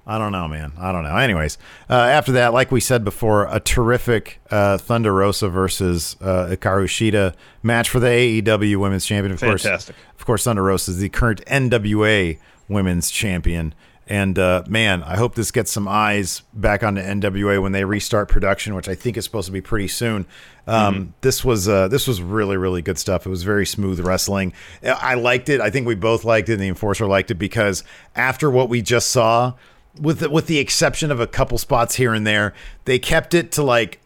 I 0.06 0.18
don't 0.18 0.32
know, 0.32 0.48
man. 0.48 0.72
I 0.78 0.92
don't 0.92 1.04
know. 1.04 1.16
Anyways, 1.16 1.56
uh, 1.88 1.94
after 1.94 2.32
that, 2.32 2.52
like 2.52 2.72
we 2.72 2.80
said 2.80 3.04
before, 3.04 3.46
a 3.48 3.60
terrific 3.60 4.40
uh, 4.50 4.78
Thunder 4.78 5.12
Rosa 5.14 5.48
versus 5.48 6.16
uh, 6.20 6.46
Hikaru 6.50 6.86
Shida 6.86 7.34
match 7.62 7.88
for 7.90 8.00
the 8.00 8.08
AEW 8.08 8.76
Women's 8.78 9.04
Champion. 9.06 9.32
Of 9.32 9.40
Fantastic. 9.40 9.94
course, 9.94 10.04
of 10.18 10.26
course, 10.26 10.44
Thunder 10.44 10.62
Rosa 10.64 10.90
is 10.92 10.98
the 10.98 11.08
current 11.10 11.44
NWA 11.46 12.38
Women's 12.68 13.10
Champion. 13.10 13.74
And 14.08 14.40
uh, 14.40 14.64
man, 14.66 15.04
I 15.04 15.14
hope 15.16 15.36
this 15.36 15.52
gets 15.52 15.70
some 15.70 15.86
eyes 15.86 16.42
back 16.52 16.82
on 16.82 16.94
the 16.94 17.00
NWA 17.00 17.62
when 17.62 17.70
they 17.70 17.84
restart 17.84 18.28
production, 18.28 18.74
which 18.74 18.88
I 18.88 18.96
think 18.96 19.16
is 19.16 19.22
supposed 19.24 19.46
to 19.46 19.52
be 19.52 19.60
pretty 19.60 19.86
soon. 19.86 20.26
Um, 20.66 21.14
This 21.20 21.44
was 21.44 21.68
uh, 21.68 21.86
this 21.86 22.08
was 22.08 22.20
really 22.20 22.56
really 22.56 22.82
good 22.82 22.98
stuff. 22.98 23.24
It 23.24 23.28
was 23.30 23.44
very 23.44 23.64
smooth 23.66 24.00
wrestling. 24.00 24.52
I 24.82 25.14
liked 25.14 25.48
it. 25.48 25.60
I 25.60 25.70
think 25.70 25.86
we 25.86 25.94
both 25.94 26.24
liked 26.24 26.48
it, 26.48 26.54
and 26.54 26.62
the 26.62 26.66
enforcer 26.68 27.06
liked 27.06 27.30
it 27.30 27.36
because 27.36 27.84
after 28.16 28.50
what 28.50 28.68
we 28.68 28.82
just 28.82 29.10
saw, 29.10 29.52
with 30.00 30.20
the, 30.20 30.31
with 30.31 30.46
the 30.46 30.59
exception 30.59 31.11
of 31.11 31.20
a 31.20 31.26
couple 31.26 31.57
spots 31.59 31.94
here 31.96 32.12
and 32.14 32.26
there, 32.26 32.55
they 32.85 32.98
kept 32.98 33.34
it 33.34 33.53
to 33.53 33.62
like 33.62 34.01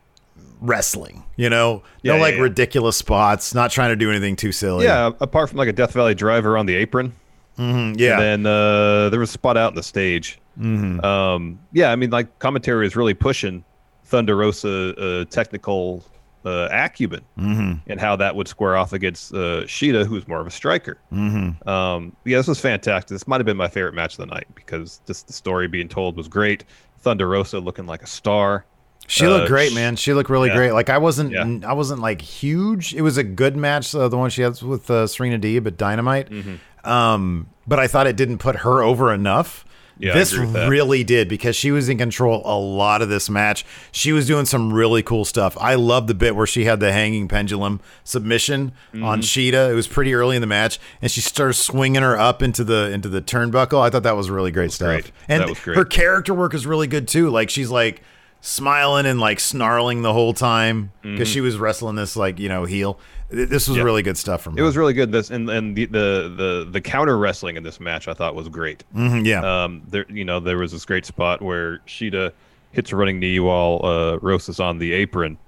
wrestling. 0.60 1.24
You 1.36 1.50
know, 1.50 1.82
Yeah, 2.02 2.12
no 2.12 2.16
yeah, 2.16 2.22
like 2.22 2.34
yeah. 2.36 2.40
ridiculous 2.42 2.96
spots. 2.96 3.54
Not 3.54 3.70
trying 3.70 3.90
to 3.90 3.96
do 3.96 4.10
anything 4.10 4.36
too 4.36 4.52
silly. 4.52 4.84
Yeah, 4.84 5.10
apart 5.20 5.48
from 5.50 5.58
like 5.58 5.68
a 5.68 5.72
Death 5.72 5.92
Valley 5.92 6.14
driver 6.14 6.56
on 6.56 6.66
the 6.66 6.74
apron. 6.76 7.12
Mhm, 7.58 7.98
yeah. 7.98 8.20
And 8.20 8.44
then 8.44 8.46
uh, 8.52 9.08
there 9.10 9.20
was 9.20 9.30
a 9.30 9.32
spot 9.32 9.56
out 9.56 9.72
in 9.72 9.76
the 9.76 9.82
stage. 9.82 10.38
Mhm. 10.60 11.02
Um, 11.04 11.58
yeah, 11.72 11.90
I 11.90 11.96
mean, 11.96 12.10
like 12.10 12.38
commentary 12.38 12.86
is 12.86 12.94
really 12.96 13.14
pushing 13.14 13.64
Thunder 14.04 14.36
Rosa 14.36 14.94
uh, 14.96 15.24
technical 15.26 16.04
uh, 16.44 16.68
acumen 16.70 17.22
and 17.36 17.98
how 18.00 18.16
that 18.16 18.36
would 18.36 18.48
square 18.48 18.76
off 18.76 18.92
against 18.92 19.32
uh, 19.32 19.62
Shida, 19.64 20.06
who's 20.06 20.26
more 20.28 20.40
of 20.40 20.46
a 20.46 20.50
striker. 20.50 20.98
Mm-hmm. 21.12 21.68
Um, 21.68 22.14
yeah, 22.24 22.36
this 22.38 22.48
was 22.48 22.60
fantastic. 22.60 23.08
This 23.08 23.26
might 23.26 23.38
have 23.38 23.46
been 23.46 23.56
my 23.56 23.68
favorite 23.68 23.94
match 23.94 24.14
of 24.14 24.18
the 24.18 24.26
night 24.34 24.46
because 24.54 25.00
just 25.06 25.26
the 25.26 25.32
story 25.32 25.68
being 25.68 25.88
told 25.88 26.16
was 26.16 26.28
great. 26.28 26.64
Thunder 26.98 27.28
Rosa 27.28 27.58
looking 27.58 27.86
like 27.86 28.02
a 28.02 28.06
star. 28.06 28.64
She 29.06 29.26
Uh, 29.26 29.30
looked 29.30 29.48
great, 29.48 29.74
man. 29.74 29.96
She 29.96 30.14
looked 30.14 30.30
really 30.30 30.48
yeah. 30.48 30.56
great. 30.56 30.72
Like 30.72 30.88
I 30.90 30.98
wasn't, 30.98 31.32
Yeah. 31.32 31.58
I 31.68 31.72
wasn't 31.74 32.00
like 32.00 32.22
huge. 32.22 32.94
It 32.94 33.02
was 33.02 33.16
a 33.18 33.24
good 33.24 33.56
match, 33.56 33.94
uh, 33.94 34.08
the 34.08 34.16
one 34.16 34.30
she 34.30 34.40
had 34.42 34.60
with 34.62 34.90
uh, 34.90 35.06
Serena 35.06 35.38
Deeb 35.38 35.66
at 35.66 35.76
Dynamite. 35.76 36.30
Mm-hmm. 36.30 36.88
Um, 36.88 37.48
but 37.66 37.78
I 37.78 37.86
thought 37.86 38.06
it 38.06 38.16
didn't 38.16 38.38
put 38.38 38.56
her 38.56 38.82
over 38.82 39.12
enough. 39.12 39.64
Yeah, 39.98 40.14
this 40.14 40.32
agree 40.32 40.46
with 40.46 40.54
that. 40.54 40.68
really 40.68 41.04
did 41.04 41.28
because 41.28 41.54
she 41.54 41.70
was 41.70 41.88
in 41.88 41.98
control 41.98 42.42
a 42.44 42.58
lot 42.58 43.00
of 43.00 43.08
this 43.08 43.30
match. 43.30 43.64
She 43.92 44.12
was 44.12 44.26
doing 44.26 44.44
some 44.44 44.72
really 44.72 45.02
cool 45.02 45.24
stuff. 45.24 45.56
I 45.60 45.76
love 45.76 46.06
the 46.06 46.14
bit 46.14 46.34
where 46.34 46.46
she 46.46 46.64
had 46.64 46.80
the 46.80 46.92
hanging 46.92 47.28
pendulum 47.28 47.80
submission 48.02 48.72
on 48.94 49.00
mm-hmm. 49.00 49.20
Shida. 49.20 49.70
It 49.70 49.74
was 49.74 49.86
pretty 49.86 50.14
early 50.14 50.36
in 50.36 50.40
the 50.40 50.48
match, 50.48 50.80
and 51.00 51.10
she 51.10 51.20
started 51.20 51.54
swinging 51.54 52.02
her 52.02 52.18
up 52.18 52.42
into 52.42 52.64
the 52.64 52.90
into 52.90 53.08
the 53.08 53.22
turnbuckle. 53.22 53.80
I 53.80 53.90
thought 53.90 54.02
that 54.02 54.16
was 54.16 54.30
really 54.30 54.50
great 54.50 54.72
stuff. 54.72 54.88
great. 54.88 55.12
And 55.28 55.56
her 55.58 55.84
character 55.84 56.34
work 56.34 56.54
is 56.54 56.66
really 56.66 56.86
good 56.86 57.06
too. 57.06 57.30
Like 57.30 57.50
she's 57.50 57.70
like 57.70 58.02
smiling 58.44 59.06
and 59.06 59.18
like 59.18 59.40
snarling 59.40 60.02
the 60.02 60.12
whole 60.12 60.34
time 60.34 60.92
because 61.02 61.26
she 61.28 61.40
was 61.40 61.56
wrestling 61.56 61.96
this 61.96 62.14
like 62.14 62.38
you 62.38 62.48
know 62.48 62.64
heel. 62.66 62.98
This 63.30 63.66
was 63.68 63.78
Mm-hmm. 63.78 63.84
Really 63.86 64.02
good 64.02 64.18
stuff 64.18 64.42
from 64.42 64.52
her. 64.54 64.60
It 64.60 64.62
was 64.62 64.76
really 64.76 64.92
good. 64.92 65.10
This 65.10 65.30
and 65.30 65.48
and 65.48 65.74
the 65.74 65.86
the 65.86 66.34
the, 66.36 66.68
the 66.70 66.80
counter 66.80 67.16
wrestling 67.18 67.56
in 67.56 67.62
this 67.62 67.80
match 67.80 68.06
I 68.06 68.12
thought 68.14 68.34
was 68.34 68.48
great. 68.50 68.84
Mhm, 68.94 69.24
yeah. 69.26 69.64
Um, 69.64 69.82
there 69.88 70.04
you 70.10 70.24
know 70.24 70.40
there 70.40 70.58
was 70.58 70.72
this 70.72 70.84
great 70.84 71.06
spot 71.06 71.40
where 71.40 71.78
Shida 71.86 72.32
hits 72.72 72.92
a 72.92 72.96
running 72.96 73.18
knee 73.18 73.40
while 73.40 73.80
uh, 73.82 74.18
Rosa's 74.20 74.60
on 74.60 74.78
the 74.78 74.92
apron, 74.92 75.38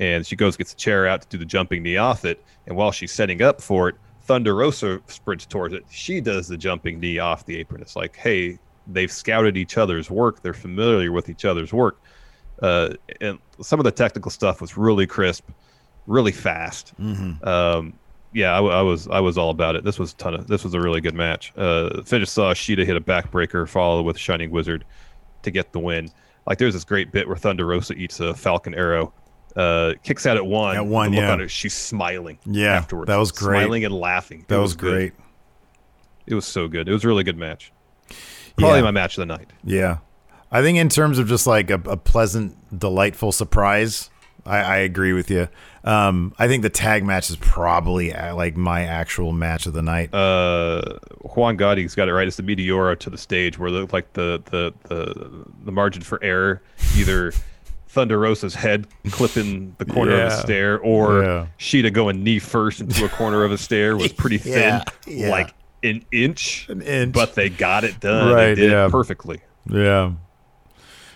and 0.00 0.26
she 0.26 0.34
goes 0.34 0.56
gets 0.56 0.72
a 0.72 0.76
chair 0.76 1.06
out 1.06 1.22
to 1.22 1.28
do 1.28 1.38
the 1.38 1.44
jumping 1.44 1.82
knee 1.84 1.96
off 1.98 2.24
it, 2.24 2.42
and 2.66 2.76
while 2.76 2.90
she's 2.90 3.12
setting 3.12 3.42
up 3.42 3.60
for 3.60 3.88
it, 3.90 3.94
Thunder 4.22 4.56
Rosa 4.56 5.00
sprints 5.06 5.46
towards 5.46 5.72
it. 5.72 5.84
She 5.88 6.20
does 6.20 6.48
the 6.48 6.56
jumping 6.56 6.98
knee 6.98 7.18
off 7.20 7.46
the 7.46 7.56
apron. 7.58 7.80
It's 7.80 7.96
like, 7.96 8.16
hey, 8.16 8.58
they've 8.88 9.10
scouted 9.12 9.56
each 9.56 9.78
other's 9.78 10.10
work. 10.10 10.42
They're 10.42 10.52
familiar 10.52 11.12
with 11.12 11.28
each 11.28 11.44
other's 11.44 11.72
work. 11.72 12.00
Uh, 12.62 12.90
and 13.20 13.38
some 13.60 13.80
of 13.80 13.84
the 13.84 13.90
technical 13.90 14.30
stuff 14.30 14.60
was 14.60 14.76
really 14.76 15.06
crisp, 15.06 15.48
really 16.06 16.32
fast. 16.32 16.92
Um, 17.42 17.94
yeah, 18.32 18.52
I, 18.52 18.60
I 18.62 18.82
was 18.82 19.08
I 19.08 19.20
was 19.20 19.36
all 19.38 19.50
about 19.50 19.74
it. 19.76 19.84
This 19.84 19.98
was 19.98 20.12
a 20.12 20.16
ton 20.16 20.34
of 20.34 20.46
this 20.46 20.62
was 20.62 20.74
a 20.74 20.80
really 20.80 21.00
good 21.00 21.14
match. 21.14 21.52
Uh, 21.56 22.02
finish 22.02 22.28
saw 22.28 22.52
Shida 22.54 22.84
hit 22.86 22.96
a 22.96 23.00
backbreaker, 23.00 23.68
followed 23.68 24.02
with 24.02 24.18
Shining 24.18 24.50
Wizard 24.50 24.84
to 25.42 25.50
get 25.50 25.72
the 25.72 25.78
win. 25.80 26.10
Like 26.46 26.58
there's 26.58 26.74
this 26.74 26.84
great 26.84 27.12
bit 27.12 27.26
where 27.26 27.36
Thunder 27.36 27.66
Rosa 27.66 27.94
eats 27.94 28.20
a 28.20 28.32
Falcon 28.34 28.74
Arrow, 28.74 29.12
uh, 29.56 29.94
kicks 30.04 30.26
out 30.26 30.36
at 30.36 30.46
one. 30.46 30.76
At 30.76 30.86
one, 30.86 31.12
yeah. 31.12 31.32
on 31.32 31.40
her, 31.40 31.48
she's 31.48 31.74
smiling. 31.74 32.38
Yeah, 32.46 32.74
afterwards, 32.76 33.08
that 33.08 33.16
was 33.16 33.32
great. 33.32 33.62
Smiling 33.62 33.84
and 33.84 33.94
laughing. 33.94 34.44
that 34.48 34.56
was, 34.58 34.74
good. 34.76 34.92
great. 34.92 35.12
It 36.26 36.34
was 36.34 36.46
so 36.46 36.68
good. 36.68 36.88
It 36.88 36.92
was 36.92 37.04
a 37.04 37.08
really 37.08 37.24
good 37.24 37.36
match. 37.36 37.72
Probably 38.56 38.78
Yeah. 38.78 38.84
my 38.84 38.90
match 38.90 39.18
of 39.18 39.22
the 39.22 39.26
night. 39.26 39.50
Yeah. 39.64 39.98
I 40.52 40.62
think 40.62 40.78
in 40.78 40.88
terms 40.88 41.18
of 41.18 41.28
just 41.28 41.46
like 41.46 41.70
a, 41.70 41.80
a 41.86 41.96
pleasant, 41.96 42.56
delightful 42.78 43.32
surprise, 43.32 44.10
I, 44.44 44.58
I 44.58 44.76
agree 44.78 45.12
with 45.12 45.30
you. 45.30 45.48
Um, 45.84 46.34
I 46.38 46.48
think 46.48 46.62
the 46.62 46.70
tag 46.70 47.04
match 47.04 47.30
is 47.30 47.36
probably 47.36 48.12
uh, 48.12 48.34
like 48.34 48.56
my 48.56 48.82
actual 48.82 49.32
match 49.32 49.66
of 49.66 49.72
the 49.74 49.82
night. 49.82 50.12
uh, 50.14 50.98
Juan 51.22 51.56
Gotti's 51.56 51.94
got 51.94 52.08
it 52.08 52.12
right. 52.14 52.26
It's 52.26 52.36
the 52.36 52.42
Meteora 52.42 52.98
to 52.98 53.10
the 53.10 53.16
stage 53.18 53.58
where 53.58 53.70
the, 53.70 53.88
like 53.92 54.12
the, 54.14 54.42
the 54.50 54.74
the 54.88 55.44
the 55.64 55.72
margin 55.72 56.02
for 56.02 56.22
error, 56.22 56.60
either 56.96 57.32
Thunder 57.88 58.18
Rosa's 58.18 58.54
head 58.54 58.86
clipping 59.10 59.74
the 59.78 59.84
corner 59.84 60.20
of 60.20 60.32
a 60.32 60.36
stair, 60.38 60.78
or 60.80 61.22
Yeah. 61.22 61.46
Shida 61.58 61.92
going 61.92 62.22
knee 62.24 62.38
first 62.40 62.80
into 62.80 63.04
a 63.04 63.08
corner 63.08 63.44
of 63.44 63.52
a 63.52 63.58
stair 63.58 63.96
was 63.96 64.12
pretty 64.12 64.38
thin, 64.38 64.52
Yeah, 64.54 64.84
yeah. 65.06 65.30
like 65.30 65.54
an 65.82 66.04
inch. 66.12 66.68
An 66.68 66.82
inch. 66.82 67.14
but 67.14 67.34
they 67.34 67.48
got 67.48 67.84
it 67.84 68.00
done. 68.00 68.34
Right, 68.34 68.46
they 68.48 68.54
did 68.56 68.70
yeah. 68.72 68.86
it 68.86 68.90
perfectly. 68.90 69.40
Yeah. 69.70 70.12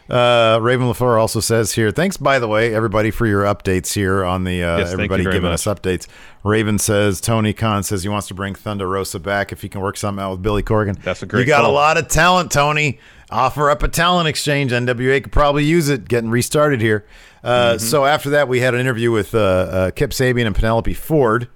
Uh, 0.08 0.58
Raven 0.60 0.86
LaFleur 0.86 1.18
also 1.18 1.40
says 1.40 1.72
here, 1.72 1.90
thanks, 1.90 2.16
by 2.18 2.38
the 2.38 2.46
way, 2.48 2.74
everybody, 2.74 3.10
for 3.10 3.26
your 3.26 3.44
updates 3.44 3.94
here 3.94 4.22
on 4.24 4.44
the, 4.44 4.62
uh, 4.62 4.78
Yes, 4.78 4.92
everybody 4.92 5.24
giving 5.24 5.42
much. 5.42 5.52
us 5.52 5.64
updates. 5.64 6.06
Raven 6.42 6.78
says, 6.78 7.20
Tony 7.22 7.54
Khan 7.54 7.82
says 7.82 8.02
he 8.02 8.08
wants 8.10 8.28
to 8.28 8.34
bring 8.34 8.54
Thunder 8.54 8.86
Rosa 8.86 9.18
back 9.18 9.50
if 9.50 9.62
he 9.62 9.68
can 9.70 9.80
work 9.80 9.96
something 9.96 10.22
out 10.22 10.32
with 10.32 10.42
Billy 10.42 10.62
Corgan. 10.62 11.02
That's 11.02 11.22
a 11.22 11.26
great 11.26 11.40
You 11.40 11.46
got 11.46 11.64
a 11.64 11.68
lot 11.68 11.96
of 11.96 12.08
talent, 12.08 12.50
Tony. 12.52 12.98
Offer 13.30 13.70
up 13.70 13.82
a 13.82 13.88
talent 13.88 14.28
exchange. 14.28 14.72
NWA 14.72 15.22
could 15.22 15.32
probably 15.32 15.64
use 15.64 15.88
it. 15.88 16.06
Getting 16.06 16.30
restarted 16.30 16.80
here. 16.80 17.06
Uh, 17.42 17.74
Mm-hmm. 17.74 17.78
So 17.78 18.04
after 18.04 18.30
that, 18.30 18.46
we 18.48 18.60
had 18.60 18.74
an 18.74 18.80
interview 18.80 19.10
with 19.10 19.34
uh, 19.34 19.38
uh, 19.38 19.90
Kip 19.90 20.10
Sabian 20.10 20.46
and 20.46 20.54
Penelope 20.54 20.92
Ford, 20.94 21.48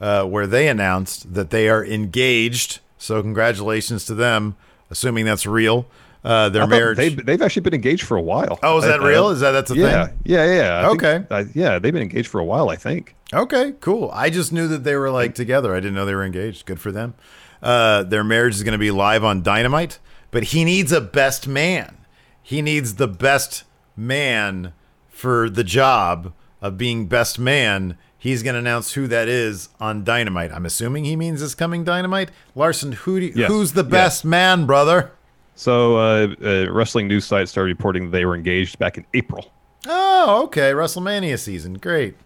uh, 0.00 0.24
where 0.24 0.46
they 0.46 0.68
announced 0.68 1.32
that 1.34 1.50
they 1.50 1.68
are 1.68 1.84
engaged. 1.84 2.80
So 2.98 3.20
congratulations 3.22 4.04
to 4.06 4.14
them, 4.14 4.56
assuming 4.90 5.24
that's 5.24 5.44
real. 5.46 5.86
Uh, 6.24 6.48
their 6.48 6.62
I 6.62 6.66
marriage. 6.66 6.96
They've, 6.96 7.26
they've 7.26 7.42
actually 7.42 7.60
been 7.62 7.74
engaged 7.74 8.04
for 8.04 8.16
a 8.16 8.22
while. 8.22 8.58
Oh, 8.62 8.78
is 8.78 8.84
that 8.84 9.00
I- 9.00 9.04
I- 9.04 9.08
real? 9.08 9.28
Is 9.28 9.40
that 9.40 9.50
that's 9.50 9.70
a 9.70 9.76
yeah, 9.76 10.06
thing? 10.06 10.18
yeah, 10.24 10.54
yeah. 10.54 10.78
I 10.86 10.88
think- 10.88 11.04
Okay. 11.04 11.26
I- 11.30 11.46
yeah, 11.54 11.78
they've 11.78 11.92
been 11.92 12.02
engaged 12.02 12.28
for 12.28 12.38
a 12.40 12.44
while. 12.44 12.70
I 12.70 12.76
think. 12.76 13.14
Okay, 13.32 13.74
cool. 13.80 14.10
I 14.14 14.30
just 14.30 14.52
knew 14.52 14.66
that 14.68 14.84
they 14.84 14.96
were 14.96 15.10
like 15.10 15.34
together. 15.34 15.72
I 15.74 15.80
didn't 15.80 15.94
know 15.94 16.06
they 16.06 16.14
were 16.14 16.24
engaged. 16.24 16.64
Good 16.66 16.80
for 16.80 16.90
them. 16.92 17.14
Uh, 17.62 18.02
their 18.04 18.24
marriage 18.24 18.54
is 18.54 18.62
going 18.62 18.72
to 18.72 18.78
be 18.78 18.90
live 18.90 19.22
on 19.24 19.42
Dynamite, 19.42 19.98
but 20.30 20.44
he 20.44 20.64
needs 20.64 20.92
a 20.92 21.00
best 21.00 21.46
man. 21.46 21.96
He 22.42 22.62
needs 22.62 22.94
the 22.94 23.08
best 23.08 23.64
man 23.96 24.72
for 25.08 25.48
the 25.50 25.64
job 25.64 26.32
of 26.62 26.76
being 26.78 27.06
best 27.06 27.38
man. 27.38 27.96
He's 28.18 28.42
going 28.42 28.54
to 28.54 28.58
announce 28.60 28.92
who 28.92 29.06
that 29.08 29.28
is 29.28 29.68
on 29.80 30.04
Dynamite. 30.04 30.52
I'm 30.52 30.64
assuming 30.64 31.04
he 31.04 31.16
means 31.16 31.40
this 31.40 31.54
coming 31.54 31.84
Dynamite. 31.84 32.30
Larson, 32.54 32.92
who 32.92 33.20
do 33.20 33.26
you, 33.26 33.32
Yes. 33.36 33.48
who's 33.50 33.72
the 33.72 33.82
Yes. 33.82 33.90
best 33.90 34.24
man, 34.24 34.64
brother? 34.66 35.10
So, 35.56 35.96
uh, 35.96 36.34
uh, 36.44 36.72
wrestling 36.72 37.06
news 37.08 37.24
sites 37.24 37.50
started 37.50 37.68
reporting 37.76 38.10
they 38.10 38.24
were 38.24 38.34
engaged 38.34 38.78
back 38.78 38.98
in 38.98 39.06
April. 39.14 39.52
Oh, 39.86 40.42
okay. 40.44 40.72
WrestleMania 40.72 41.38
season. 41.38 41.74
Great. 41.74 42.16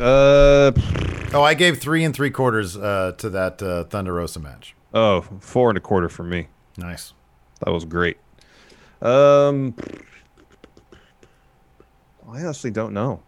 Uh, 0.00 0.72
Oh, 1.34 1.42
I 1.42 1.54
gave 1.54 1.78
three 1.78 2.04
and 2.04 2.14
three 2.14 2.30
quarters 2.30 2.76
uh, 2.76 3.12
to 3.16 3.30
that 3.30 3.62
uh, 3.62 3.84
Thunder 3.84 4.12
Rosa 4.12 4.38
match. 4.38 4.74
oh, 4.92 5.22
four 5.40 5.70
and 5.70 5.78
a 5.78 5.80
quarter 5.80 6.10
for 6.10 6.24
me. 6.24 6.48
Nice. 6.76 7.14
That 7.64 7.72
was 7.72 7.86
great. 7.86 8.18
Um, 9.00 9.74
I 12.28 12.42
honestly 12.42 12.70
don't 12.70 12.92
know. 12.92 13.22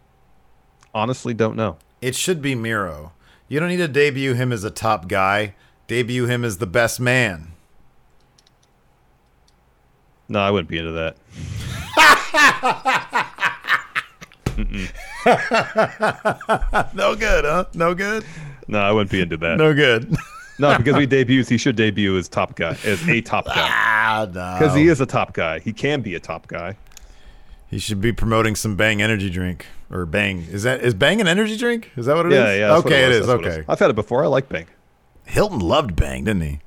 Honestly, 0.93 1.33
don't 1.33 1.55
know. 1.55 1.77
It 1.99 2.13
should 2.13 2.43
be 2.43 2.53
Miro. 2.53 3.13
You 3.47 3.59
don't 3.59 3.69
need 3.69 3.77
to 3.77 3.87
debut 3.87 4.35
him 4.35 4.51
as 4.51 4.63
a 4.63 4.69
top 4.69 5.07
guy. 5.07 5.55
Debut 5.87 6.27
him 6.27 6.45
as 6.45 6.59
the 6.59 6.67
best 6.67 6.99
man. 6.99 7.53
No, 10.27 10.39
I 10.39 10.51
wouldn't 10.51 10.69
be 10.69 10.77
into 10.77 10.91
that. 10.91 11.15
No 16.93 17.15
good, 17.15 17.45
huh? 17.45 17.65
No 17.73 17.93
good. 17.93 18.23
No, 18.67 18.79
I 18.79 18.91
wouldn't 18.91 19.11
be 19.11 19.21
into 19.21 19.37
that. 19.37 19.57
No 19.57 19.73
good. 19.73 20.15
No, 20.57 20.77
because 20.77 20.95
he 20.95 21.05
debuts, 21.05 21.49
he 21.49 21.57
should 21.57 21.75
debut 21.75 22.17
as 22.17 22.29
top 22.29 22.55
guy, 22.55 22.77
as 22.85 23.05
a 23.09 23.19
top 23.19 23.45
guy, 23.45 23.55
ah, 23.57 24.25
no. 24.25 24.57
because 24.57 24.73
he 24.73 24.87
is 24.87 25.01
a 25.01 25.05
top 25.05 25.33
guy. 25.33 25.59
He 25.59 25.73
can 25.73 25.99
be 25.99 26.15
a 26.15 26.19
top 26.21 26.47
guy. 26.47 26.77
He 27.69 27.77
should 27.77 27.99
be 27.99 28.13
promoting 28.13 28.55
some 28.55 28.77
Bang 28.77 29.01
energy 29.01 29.29
drink 29.29 29.65
or 29.91 30.05
Bang. 30.05 30.43
Is 30.49 30.63
that 30.63 30.81
is 30.81 30.93
Bang 30.93 31.19
an 31.19 31.27
energy 31.27 31.57
drink? 31.57 31.91
Is 31.97 32.05
that 32.05 32.15
what 32.15 32.27
it 32.27 32.31
is? 32.31 32.37
Yeah, 32.37 32.55
yeah. 32.55 32.75
okay, 32.77 33.03
it 33.03 33.09
was, 33.09 33.27
that's 33.27 33.45
Okay. 33.45 33.65
I've 33.67 33.79
had 33.79 33.89
it 33.89 33.97
before. 33.97 34.23
I 34.23 34.27
like 34.27 34.47
Bang. 34.47 34.67
Hilton 35.25 35.59
loved 35.59 35.93
Bang, 35.97 36.23
didn't 36.23 36.43
he? 36.43 36.59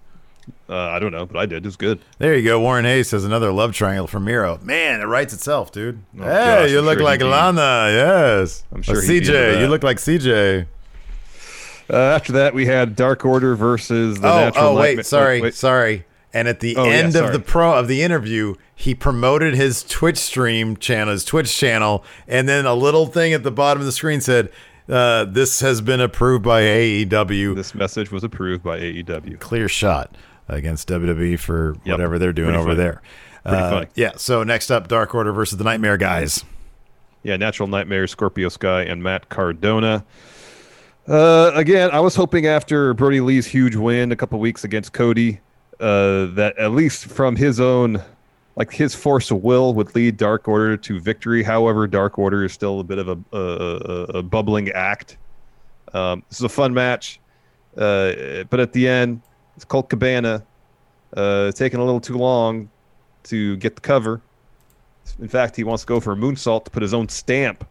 Uh, 0.68 0.74
I 0.76 0.98
don't 0.98 1.12
know, 1.12 1.24
but 1.24 1.38
I 1.38 1.46
did. 1.46 1.64
It 1.64 1.64
was 1.64 1.76
good. 1.76 1.98
There 2.18 2.36
you 2.36 2.44
go. 2.46 2.60
Warren 2.60 2.84
Hayes 2.84 3.08
says 3.08 3.24
another 3.24 3.50
love 3.52 3.72
triangle 3.72 4.06
for 4.06 4.20
Miro. 4.20 4.58
Man, 4.62 5.00
it 5.00 5.04
writes 5.04 5.32
itself, 5.32 5.72
dude. 5.72 6.02
Oh, 6.18 6.22
hey, 6.24 6.28
gosh, 6.28 6.70
you 6.70 6.80
I'm 6.80 6.84
look 6.84 6.98
sure 6.98 7.04
like 7.04 7.22
Lana. 7.22 7.90
Yes. 7.90 8.64
I'm 8.70 8.82
sure 8.82 9.00
he'd 9.00 9.08
be 9.08 9.16
into 9.18 9.32
CJ. 9.32 9.60
You 9.60 9.68
look 9.68 9.82
like 9.82 9.96
CJ. 9.96 10.66
Uh, 11.90 11.96
after 11.96 12.32
that, 12.32 12.52
we 12.52 12.66
had 12.66 12.94
Dark 12.96 13.24
Order 13.24 13.56
versus 13.56 14.20
the 14.20 14.28
oh, 14.30 14.36
Natural 14.40 14.64
oh, 14.66 14.74
wait, 14.74 14.88
Nightmare- 14.88 15.02
sorry, 15.04 15.40
wait. 15.40 15.54
sorry. 15.54 16.04
And 16.34 16.46
at 16.46 16.60
the 16.60 16.76
Oh, 16.76 16.84
yeah, 16.84 16.90
end 16.90 17.16
of 17.16 17.32
the 17.32 17.38
pro 17.40 17.72
of 17.78 17.88
the 17.88 18.02
interview, 18.02 18.54
he 18.74 18.94
promoted 18.94 19.54
his 19.54 19.82
Twitch 19.82 20.18
stream 20.18 20.76
channel, 20.76 21.12
his 21.12 21.24
Twitch 21.24 21.56
channel, 21.56 22.04
and 22.28 22.46
then 22.46 22.66
a 22.66 22.74
little 22.74 23.06
thing 23.06 23.32
at 23.32 23.42
the 23.42 23.50
bottom 23.50 23.80
of 23.80 23.86
the 23.86 23.92
screen 23.92 24.20
said, 24.20 24.50
uh, 24.90 25.24
"This 25.24 25.60
has 25.60 25.80
been 25.80 26.02
approved 26.02 26.44
by 26.44 26.60
AEW." 26.60 27.54
This 27.54 27.74
message 27.74 28.12
was 28.12 28.22
approved 28.22 28.62
by 28.62 28.78
AEW. 28.78 29.38
Clear 29.40 29.68
shot 29.68 30.14
against 30.48 30.88
WWE 30.88 31.38
for 31.38 31.74
Yep. 31.84 31.94
whatever 31.94 32.18
they're 32.18 32.32
doing 32.32 32.48
Pretty 32.50 32.58
over 32.60 32.68
funny. 32.70 32.78
there. 32.78 33.02
Pretty 33.44 33.62
Uh. 33.62 33.84
Yeah. 33.94 34.12
So 34.16 34.42
next 34.42 34.70
up, 34.70 34.88
Dark 34.88 35.14
Order 35.14 35.32
versus 35.32 35.58
the 35.58 35.64
Nightmare 35.64 35.96
Guyz. 35.98 36.44
Yeah, 37.22 37.36
Natural 37.36 37.68
Nightmare, 37.68 38.06
Scorpio 38.06 38.48
Sky, 38.48 38.82
and 38.82 39.02
Matt 39.02 39.28
Cardona. 39.28 40.04
Uh, 41.06 41.50
again, 41.54 41.90
I 41.90 42.00
was 42.00 42.14
hoping 42.14 42.46
after 42.46 42.92
Brodie 42.94 43.20
Lee's 43.20 43.46
huge 43.46 43.74
win 43.76 44.12
a 44.12 44.16
couple 44.16 44.38
weeks 44.38 44.62
against 44.64 44.92
Cody, 44.92 45.40
uh, 45.80 46.26
that 46.34 46.54
at 46.58 46.72
least 46.72 47.06
from 47.06 47.34
his 47.36 47.60
own 47.60 48.02
like 48.56 48.72
his 48.72 48.92
force 48.94 49.30
of 49.30 49.42
will 49.42 49.72
would 49.74 49.94
lead 49.94 50.16
Dark 50.16 50.48
Order 50.48 50.76
to 50.76 50.98
victory. 51.00 51.42
However, 51.44 51.86
Dark 51.86 52.18
Order 52.18 52.44
is 52.44 52.52
still 52.52 52.80
a 52.80 52.84
bit 52.84 52.98
of 52.98 53.08
a, 53.08 53.18
a, 53.32 53.38
a, 53.38 54.02
a 54.18 54.22
bubbling 54.22 54.68
act. 54.70 55.16
Um, 55.94 56.24
this 56.28 56.38
is 56.40 56.44
a 56.44 56.48
fun 56.48 56.74
match, 56.74 57.20
uh, 57.76 58.44
but 58.50 58.58
at 58.60 58.72
the 58.72 58.86
end, 58.88 59.22
it's 59.58 59.64
Colt 59.64 59.88
Cabana 59.88 60.44
uh, 61.16 61.50
taking 61.50 61.80
a 61.80 61.84
little 61.84 62.00
too 62.00 62.16
long 62.16 62.70
to 63.24 63.56
get 63.56 63.74
the 63.74 63.80
cover. 63.80 64.20
In 65.18 65.26
fact, 65.26 65.56
he 65.56 65.64
wants 65.64 65.82
to 65.82 65.86
go 65.88 65.98
for 65.98 66.12
a 66.12 66.16
moonsault 66.16 66.66
to 66.66 66.70
put 66.70 66.80
his 66.80 66.94
own 66.94 67.08
stamp 67.08 67.66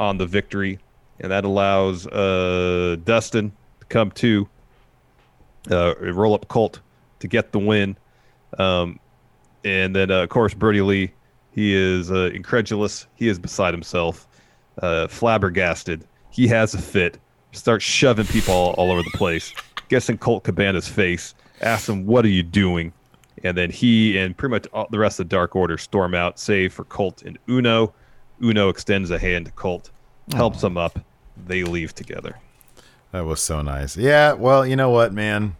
on 0.00 0.16
the 0.16 0.24
victory, 0.24 0.78
and 1.20 1.30
that 1.30 1.44
allows 1.44 2.06
uh, 2.06 2.96
Dustin 3.04 3.52
to 3.80 3.86
come 3.88 4.10
to 4.12 4.48
uh, 5.70 5.96
roll 6.00 6.32
up 6.32 6.48
Colt 6.48 6.80
to 7.18 7.28
get 7.28 7.52
the 7.52 7.58
win. 7.58 7.94
Um, 8.56 8.98
and 9.66 9.94
then, 9.94 10.10
uh, 10.10 10.22
of 10.22 10.30
course, 10.30 10.54
Brodie 10.54 10.80
Lee, 10.80 11.12
he 11.50 11.74
is 11.74 12.10
uh, 12.10 12.30
incredulous. 12.32 13.06
He 13.16 13.28
is 13.28 13.38
beside 13.38 13.74
himself, 13.74 14.26
uh, 14.80 15.08
flabbergasted. 15.08 16.06
He 16.30 16.48
has 16.48 16.72
a 16.72 16.78
fit, 16.78 17.18
starts 17.52 17.84
shoving 17.84 18.24
people 18.24 18.54
all, 18.54 18.72
all 18.78 18.90
over 18.90 19.02
the 19.02 19.18
place, 19.18 19.52
gets 19.92 20.08
in 20.08 20.18
Colt 20.18 20.42
Cabana's 20.44 20.88
face, 20.88 21.34
asks 21.60 21.88
him, 21.88 22.06
What 22.06 22.24
are 22.24 22.28
you 22.28 22.42
doing? 22.42 22.92
And 23.44 23.56
then 23.56 23.70
he 23.70 24.18
and 24.18 24.36
pretty 24.36 24.50
much 24.50 24.66
all, 24.72 24.86
the 24.90 24.98
rest 24.98 25.20
of 25.20 25.28
the 25.28 25.36
Dark 25.36 25.54
Order 25.54 25.76
storm 25.78 26.14
out, 26.14 26.38
save 26.38 26.72
for 26.72 26.84
Colt 26.84 27.22
and 27.22 27.38
Uno. 27.48 27.92
Uno 28.42 28.68
extends 28.68 29.10
a 29.10 29.18
hand 29.18 29.46
to 29.46 29.52
Colt, 29.52 29.90
helps 30.34 30.62
him 30.62 30.76
up. 30.76 30.98
They 31.46 31.62
leave 31.64 31.94
together. 31.94 32.38
That 33.12 33.26
was 33.26 33.40
so 33.42 33.60
nice. 33.62 33.96
Yeah, 33.96 34.32
well, 34.32 34.66
you 34.66 34.76
know 34.76 34.90
what, 34.90 35.12
man? 35.12 35.56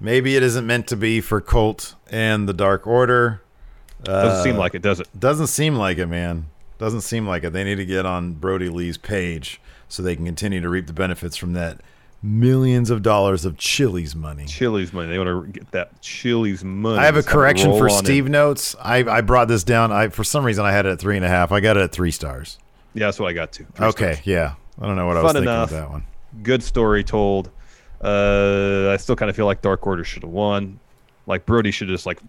Maybe 0.00 0.36
it 0.36 0.42
isn't 0.42 0.66
meant 0.66 0.86
to 0.88 0.96
be 0.96 1.20
for 1.20 1.40
Colt 1.40 1.94
and 2.10 2.48
the 2.48 2.52
Dark 2.52 2.86
Order. 2.86 3.42
Doesn't 4.02 4.42
seem 4.44 4.56
Uh, 4.56 4.58
like 4.58 4.74
it, 4.74 4.82
does 4.82 5.00
it? 5.00 5.08
Doesn't 5.18 5.46
seem 5.46 5.76
like 5.76 5.98
it, 5.98 6.06
man. 6.06 6.46
Doesn't 6.78 7.00
seem 7.02 7.26
like 7.26 7.44
it. 7.44 7.52
They 7.52 7.64
need 7.64 7.76
to 7.76 7.86
get 7.86 8.04
on 8.04 8.32
Brodie 8.34 8.68
Lee's 8.68 8.98
page 8.98 9.60
so 9.88 10.02
they 10.02 10.16
can 10.16 10.24
continue 10.26 10.60
to 10.60 10.68
reap 10.68 10.86
the 10.86 10.92
benefits 10.92 11.36
from 11.36 11.52
that 11.54 11.80
millions 12.22 12.90
of 12.90 13.02
dollars 13.02 13.44
of 13.44 13.56
Chili's 13.56 14.14
money. 14.16 14.46
Chili's 14.46 14.92
money. 14.92 15.08
They 15.08 15.18
want 15.18 15.46
to 15.46 15.52
get 15.60 15.70
that 15.72 16.00
Chili's 16.00 16.64
money. 16.64 16.98
I 16.98 17.04
have 17.04 17.16
a 17.16 17.18
Just 17.18 17.28
correction 17.28 17.72
for. 17.72 17.88
Steve 17.90 18.28
notes. 18.28 18.74
I, 18.80 18.98
I 18.98 19.20
brought 19.20 19.48
this 19.48 19.64
down. 19.64 19.92
I 19.92 20.08
for 20.08 20.24
some 20.24 20.44
reason 20.44 20.64
I 20.64 20.72
had 20.72 20.86
it 20.86 20.90
at 20.90 20.98
three 20.98 21.16
and 21.16 21.24
a 21.24 21.28
half. 21.28 21.52
I 21.52 21.60
got 21.60 21.76
it 21.76 21.82
at 21.82 21.92
three 21.92 22.10
stars. 22.10 22.58
Yeah, 22.94 23.06
that's 23.06 23.20
what 23.20 23.28
I 23.28 23.32
got 23.32 23.52
to. 23.52 23.64
Three 23.64 23.86
Okay, 23.88 24.12
stars. 24.14 24.26
yeah. 24.26 24.54
I 24.80 24.86
don't 24.86 24.96
know 24.96 25.06
what 25.06 25.16
I 25.16 25.22
was 25.22 25.32
thinking 25.32 25.50
enough. 25.50 25.70
with 25.70 25.80
that 25.80 25.90
one. 25.90 26.04
Good 26.42 26.62
story 26.62 27.02
told. 27.04 27.50
Uh, 28.02 28.90
I 28.92 28.96
still 28.98 29.16
kind 29.16 29.30
of 29.30 29.36
feel 29.36 29.46
like 29.46 29.62
Dark 29.62 29.86
Order 29.86 30.04
should 30.04 30.22
have 30.22 30.30
won. 30.32 30.78
Like 31.26 31.46
Brodie 31.46 31.70
should 31.70 31.88
have 31.88 31.94
just 31.94 32.06
like, 32.06 32.20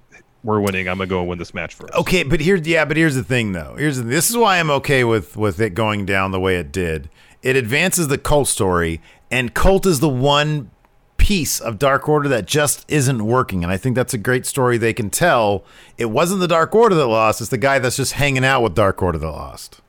we're 0.44 0.60
winning. 0.60 0.88
I'm 0.88 0.98
gonna 0.98 1.08
go 1.10 1.20
and 1.20 1.28
win 1.28 1.40
this 1.40 1.54
match 1.54 1.74
for 1.76 1.86
us. 1.92 2.00
Okay, 2.00 2.24
but 2.24 2.40
here's 2.40 2.66
yeah, 2.68 2.86
but 2.86 2.96
here's 2.96 3.16
the 3.16 3.24
thing, 3.24 3.52
though. 3.52 3.76
Here's 3.78 3.98
the, 3.98 4.04
this 4.04 4.30
is 4.30 4.38
why 4.38 4.60
I'm 4.60 4.70
okay 4.72 5.04
with 5.04 5.36
with 5.36 5.60
it 5.60 5.74
going 5.74 6.06
down 6.06 6.32
the 6.32 6.40
way 6.40 6.58
it 6.58 6.72
did. 6.72 7.10
It 7.44 7.56
advances 7.56 8.08
the 8.08 8.18
Colt 8.18 8.48
story, 8.48 9.02
and 9.32 9.54
Colt 9.54 9.86
is 9.86 10.00
the 10.00 10.10
one 10.10 10.72
piece 11.18 11.60
of 11.60 11.80
Dark 11.80 12.08
Order 12.08 12.30
that 12.30 12.46
just 12.46 12.86
isn't 12.88 13.26
working, 13.26 13.64
and 13.64 13.72
I 13.72 13.78
think 13.78 13.96
that's 13.96 14.14
a 14.14 14.18
great 14.18 14.46
story 14.46 14.78
they 14.78 14.94
can 14.94 15.10
tell. 15.10 15.64
It 15.98 16.06
wasn't 16.06 16.40
the 16.42 16.48
Dark 16.48 16.74
Order 16.76 16.96
that 16.96 17.08
lost; 17.08 17.42
it's 17.42 17.50
the 17.50 17.58
guy 17.58 17.80
that's 17.80 17.98
just 17.98 18.14
hanging 18.14 18.46
out 18.46 18.62
with 18.62 18.76
Dark 18.76 19.02
Order 19.02 19.18
that 19.18 19.28
lost. 19.30 19.82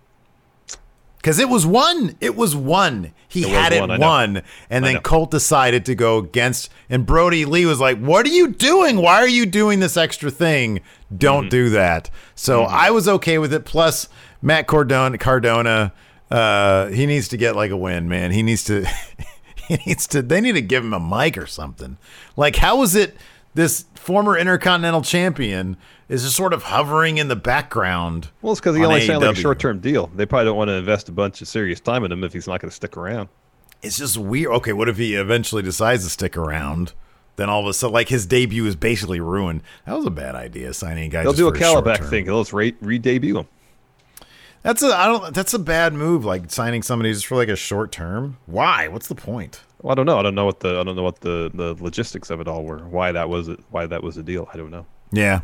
Because 1.18 1.40
it 1.40 1.48
was 1.48 1.66
one, 1.66 2.16
it 2.20 2.36
was 2.36 2.54
one. 2.54 3.12
He 3.26 3.42
It 3.42 3.48
had 3.48 3.78
one, 3.80 3.90
it 3.90 4.00
won, 4.00 4.42
and 4.70 4.84
I 4.84 4.88
then 4.88 4.94
know. 4.94 5.00
Colt 5.00 5.30
decided 5.32 5.84
to 5.86 5.94
go 5.94 6.18
against. 6.18 6.70
And 6.88 7.04
Brodie 7.04 7.44
Lee 7.44 7.66
was 7.66 7.80
like, 7.80 7.98
"What 7.98 8.24
are 8.24 8.30
you 8.30 8.48
doing? 8.48 8.98
Why 9.02 9.16
are 9.16 9.28
you 9.28 9.44
doing 9.44 9.80
this 9.80 9.96
extra 9.96 10.30
thing? 10.30 10.80
Don't 11.14 11.42
Mm-hmm. 11.44 11.48
do 11.50 11.70
that." 11.70 12.08
So 12.36 12.62
I 12.62 12.90
was 12.90 13.08
okay 13.08 13.36
with 13.38 13.52
it. 13.52 13.64
Plus, 13.64 14.08
Matt 14.40 14.66
Cardona, 14.68 15.18
Cardona, 15.18 15.92
uh, 16.30 16.86
he 16.88 17.06
needs 17.06 17.28
to 17.28 17.36
get 17.36 17.56
like 17.56 17.70
a 17.70 17.76
win, 17.76 18.08
man. 18.08 18.30
He 18.32 18.42
needs 18.42 18.64
to. 18.64 18.84
he 19.68 19.76
needs 19.86 20.06
to. 20.08 20.22
They 20.22 20.40
need 20.40 20.52
to 20.52 20.60
give 20.62 20.84
him 20.84 20.92
a 20.92 21.00
mic 21.00 21.38
or 21.38 21.46
something. 21.46 21.96
Like, 22.36 22.56
how 22.56 22.82
is 22.82 22.94
it? 22.94 23.16
This 23.54 23.86
former 23.94 24.36
Intercontinental 24.36 25.02
Champion 25.02 25.76
is 26.08 26.22
just 26.22 26.36
sort 26.36 26.52
of 26.52 26.64
hovering 26.64 27.18
in 27.18 27.28
the 27.28 27.34
background. 27.36 28.28
Well, 28.40 28.52
it's 28.52 28.60
because 28.60 28.76
he 28.76 28.82
on 28.82 28.88
only 28.92 29.06
signed 29.06 29.20
like 29.20 29.36
a 29.36 29.40
short-term 29.40 29.80
deal. 29.80 30.10
They 30.14 30.26
probably 30.26 30.44
don't 30.44 30.56
want 30.56 30.68
to 30.68 30.74
invest 30.74 31.08
a 31.08 31.12
bunch 31.12 31.42
of 31.42 31.48
serious 31.48 31.80
time 31.80 32.04
in 32.04 32.12
him 32.12 32.22
if 32.22 32.32
he's 32.32 32.46
not 32.46 32.60
going 32.60 32.70
to 32.70 32.74
stick 32.76 32.96
around. 32.96 33.28
it's 33.82 33.98
just 33.98 34.16
weird. 34.16 34.52
Okay, 34.56 34.72
what 34.72 34.88
if 34.88 34.96
he 34.96 35.14
eventually 35.14 35.62
decides 35.62 36.04
to 36.04 36.10
stick 36.10 36.36
around? 36.36 36.92
Then 37.36 37.48
all 37.48 37.60
of 37.60 37.66
a 37.66 37.74
sudden, 37.74 37.94
like 37.94 38.08
his 38.10 38.26
debut 38.26 38.64
is 38.66 38.76
basically 38.76 39.18
ruined. 39.20 39.62
That 39.86 39.96
was 39.96 40.06
a 40.06 40.10
bad 40.10 40.34
idea, 40.34 40.72
signing 40.74 41.04
a 41.04 41.08
guy. 41.08 41.22
They'll 41.22 41.32
do 41.32 41.48
a 41.48 41.52
Calabac 41.52 42.08
thing. 42.10 42.26
They'll 42.26 42.40
just 42.40 42.52
re- 42.52 42.76
re-debut 42.80 43.38
him. 43.38 43.46
That's 44.62 44.82
a 44.82 44.88
I 44.88 45.06
don't. 45.06 45.34
That's 45.34 45.54
a 45.54 45.58
bad 45.58 45.94
move. 45.94 46.24
Like 46.24 46.50
signing 46.50 46.82
somebody 46.82 47.12
just 47.12 47.26
for 47.26 47.36
like 47.36 47.48
a 47.48 47.56
short 47.56 47.92
term. 47.92 48.38
Why? 48.46 48.88
What's 48.88 49.08
the 49.08 49.14
point? 49.14 49.62
Well, 49.82 49.92
I 49.92 49.94
don't 49.94 50.06
know. 50.06 50.18
I 50.18 50.22
don't 50.22 50.34
know 50.34 50.44
what 50.44 50.60
the 50.60 50.80
I 50.80 50.84
don't 50.84 50.96
know 50.96 51.02
what 51.02 51.20
the, 51.20 51.50
the 51.54 51.76
logistics 51.82 52.30
of 52.30 52.40
it 52.40 52.48
all 52.48 52.64
were. 52.64 52.78
Why 52.78 53.12
that 53.12 53.28
was 53.28 53.48
it? 53.48 53.60
Why 53.70 53.86
that 53.86 54.02
was 54.02 54.16
a 54.16 54.22
deal? 54.22 54.48
I 54.52 54.56
don't 54.56 54.70
know. 54.70 54.86
Yeah. 55.12 55.42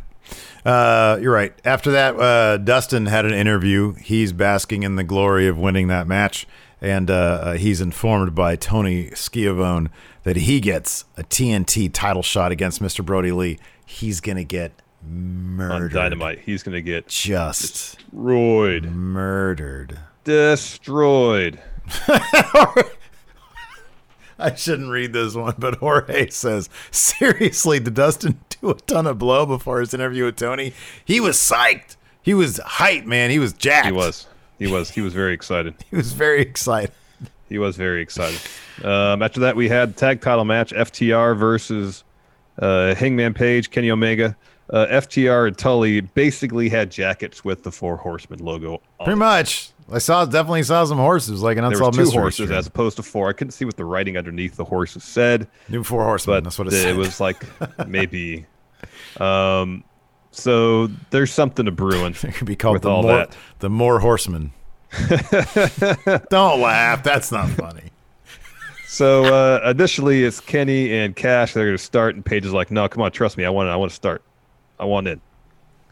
Uh, 0.64 1.18
you're 1.20 1.32
right. 1.32 1.54
After 1.64 1.92
that, 1.92 2.16
uh, 2.16 2.56
Dustin 2.56 3.06
had 3.06 3.26
an 3.26 3.34
interview. 3.34 3.94
He's 3.94 4.32
basking 4.32 4.82
in 4.82 4.96
the 4.96 5.04
glory 5.04 5.46
of 5.46 5.58
winning 5.58 5.88
that 5.88 6.06
match, 6.06 6.46
and 6.80 7.10
uh, 7.10 7.14
uh, 7.14 7.52
he's 7.54 7.80
informed 7.80 8.34
by 8.34 8.56
Tony 8.56 9.10
Schiavone 9.10 9.90
that 10.22 10.36
he 10.36 10.60
gets 10.60 11.04
a 11.16 11.22
TNT 11.22 11.90
title 11.92 12.22
shot 12.22 12.50
against 12.52 12.82
Mr. 12.82 13.04
Brodie 13.04 13.32
Lee. 13.32 13.58
He's 13.84 14.20
gonna 14.20 14.44
get 14.44 14.72
On. 15.06 15.88
Dynamite, 15.92 16.40
he's 16.40 16.62
going 16.62 16.74
to 16.74 16.82
get 16.82 17.06
Just 17.06 17.96
destroyed. 18.00 18.84
murdered. 18.84 19.98
Destroyed. 20.24 21.60
I 24.36 24.54
shouldn't 24.56 24.90
read 24.90 25.12
this 25.12 25.34
one, 25.34 25.54
but 25.58 25.76
Jorge 25.76 26.28
says, 26.30 26.68
seriously, 26.90 27.78
did 27.78 27.94
Dustin 27.94 28.40
do 28.60 28.70
a 28.70 28.74
ton 28.74 29.06
of 29.06 29.18
blow 29.18 29.46
before 29.46 29.80
his 29.80 29.94
interview 29.94 30.24
with 30.24 30.36
Tony? 30.36 30.72
He 31.04 31.20
was 31.20 31.36
psyched. 31.36 31.96
He 32.20 32.34
was 32.34 32.58
hyped, 32.58 33.04
man. 33.06 33.30
He 33.30 33.38
was 33.38 33.52
jacked. 33.52 33.86
He 33.86 33.92
was. 33.92 34.26
He 34.58 34.66
was. 34.66 34.90
He 34.90 35.00
was 35.02 35.12
very 35.14 35.34
excited. 35.34 35.74
He 35.90 35.96
was 35.96 36.12
very 36.12 36.40
excited. 36.40 36.90
He 37.48 37.58
was 37.58 37.76
very 37.76 38.00
excited. 38.02 38.40
Um, 38.82 39.22
after 39.22 39.40
that, 39.40 39.54
we 39.54 39.68
had 39.68 39.96
tag 39.96 40.20
title 40.20 40.44
match: 40.44 40.72
FTR 40.72 41.36
versus 41.38 42.02
uh, 42.58 42.94
Hangman 42.94 43.34
Page, 43.34 43.70
Kenny 43.70 43.90
Omega. 43.90 44.36
Uh, 44.70 44.86
FTR 44.86 45.46
and 45.48 45.58
Tully 45.58 46.00
basically 46.00 46.68
had 46.70 46.90
jackets 46.90 47.44
with 47.44 47.62
the 47.62 47.70
Four 47.70 47.96
Horsemen 47.98 48.38
logo. 48.42 48.74
On 48.98 49.04
Pretty 49.04 49.12
it. 49.12 49.16
much. 49.16 49.70
I 49.92 49.98
saw 49.98 50.24
definitely 50.24 50.62
saw 50.62 50.82
some 50.86 50.96
horses, 50.96 51.42
like 51.42 51.58
an 51.58 51.62
There 51.64 51.70
was 51.70 51.78
unsolved 51.80 51.94
two 51.96 52.00
mystery. 52.04 52.20
horses 52.20 52.46
stream. 52.46 52.58
as 52.58 52.66
opposed 52.66 52.96
to 52.96 53.02
four. 53.02 53.28
I 53.28 53.34
couldn't 53.34 53.50
see 53.52 53.66
what 53.66 53.76
the 53.76 53.84
writing 53.84 54.16
underneath 54.16 54.56
the 54.56 54.64
horses 54.64 55.04
said, 55.04 55.46
New 55.68 55.84
four 55.84 56.02
horsemen. 56.04 56.36
but 56.38 56.44
That's 56.44 56.58
what 56.58 56.68
it 56.68 56.72
it 56.72 56.80
said. 56.82 56.96
was 56.96 57.20
like 57.20 57.44
maybe. 57.86 58.46
Um, 59.20 59.84
so 60.30 60.86
there's 61.10 61.30
something 61.30 61.66
to 61.66 61.70
brewing 61.70 62.14
it 62.22 62.34
could 62.34 62.46
be 62.46 62.56
called 62.56 62.80
the 62.80 62.88
all 62.90 63.02
more 63.02 63.12
that. 63.18 63.36
the 63.58 63.68
more 63.68 64.00
horsemen. 64.00 64.52
Don't 66.30 66.60
laugh. 66.60 67.02
That's 67.02 67.30
not 67.30 67.48
funny. 67.50 67.90
So 68.86 69.24
uh, 69.24 69.70
initially, 69.70 70.24
it's 70.24 70.40
Kenny 70.40 70.96
and 70.96 71.14
Cash. 71.16 71.52
They're 71.52 71.66
going 71.66 71.76
to 71.76 71.82
start, 71.82 72.14
and 72.14 72.24
Page 72.24 72.46
is 72.46 72.52
like, 72.52 72.70
"No, 72.70 72.88
come 72.88 73.02
on, 73.02 73.10
trust 73.12 73.36
me. 73.36 73.44
I 73.44 73.50
want. 73.50 73.68
I 73.68 73.76
want 73.76 73.90
to 73.90 73.94
start. 73.94 74.22
I 74.78 74.84
want 74.84 75.06
in." 75.08 75.20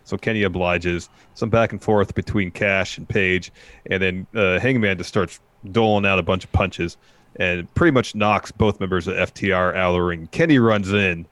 So 0.04 0.16
Kenny 0.16 0.42
obliges. 0.42 1.08
Some 1.34 1.48
back 1.48 1.72
and 1.72 1.82
forth 1.82 2.14
between 2.14 2.50
Cash 2.50 2.98
and 2.98 3.08
Page, 3.08 3.52
and 3.90 4.02
then 4.02 4.26
uh, 4.34 4.58
Hangman 4.58 4.98
just 4.98 5.08
starts 5.08 5.40
doling 5.70 6.04
out 6.04 6.18
a 6.18 6.22
bunch 6.22 6.44
of 6.44 6.52
punches, 6.52 6.96
and 7.36 7.72
pretty 7.74 7.92
much 7.92 8.14
knocks 8.14 8.50
both 8.50 8.80
members 8.80 9.06
of 9.06 9.14
FTR 9.14 9.74
out 9.76 9.90
of 9.90 9.94
the 9.94 10.02
ring. 10.02 10.28
Kenny 10.32 10.58
runs 10.58 10.92
in, 10.92 11.26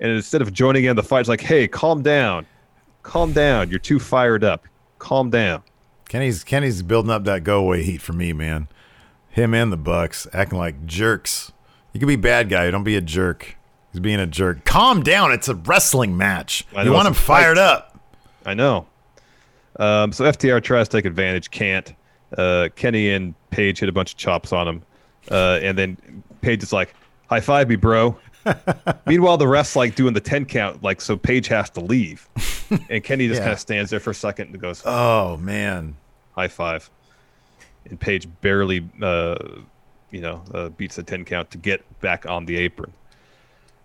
and 0.00 0.10
instead 0.10 0.42
of 0.42 0.52
joining 0.52 0.84
in 0.84 0.96
the 0.96 1.02
fight, 1.02 1.20
it's 1.20 1.28
like, 1.28 1.40
"Hey, 1.40 1.68
calm 1.68 2.02
down, 2.02 2.46
calm 3.02 3.32
down. 3.32 3.70
You're 3.70 3.78
too 3.78 3.98
fired 3.98 4.44
up. 4.44 4.66
Calm 4.98 5.30
down." 5.30 5.62
Kenny's 6.08 6.42
Kenny's 6.42 6.82
building 6.82 7.10
up 7.10 7.24
that 7.24 7.44
go 7.44 7.60
away 7.60 7.82
heat 7.82 8.00
for 8.00 8.14
me, 8.14 8.32
man. 8.32 8.68
Him 9.28 9.54
and 9.54 9.70
the 9.70 9.76
Bucks 9.76 10.26
acting 10.32 10.58
like 10.58 10.86
jerks. 10.86 11.52
You 11.92 12.00
can 12.00 12.08
be 12.08 12.16
bad 12.16 12.48
guy. 12.48 12.70
Don't 12.70 12.82
be 12.82 12.96
a 12.96 13.00
jerk. 13.00 13.57
He's 13.98 14.02
being 14.04 14.20
a 14.20 14.28
jerk. 14.28 14.64
Calm 14.64 15.02
down. 15.02 15.32
It's 15.32 15.48
a 15.48 15.56
wrestling 15.56 16.16
match. 16.16 16.64
I 16.72 16.82
You 16.84 16.90
know, 16.90 16.94
want 16.94 17.08
him 17.08 17.14
fired 17.14 17.56
fight. 17.56 17.62
up. 17.64 17.98
I 18.46 18.54
know. 18.54 18.86
Um, 19.76 20.12
so 20.12 20.22
FTR 20.24 20.62
tries 20.62 20.88
to 20.88 20.96
take 20.98 21.04
advantage, 21.04 21.50
can't. 21.50 21.92
Uh, 22.36 22.68
Kenny 22.76 23.10
and 23.10 23.34
Page 23.50 23.80
hit 23.80 23.88
a 23.88 23.92
bunch 23.92 24.12
of 24.12 24.16
chops 24.16 24.52
on 24.52 24.68
him, 24.68 24.82
uh, 25.32 25.58
and 25.62 25.76
then 25.76 26.22
Page 26.42 26.62
is 26.62 26.72
like, 26.72 26.94
"High 27.28 27.40
five 27.40 27.68
me, 27.68 27.74
bro." 27.74 28.16
Meanwhile, 29.06 29.38
the 29.38 29.46
refs 29.46 29.74
like 29.74 29.96
doing 29.96 30.14
the 30.14 30.20
ten 30.20 30.44
count, 30.44 30.80
like 30.84 31.00
so 31.00 31.16
Page 31.16 31.48
has 31.48 31.68
to 31.70 31.80
leave, 31.80 32.28
and 32.90 33.02
Kenny 33.02 33.26
just 33.26 33.38
Yeah. 33.40 33.46
kind 33.46 33.52
of 33.54 33.58
stands 33.60 33.90
there 33.90 33.98
for 34.00 34.10
a 34.10 34.14
second 34.14 34.50
and 34.50 34.60
goes, 34.60 34.80
Oh 34.86 35.36
man. 35.38 35.96
"High 36.36 36.48
five. 36.48 36.88
and 37.90 37.98
Page 37.98 38.28
barely, 38.42 38.88
uh, 39.02 39.34
you 40.12 40.20
know, 40.20 40.42
uh, 40.54 40.68
beats 40.68 40.94
the 40.96 41.02
ten 41.02 41.24
count 41.24 41.50
to 41.50 41.58
get 41.58 41.82
back 42.00 42.26
on 42.26 42.44
the 42.46 42.56
apron. 42.58 42.92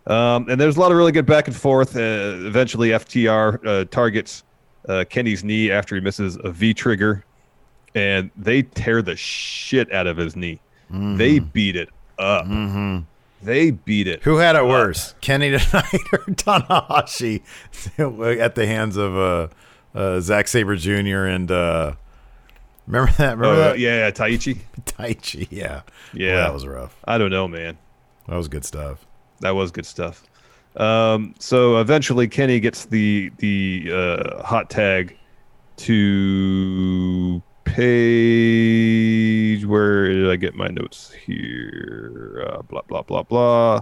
Um, 0.06 0.50
and 0.50 0.60
there's 0.60 0.76
a 0.76 0.80
lot 0.80 0.92
of 0.92 0.98
really 0.98 1.12
good 1.14 1.26
back 1.26 1.48
and 1.48 1.56
forth. 1.56 1.96
Uh, 1.96 2.00
eventually, 2.46 2.90
FTR 2.90 3.66
uh, 3.66 3.86
targets 3.86 4.44
uh, 4.90 5.06
Kenny's 5.10 5.44
knee 5.44 5.72
after 5.72 5.96
he 5.96 6.02
misses 6.02 6.38
a 6.44 6.52
V 6.52 6.74
trigger, 6.74 7.24
and 7.96 8.30
they 8.36 8.64
tear 8.64 9.02
the 9.02 9.16
shit 9.16 9.92
out 9.94 10.08
of 10.08 10.18
his 10.18 10.36
knee. 10.36 10.60
They 10.90 11.40
beat 11.40 11.76
it 11.76 11.90
up. 12.20 12.46
They 13.42 13.72
beat 13.72 14.08
it. 14.08 14.22
Who 14.24 14.38
had 14.38 14.56
it 14.56 14.66
worse, 14.66 15.16
Kenny 15.22 15.58
tonight 15.58 15.94
or 16.14 16.20
Tanahashi 16.20 17.42
at 18.40 18.56
the 18.56 18.66
hands 18.68 18.96
of 18.96 19.18
uh, 19.18 19.48
uh, 19.96 20.20
Zack 20.22 20.48
Sabre 20.48 20.76
Jr. 20.76 21.26
and 21.26 21.50
uh, 21.52 21.94
remember 22.88 23.12
that? 23.14 23.38
Remember 23.38 23.62
Uh, 23.62 23.68
that? 23.70 23.80
yeah, 23.80 24.12
Taichi. 24.12 24.60
Taichi. 24.86 25.48
Yeah, 25.50 25.82
Yeah. 26.14 26.32
Boy, 26.36 26.36
that 26.42 26.54
was 26.54 26.68
rough. 26.68 26.96
I 27.06 27.18
don't 27.18 27.32
know, 27.32 27.48
man. 27.48 27.78
That 28.28 28.36
was 28.36 28.48
good 28.48 28.64
stuff. 28.66 29.06
That 29.44 29.56
was 29.56 29.72
good 29.72 29.86
stuff. 29.86 30.24
Um, 30.78 31.36
so 31.38 31.80
eventually, 31.80 32.28
Kenny 32.28 32.60
gets 32.60 32.86
the 32.86 33.32
the 33.38 33.90
uh, 33.94 34.44
hot 34.44 34.70
tag 34.70 35.16
to 35.78 37.42
Page. 37.66 39.66
Where 39.66 40.08
did 40.08 40.30
I 40.30 40.36
get 40.38 40.56
my 40.56 40.68
notes 40.68 41.12
here? 41.12 42.48
Uh, 42.48 42.62
blah 42.64 42.82
blah 42.88 43.02
blah 43.02 43.24
blah. 43.24 43.82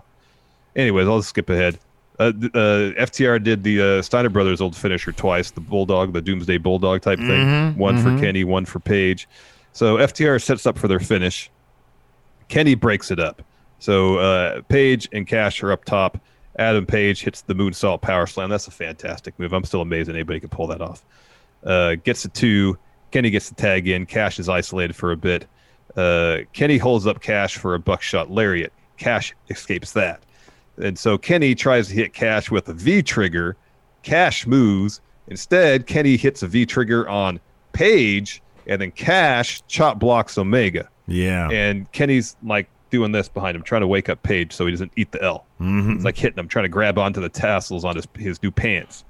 Anyways, 0.76 1.08
I'll 1.08 1.22
skip 1.22 1.50
ahead. 1.50 1.78
Uh, 2.20 2.32
uh, 2.54 2.92
FTR 3.00 3.44
did 3.44 3.64
the 3.64 4.00
uh, 4.00 4.02
Steiner 4.02 4.30
Brothers 4.30 4.62
old 4.62 4.76
finisher 4.76 5.12
twice, 5.12 5.52
the 5.52 5.62
Bulldog, 5.62 6.14
the 6.14 6.22
Doomsday 6.22 6.58
Bulldog 6.58 7.02
type 7.02 7.20
thing. 7.20 7.78
one 7.78 7.98
for 7.98 8.18
Kenny, 8.20 8.44
one 8.44 8.66
for 8.66 8.80
Page. 8.80 9.28
So 9.74 9.98
FTR 9.98 10.42
sets 10.42 10.66
up 10.66 10.78
for 10.78 10.88
their 10.88 11.00
finish. 11.00 11.50
Kenny 12.48 12.76
breaks 12.76 13.12
it 13.12 13.20
up. 13.20 13.42
So 13.82 14.18
uh, 14.20 14.62
Page 14.70 15.10
and 15.12 15.26
Cash 15.28 15.62
are 15.64 15.72
up 15.72 15.84
top. 15.86 16.20
Adam 16.60 16.86
Page 16.86 17.24
hits 17.24 17.42
the 17.42 17.56
moonsault 17.56 18.02
power 18.02 18.28
slam. 18.28 18.50
That's 18.50 18.68
a 18.68 18.72
fantastic 18.72 19.38
move. 19.40 19.54
I'm 19.54 19.64
still 19.64 19.82
amazed 19.82 20.10
anybody 20.10 20.40
could 20.40 20.52
pull 20.52 20.68
that 20.68 20.82
off. 20.82 21.04
Uh, 21.66 21.96
gets 21.96 22.24
a 22.24 22.30
two. 22.30 22.78
Kenny 23.10 23.30
gets 23.32 23.50
the 23.50 23.56
tag 23.56 23.88
in. 23.88 24.06
Cash 24.06 24.40
is 24.40 24.48
isolated 24.48 24.96
for 24.96 25.12
a 25.12 25.18
bit. 25.18 25.48
Uh, 25.98 26.40
Kenny 26.54 26.78
holds 26.78 27.08
up 27.08 27.22
Cash 27.22 27.58
for 27.58 27.74
a 27.74 27.80
buckshot 27.80 28.30
lariat. 28.30 28.72
Cash 28.98 29.34
escapes 29.50 29.94
that. 29.94 30.22
And 30.78 30.98
so 30.98 31.18
Kenny 31.18 31.56
tries 31.56 31.88
to 31.88 31.94
hit 31.96 32.14
Cash 32.14 32.52
with 32.52 32.70
a 32.70 32.74
V 32.74 33.02
trigger. 33.02 33.58
Cash 34.04 34.46
moves. 34.46 35.02
Instead, 35.28 35.88
Kenny 35.88 36.18
hits 36.18 36.44
a 36.44 36.48
V 36.48 36.66
trigger 36.66 37.10
on 37.10 37.40
Page, 37.74 38.42
and 38.68 38.80
then 38.82 38.92
Cash 38.92 39.64
chop 39.68 39.98
blocks 39.98 40.38
Omega 40.38 40.88
Yeah. 41.08 41.50
and 41.50 41.90
Kenny's 41.94 42.36
like 42.44 42.70
doing 42.92 43.12
this 43.12 43.28
behind 43.28 43.56
him, 43.56 43.64
trying 43.64 43.82
to 43.82 43.88
wake 43.88 44.08
up 44.10 44.22
Page 44.22 44.54
so 44.54 44.66
he 44.66 44.72
doesn't 44.72 44.92
eat 44.96 45.12
the 45.12 45.22
L. 45.24 45.46
Mhm. 45.60 45.96
He's 45.96 46.06
like 46.06 46.18
hitting 46.18 46.38
him, 46.38 46.48
trying 46.48 46.64
to 46.64 46.70
grab 46.70 46.98
onto 47.00 47.20
the 47.22 47.30
tassels 47.30 47.84
on 47.84 47.96
his 47.96 48.08
his 48.18 48.42
new 48.44 48.52
pants, 48.52 49.04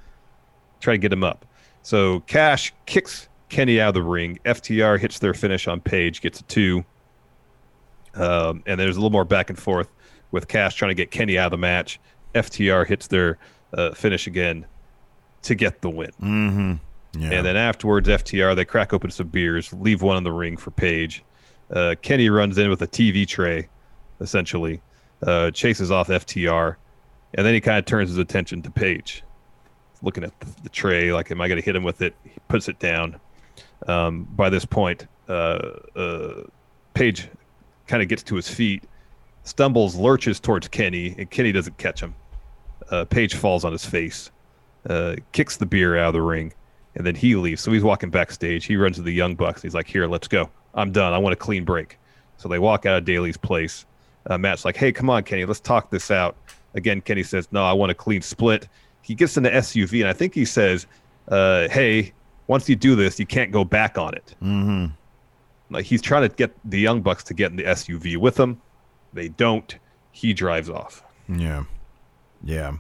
try 0.80 0.94
to 0.94 0.98
get 0.98 1.12
him 1.12 1.24
up. 1.24 1.46
So 1.82 2.22
Cash 2.22 2.74
kicks 2.86 3.28
Kenny 3.50 3.82
out 3.82 3.90
of 3.90 3.94
the 3.96 4.04
ring. 4.04 4.40
FTR 4.46 4.98
hits 4.98 5.20
their 5.20 5.34
finish 5.34 5.68
on 5.68 5.82
Page, 5.82 6.22
gets 6.22 6.40
a 6.40 6.44
two, 6.44 6.86
um, 8.16 8.64
and 8.66 8.80
there's 8.80 8.96
a 8.96 9.00
little 9.00 9.10
more 9.12 9.26
back 9.26 9.50
and 9.50 9.60
forth 9.60 9.90
with 10.32 10.48
Cash 10.48 10.76
trying 10.76 10.90
to 10.90 10.96
get 10.96 11.12
Kenny 11.12 11.38
out 11.38 11.48
of 11.48 11.52
the 11.52 11.58
match. 11.58 12.00
FTR 12.36 12.86
hits 12.88 13.08
their 13.08 13.38
uh, 13.74 13.92
finish 13.94 14.28
again 14.28 14.66
to 15.44 15.56
get 15.56 15.82
the 15.82 15.90
win. 15.90 16.12
Mm-hmm. 16.22 17.22
Yeah. 17.22 17.32
And 17.32 17.46
then 17.46 17.58
afterwards, 17.58 18.08
FTR 18.08 18.56
they 18.56 18.64
crack 18.64 18.94
open 18.94 19.12
some 19.12 19.28
beers, 19.28 19.74
leave 19.74 20.02
one 20.02 20.18
in 20.18 20.24
the 20.24 20.32
ring 20.32 20.56
for 20.56 20.72
Page. 20.72 21.24
Uh, 21.72 21.96
Kenny 22.02 22.30
runs 22.30 22.58
in 22.58 22.70
with 22.70 22.82
a 22.82 22.88
TV 22.88 23.26
tray, 23.28 23.68
essentially, 24.22 24.82
uh, 25.26 25.52
chases 25.52 25.92
off 25.92 26.08
FTR, 26.08 26.76
and 27.34 27.46
then 27.46 27.54
he 27.54 27.62
kind 27.62 27.78
of 27.78 27.86
turns 27.86 28.10
his 28.10 28.18
attention 28.18 28.62
to 28.62 28.72
Page, 28.72 29.24
looking 30.02 30.24
at 30.24 30.40
the, 30.40 30.48
the 30.64 30.70
tray, 30.70 31.12
like, 31.12 31.32
"Am 31.32 31.42
I 31.42 31.48
going 31.48 31.60
to 31.60 31.66
hit 31.66 31.76
him 31.76 31.84
with 31.84 32.02
it?" 32.02 32.16
He 32.24 32.40
puts 32.48 32.70
it 32.70 32.80
down. 32.80 33.20
Um, 33.88 34.28
by 34.36 34.50
this 34.50 34.66
point, 34.66 35.08
uh, 35.28 35.60
uh, 35.96 36.44
Page 36.94 37.28
kind 37.88 38.02
of 38.02 38.10
gets 38.10 38.24
to 38.24 38.36
his 38.36 38.48
feet, 38.48 38.84
stumbles, 39.44 39.96
lurches 39.96 40.40
towards 40.40 40.68
Kenny, 40.68 41.16
and 41.18 41.30
Kenny 41.30 41.52
doesn't 41.52 41.78
catch 41.78 42.02
him. 42.02 42.14
Uh, 42.90 43.06
Page 43.06 43.36
falls 43.36 43.66
on 43.66 43.72
his 43.72 43.86
face, 43.86 44.32
uh, 44.90 45.16
kicks 45.32 45.58
the 45.58 45.66
beer 45.66 45.98
out 45.98 46.10
of 46.10 46.14
the 46.14 46.22
ring, 46.22 46.54
and 46.96 47.06
then 47.06 47.16
he 47.16 47.36
leaves. 47.36 47.62
So 47.62 47.72
he's 47.72 47.84
walking 47.84 48.10
backstage. 48.10 48.66
He 48.66 48.76
runs 48.76 48.98
to 48.98 49.02
the 49.02 49.12
Young 49.12 49.36
Bucks. 49.36 49.62
He's 49.62 49.74
like, 49.74 49.88
"Here, 49.88 50.08
let's 50.08 50.28
go. 50.28 50.50
I'm 50.74 50.92
done. 50.92 51.14
I 51.14 51.18
want 51.18 51.34
a 51.34 51.38
clean 51.38 51.66
break." 51.66 51.98
So 52.38 52.50
they 52.50 52.60
walk 52.60 52.86
out 52.86 52.98
of 52.98 53.06
Daily's 53.06 53.38
place. 53.38 53.86
Uh, 54.28 54.38
Matt's 54.38 54.66
like, 54.66 54.76
"Hey, 54.76 54.92
come 54.92 55.10
on, 55.10 55.24
Kenny, 55.24 55.46
let's 55.46 55.60
talk 55.60 55.90
this 55.90 56.12
out." 56.12 56.36
Again, 56.74 57.02
Kenny 57.02 57.24
says, 57.24 57.48
"No, 57.52 57.64
I 57.64 57.74
want 57.74 57.92
a 57.92 57.96
clean 57.96 58.22
split." 58.22 58.68
He 59.02 59.16
gets 59.16 59.38
in 59.38 59.44
the 59.44 59.50
SUV, 59.50 60.02
and 60.02 60.10
I 60.10 60.14
think 60.14 60.34
he 60.34 60.46
says, 60.46 60.88
uh, 61.30 61.68
"Hey, 61.70 62.14
once 62.48 62.70
you 62.70 62.76
do 62.76 62.96
this, 62.96 63.20
you 63.20 63.26
can't 63.26 63.52
go 63.52 63.64
back 63.64 63.98
on 63.98 64.14
it." 64.14 64.36
mm-hmm. 64.42 64.88
Like 65.72 65.86
he's 65.86 66.02
trying 66.02 66.30
to 66.30 66.36
get 66.36 66.52
the 66.66 66.80
Young 66.80 67.02
Bucks 67.02 67.24
to 67.26 67.34
get 67.34 67.52
in 67.52 67.58
the 67.58 67.64
SUV 67.64 68.18
with 68.18 68.38
him. 68.38 68.62
They 69.14 69.30
don't. 69.30 69.78
He 70.12 70.34
drives 70.34 70.70
off. 70.70 71.04
Yeah. 71.30 71.64
Yeah. 72.44 72.74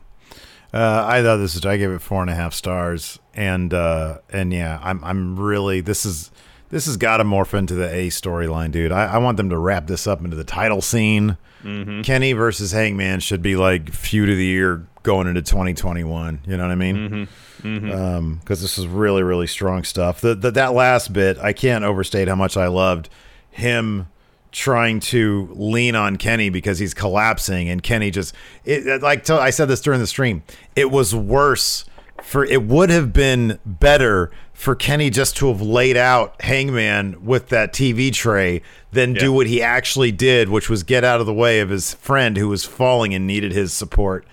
Uh, 0.73 1.05
I 1.05 1.21
thought 1.21 1.37
this 1.37 1.55
is 1.55 1.65
I 1.65 1.77
gave 1.77 1.91
it 1.91 2.01
four 2.01 2.21
and 2.21 2.29
a 2.29 2.35
half 2.35 2.53
stars. 2.53 3.19
And 3.33 3.73
uh 3.73 4.19
and 4.29 4.53
yeah, 4.53 4.79
I'm 4.81 5.03
I'm 5.03 5.39
really 5.39 5.81
this 5.81 6.05
is 6.05 6.31
this 6.72 6.86
has 6.86 6.97
got 6.97 7.17
to 7.17 7.24
morph 7.24 7.53
into 7.53 7.76
the 7.76 7.93
A 7.93 8.07
storyline, 8.07 8.72
dude. 8.72 8.91
I, 8.91 9.05
I 9.05 9.17
want 9.19 9.38
them 9.38 9.49
to 9.49 9.57
wrap 9.57 9.88
this 9.88 10.07
up 10.07 10.24
into 10.24 10.36
the 10.36 10.43
title 10.43 10.82
scene. 10.82 11.38
Mm-hmm. 11.63 12.01
Kenny 12.01 12.34
versus 12.34 12.72
Hangman 12.72 13.19
should 13.19 13.41
be 13.41 13.55
like 13.55 13.91
feud 13.91 14.30
of 14.30 14.38
the 14.38 14.45
year 14.45 14.88
going 15.03 15.28
into 15.28 15.41
2021. 15.41 16.41
You 16.47 16.57
know 16.57 16.63
what 16.63 16.72
I 16.72 16.76
mean? 16.76 16.95
Mm-hmm. 16.95 17.67
Mm-hmm. 17.67 17.91
Um, 17.91 18.38
because 18.38 18.61
this 18.61 18.78
is 18.80 18.88
really 18.88 19.22
really 19.22 19.45
strong 19.45 19.84
stuff. 19.84 20.22
The, 20.22 20.34
the 20.34 20.49
that 20.51 20.74
last 20.74 21.13
bit, 21.13 21.38
I 21.38 21.53
can't 21.53 21.84
overstate 21.84 22.28
how 22.28 22.36
much 22.36 22.57
I 22.57 22.67
loved 22.67 23.09
him 23.51 24.07
trying 24.51 24.99
to 24.99 25.49
lean 25.53 25.95
on 25.95 26.17
Kenny 26.17 26.49
because 26.49 26.80
he's 26.80 26.93
collapsing, 26.93 27.69
and 27.69 27.84
Kenny 27.84 28.09
just 28.09 28.34
it 28.65 29.01
like 29.03 29.30
I 29.30 29.51
said 29.51 29.65
this 29.65 29.82
during 29.82 29.99
the 29.99 30.07
stream. 30.07 30.41
It 30.76 30.89
was 30.89 31.13
worse 31.13 31.86
for 32.22 32.45
it 32.45 32.63
would 32.63 32.89
have 32.89 33.13
been 33.13 33.59
better 33.65 34.32
for 34.62 34.76
Kenny 34.76 35.09
just 35.09 35.36
to 35.38 35.47
have 35.47 35.62
laid 35.62 35.97
out 35.97 36.39
Hangman 36.41 37.26
with 37.26 37.49
that 37.49 37.74
TV 37.74 38.14
tray 38.14 38.62
than 38.91 39.14
do 39.14 39.34
what 39.34 39.47
he 39.47 39.62
actually 39.62 40.12
did, 40.12 40.49
which 40.49 40.70
was 40.70 40.84
get 40.84 41.03
out 41.03 41.20
of 41.20 41.26
the 41.26 41.34
way 41.34 41.59
of 41.62 41.70
his 41.70 41.93
friend 41.95 42.38
who 42.38 42.47
was 42.47 42.64
falling 42.64 43.14
and 43.14 43.26
needed 43.26 43.51
his 43.51 43.74
support. 43.74 44.26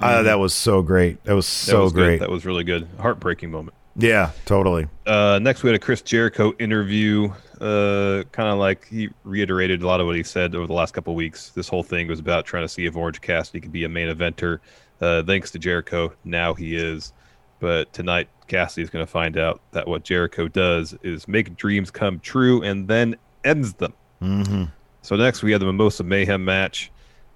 Uh, 0.00 0.22
that 0.22 0.38
was 0.38 0.54
so 0.54 0.82
great. 0.82 1.22
That 1.24 1.34
was 1.34 1.46
That 1.46 1.70
so 1.70 1.82
was 1.82 1.92
good. 1.92 2.04
great. 2.04 2.20
That 2.20 2.30
was 2.30 2.44
really 2.46 2.64
good. 2.64 2.88
Heartbreaking 2.98 3.50
moment. 3.50 3.74
yeah, 3.96 4.30
totally. 4.44 4.86
Uh, 5.06 5.38
next, 5.40 5.62
we 5.62 5.68
had 5.68 5.76
a 5.76 5.78
Chris 5.78 6.02
Jericho 6.02 6.52
interview. 6.58 7.30
Uh, 7.60 8.24
kind 8.32 8.48
of 8.48 8.58
like 8.58 8.86
he 8.88 9.08
reiterated 9.22 9.82
a 9.82 9.86
lot 9.86 10.00
of 10.00 10.06
what 10.06 10.16
he 10.16 10.22
said 10.22 10.54
over 10.54 10.66
the 10.66 10.72
last 10.72 10.94
couple 10.94 11.12
of 11.12 11.16
weeks. 11.16 11.50
This 11.50 11.68
whole 11.68 11.82
thing 11.84 12.08
was 12.08 12.18
about 12.20 12.44
trying 12.44 12.64
to 12.64 12.68
see 12.68 12.86
if 12.86 12.96
Orange 12.96 13.20
Cassidy 13.20 13.60
could 13.60 13.72
be 13.72 13.84
a 13.84 13.88
main 13.88 14.08
eventer. 14.14 14.58
Uh, 15.00 15.22
thanks 15.22 15.50
to 15.52 15.58
Jericho, 15.58 16.12
now 16.24 16.54
he 16.54 16.74
is. 16.74 17.12
But 17.60 17.92
tonight, 17.92 18.28
Cassidy 18.48 18.82
is 18.82 18.90
going 18.90 19.04
to 19.04 19.10
find 19.10 19.36
out 19.38 19.60
that 19.72 19.86
what 19.88 20.04
Jericho 20.04 20.48
does 20.48 20.94
is 21.02 21.26
make 21.28 21.56
dreams 21.56 21.90
come 21.90 22.20
true 22.20 22.62
and 22.62 22.88
then 22.88 23.16
ends 23.44 23.74
them. 23.74 23.92
Mm-hmm. 24.22 24.64
So 25.02 25.16
next, 25.16 25.42
we 25.42 25.52
have 25.52 25.60
the 25.60 25.66
Mimosa 25.66 26.04
Mayhem 26.04 26.44
match. 26.44 26.90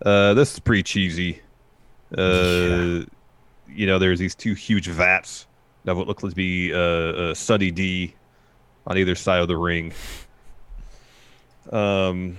Uh, 0.04 0.34
this 0.34 0.54
is 0.54 0.58
pretty 0.60 0.82
cheesy. 0.82 1.40
Uh, 2.16 3.04
You 3.70 3.86
know, 3.86 3.98
there's 3.98 4.18
these 4.18 4.34
two 4.34 4.54
huge 4.54 4.86
vats 4.86 5.46
of 5.86 5.98
what 5.98 6.08
looks 6.08 6.22
to 6.22 6.30
be 6.30 6.72
uh, 6.72 6.78
uh, 6.78 7.34
Sunny 7.34 7.70
D 7.70 8.14
on 8.86 8.96
either 8.96 9.14
side 9.14 9.40
of 9.42 9.48
the 9.48 9.58
ring. 9.58 9.92
Um, 11.70 12.38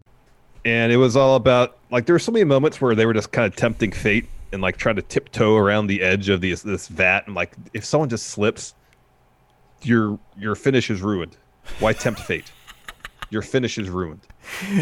And 0.65 0.91
it 0.91 0.97
was 0.97 1.15
all 1.15 1.35
about 1.35 1.77
like 1.89 2.05
there 2.05 2.13
were 2.13 2.19
so 2.19 2.31
many 2.31 2.45
moments 2.45 2.79
where 2.79 2.95
they 2.95 3.05
were 3.05 3.13
just 3.13 3.31
kind 3.31 3.45
of 3.45 3.55
tempting 3.55 3.91
fate 3.91 4.27
and 4.51 4.61
like 4.61 4.77
trying 4.77 4.95
to 4.95 5.01
tiptoe 5.01 5.55
around 5.55 5.87
the 5.87 6.01
edge 6.01 6.29
of 6.29 6.41
this 6.41 6.61
this 6.61 6.87
vat 6.87 7.25
and 7.25 7.35
like 7.35 7.53
if 7.73 7.85
someone 7.85 8.09
just 8.09 8.27
slips, 8.27 8.73
your 9.83 10.19
your 10.37 10.55
finish 10.55 10.89
is 10.89 11.01
ruined. 11.01 11.37
Why 11.79 11.93
tempt 11.93 12.21
fate? 12.21 12.51
Your 13.29 13.41
finish 13.41 13.77
is 13.77 13.89
ruined. 13.89 14.21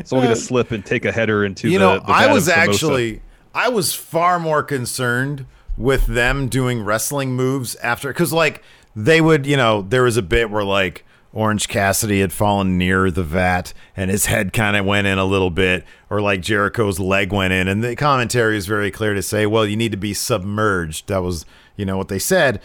Someone 0.05 0.25
gonna 0.25 0.31
uh, 0.31 0.35
slip 0.35 0.71
and 0.71 0.85
take 0.85 1.05
a 1.05 1.11
header 1.11 1.45
into 1.45 1.69
you 1.69 1.79
the. 1.79 1.85
know, 1.85 1.99
the 1.99 2.11
I 2.11 2.31
was 2.31 2.49
actually 2.49 3.21
I 3.53 3.69
was 3.69 3.93
far 3.93 4.39
more 4.39 4.63
concerned 4.63 5.45
with 5.77 6.05
them 6.07 6.49
doing 6.49 6.83
wrestling 6.83 7.33
moves 7.33 7.75
after 7.77 8.09
because 8.09 8.33
like 8.33 8.63
they 8.95 9.21
would, 9.21 9.45
you 9.45 9.55
know, 9.55 9.81
there 9.81 10.03
was 10.03 10.17
a 10.17 10.21
bit 10.21 10.49
where 10.49 10.63
like 10.63 11.05
Orange 11.31 11.67
Cassidy 11.67 12.21
had 12.21 12.33
fallen 12.33 12.77
near 12.77 13.11
the 13.11 13.23
vat 13.23 13.73
and 13.95 14.09
his 14.09 14.25
head 14.25 14.51
kind 14.51 14.75
of 14.75 14.85
went 14.85 15.05
in 15.05 15.19
a 15.19 15.25
little 15.25 15.51
bit, 15.51 15.85
or 16.09 16.21
like 16.21 16.41
Jericho's 16.41 16.99
leg 16.99 17.31
went 17.31 17.53
in. 17.53 17.67
And 17.67 17.83
the 17.83 17.95
commentary 17.95 18.57
is 18.57 18.65
very 18.65 18.89
clear 18.89 19.13
to 19.13 19.21
say, 19.21 19.45
well, 19.45 19.65
you 19.65 19.77
need 19.77 19.91
to 19.91 19.97
be 19.97 20.13
submerged. 20.13 21.07
That 21.07 21.21
was, 21.21 21.45
you 21.75 21.85
know, 21.85 21.97
what 21.97 22.07
they 22.07 22.19
said. 22.19 22.61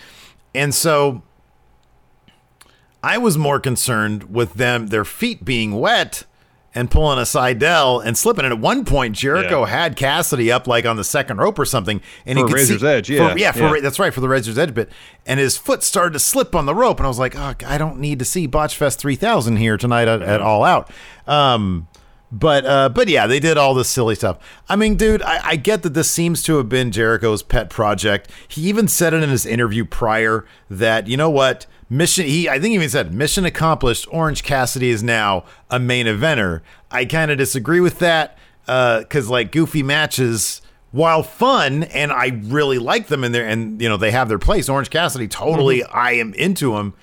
And 0.54 0.74
so 0.74 1.22
I 3.02 3.18
was 3.18 3.36
more 3.36 3.60
concerned 3.60 4.34
with 4.34 4.54
them, 4.54 4.86
their 4.86 5.04
feet 5.04 5.44
being 5.44 5.78
wet 5.78 6.24
and 6.74 6.90
pulling 6.90 7.18
a 7.18 7.22
Sydal 7.22 8.04
and 8.04 8.18
slipping. 8.18 8.44
And 8.44 8.52
at 8.52 8.58
one 8.60 8.84
point, 8.84 9.14
Jericho 9.16 9.60
Yeah. 9.60 9.66
had 9.70 9.96
Cassidy 9.96 10.50
up 10.50 10.66
like 10.66 10.84
on 10.86 10.96
the 10.96 11.04
second 11.04 11.38
rope 11.38 11.58
or 11.58 11.64
something, 11.64 12.00
and 12.26 12.38
For 12.38 12.46
he 12.46 12.52
could 12.52 12.60
Razor's 12.60 12.80
see, 12.80 12.86
Edge, 12.86 13.06
for- 13.08 13.12
yeah, 13.12 13.34
yeah, 13.36 13.52
for, 13.52 13.76
yeah. 13.76 13.80
That's 13.82 13.98
right 13.98 14.12
for 14.12 14.20
the 14.20 14.28
Razor's 14.28 14.58
Edge 14.58 14.74
bit. 14.74 14.90
And 15.26 15.38
his 15.40 15.56
foot 15.56 15.82
started 15.82 16.12
to 16.14 16.18
slip 16.18 16.54
on 16.54 16.66
the 16.66 16.74
rope, 16.74 16.98
and 16.98 17.06
I 17.06 17.08
was 17.08 17.18
like, 17.18 17.36
oh, 17.36 17.54
I 17.66 17.78
don't 17.78 17.98
need 17.98 18.18
to 18.18 18.24
see 18.24 18.48
Botchfest 18.48 18.96
3000 18.96 19.56
here 19.56 19.76
tonight 19.76 20.08
at, 20.08 20.20
at 20.22 20.40
All 20.42 20.64
Out. 20.64 20.90
Um, 21.26 21.86
but 22.32 22.66
uh, 22.66 22.88
but 22.88 23.06
yeah, 23.08 23.28
they 23.28 23.38
did 23.38 23.56
all 23.56 23.74
this 23.74 23.88
silly 23.88 24.16
stuff. 24.16 24.38
I 24.68 24.74
mean, 24.74 24.96
dude, 24.96 25.22
I, 25.22 25.50
I 25.50 25.56
get 25.56 25.82
that 25.84 25.94
this 25.94 26.10
seems 26.10 26.42
to 26.44 26.56
have 26.56 26.68
been 26.68 26.90
Jericho's 26.90 27.44
pet 27.44 27.70
project. 27.70 28.28
He 28.48 28.62
even 28.62 28.88
said 28.88 29.14
it 29.14 29.22
in 29.22 29.30
his 29.30 29.46
interview 29.46 29.84
prior 29.84 30.44
that 30.68 31.06
you 31.06 31.16
know 31.16 31.30
what 31.30 31.66
mission. 31.88 32.26
He 32.26 32.48
I 32.48 32.54
think 32.54 32.70
he 32.70 32.74
even 32.74 32.88
said 32.88 33.12
mission 33.14 33.44
accomplished. 33.44 34.06
Orange 34.10 34.42
Cassidy 34.42 34.90
is 34.90 35.02
now 35.02 35.44
a 35.70 35.78
main 35.78 36.06
eventer. 36.06 36.60
I 36.90 37.04
kind 37.04 37.30
of 37.30 37.38
disagree 37.38 37.80
with 37.80 37.98
that 38.00 38.38
uh, 38.66 39.00
because 39.00 39.28
like 39.28 39.52
goofy 39.52 39.82
matches. 39.82 40.60
While 40.90 41.24
fun, 41.24 41.82
and 41.82 42.12
I 42.12 42.40
really 42.44 42.78
like 42.78 43.08
them 43.08 43.24
in 43.24 43.32
there, 43.32 43.44
and 43.44 43.82
you 43.82 43.88
know 43.88 43.96
they 43.96 44.12
have 44.12 44.28
their 44.28 44.38
place. 44.38 44.68
Orange 44.68 44.90
Cassidy, 44.90 45.26
totally, 45.26 45.80
mm-hmm. 45.80 45.90
I 45.92 46.12
am 46.12 46.32
into 46.34 46.76
him. 46.76 46.94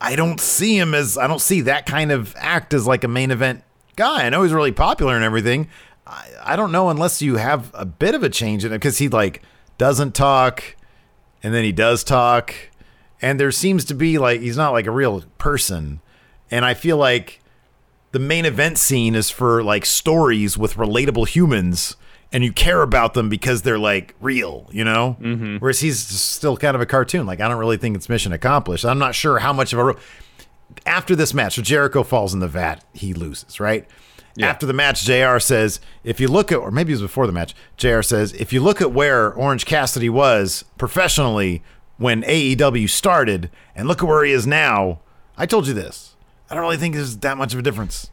I 0.00 0.14
don't 0.14 0.40
see 0.40 0.78
him 0.78 0.94
as 0.94 1.18
I 1.18 1.26
don't 1.26 1.40
see 1.40 1.62
that 1.62 1.86
kind 1.86 2.12
of 2.12 2.36
act 2.38 2.72
as 2.72 2.86
like 2.86 3.02
a 3.02 3.08
main 3.08 3.32
event 3.32 3.64
guy. 3.96 4.26
I 4.26 4.28
know 4.28 4.44
he's 4.44 4.52
really 4.52 4.70
popular 4.70 5.16
and 5.16 5.24
everything. 5.24 5.68
I, 6.06 6.28
I 6.44 6.56
don't 6.56 6.70
know 6.70 6.88
unless 6.88 7.20
you 7.20 7.36
have 7.36 7.72
a 7.74 7.84
bit 7.84 8.14
of 8.14 8.22
a 8.22 8.28
change 8.28 8.64
in 8.64 8.72
it 8.72 8.76
because 8.76 8.98
he 8.98 9.08
like 9.08 9.42
doesn't 9.78 10.14
talk 10.14 10.76
and 11.42 11.52
then 11.54 11.64
he 11.64 11.72
does 11.72 12.04
talk 12.04 12.54
and 13.22 13.40
there 13.40 13.50
seems 13.52 13.84
to 13.86 13.94
be 13.94 14.18
like 14.18 14.40
he's 14.40 14.56
not 14.56 14.72
like 14.72 14.86
a 14.86 14.90
real 14.90 15.22
person 15.38 16.00
and 16.50 16.64
I 16.64 16.74
feel 16.74 16.96
like 16.96 17.40
the 18.12 18.18
main 18.18 18.44
event 18.44 18.78
scene 18.78 19.14
is 19.14 19.30
for 19.30 19.62
like 19.62 19.84
stories 19.84 20.56
with 20.56 20.74
relatable 20.74 21.28
humans 21.28 21.96
and 22.32 22.42
you 22.44 22.52
care 22.52 22.82
about 22.82 23.14
them 23.14 23.28
because 23.28 23.62
they're 23.62 23.78
like 23.78 24.14
real, 24.20 24.68
you 24.72 24.84
know? 24.84 25.16
Mm-hmm. 25.20 25.56
Whereas 25.56 25.80
he's 25.80 25.98
still 26.00 26.56
kind 26.56 26.74
of 26.74 26.80
a 26.80 26.86
cartoon. 26.86 27.24
Like, 27.26 27.40
I 27.40 27.48
don't 27.48 27.58
really 27.58 27.76
think 27.76 27.94
it's 27.96 28.08
mission 28.08 28.32
accomplished. 28.32 28.84
I'm 28.84 28.98
not 28.98 29.14
sure 29.14 29.38
how 29.38 29.52
much 29.52 29.72
of 29.72 29.78
a. 29.78 29.84
ro- 29.84 29.96
After 30.84 31.14
this 31.14 31.32
match, 31.34 31.54
so 31.54 31.62
Jericho 31.62 32.02
falls 32.02 32.34
in 32.34 32.40
the 32.40 32.48
vat, 32.48 32.84
he 32.94 33.14
loses, 33.14 33.60
right? 33.60 33.86
After 34.48 34.66
the 34.66 34.72
match, 34.72 35.04
JR 35.04 35.38
says, 35.38 35.80
if 36.04 36.20
you 36.20 36.28
look 36.28 36.50
at, 36.52 36.56
or 36.58 36.70
maybe 36.70 36.92
it 36.92 36.96
was 36.96 37.02
before 37.02 37.26
the 37.26 37.32
match, 37.32 37.54
JR 37.76 38.02
says, 38.02 38.32
if 38.34 38.52
you 38.52 38.60
look 38.60 38.80
at 38.82 38.92
where 38.92 39.32
Orange 39.32 39.64
Cassidy 39.64 40.10
was 40.10 40.64
professionally 40.78 41.62
when 41.98 42.22
AEW 42.22 42.88
started 42.88 43.50
and 43.74 43.88
look 43.88 44.02
at 44.02 44.08
where 44.08 44.24
he 44.24 44.32
is 44.32 44.46
now, 44.46 45.00
I 45.36 45.46
told 45.46 45.66
you 45.66 45.74
this. 45.74 46.16
I 46.50 46.54
don't 46.54 46.62
really 46.62 46.76
think 46.76 46.94
there's 46.94 47.16
that 47.18 47.36
much 47.36 47.52
of 47.52 47.58
a 47.58 47.62
difference. 47.62 48.10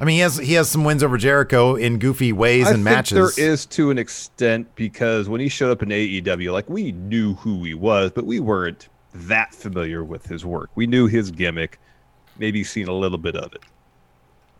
I 0.00 0.04
mean, 0.04 0.14
he 0.14 0.20
has 0.20 0.36
he 0.36 0.52
has 0.52 0.70
some 0.70 0.84
wins 0.84 1.02
over 1.02 1.18
Jericho 1.18 1.74
in 1.74 1.98
goofy 1.98 2.32
ways 2.32 2.66
I 2.66 2.70
and 2.70 2.76
think 2.78 2.84
matches. 2.84 3.34
there 3.36 3.44
is 3.50 3.66
to 3.66 3.90
an 3.90 3.98
extent 3.98 4.72
because 4.76 5.28
when 5.28 5.40
he 5.40 5.48
showed 5.48 5.72
up 5.72 5.82
in 5.82 5.88
AEW, 5.88 6.52
like 6.52 6.68
we 6.70 6.92
knew 6.92 7.34
who 7.34 7.64
he 7.64 7.74
was, 7.74 8.12
but 8.12 8.24
we 8.24 8.38
weren't 8.38 8.88
that 9.12 9.52
familiar 9.52 10.04
with 10.04 10.24
his 10.26 10.44
work. 10.44 10.70
We 10.76 10.86
knew 10.86 11.08
his 11.08 11.32
gimmick, 11.32 11.80
maybe 12.38 12.62
seen 12.62 12.86
a 12.86 12.92
little 12.92 13.18
bit 13.18 13.34
of 13.34 13.52
it. 13.54 13.62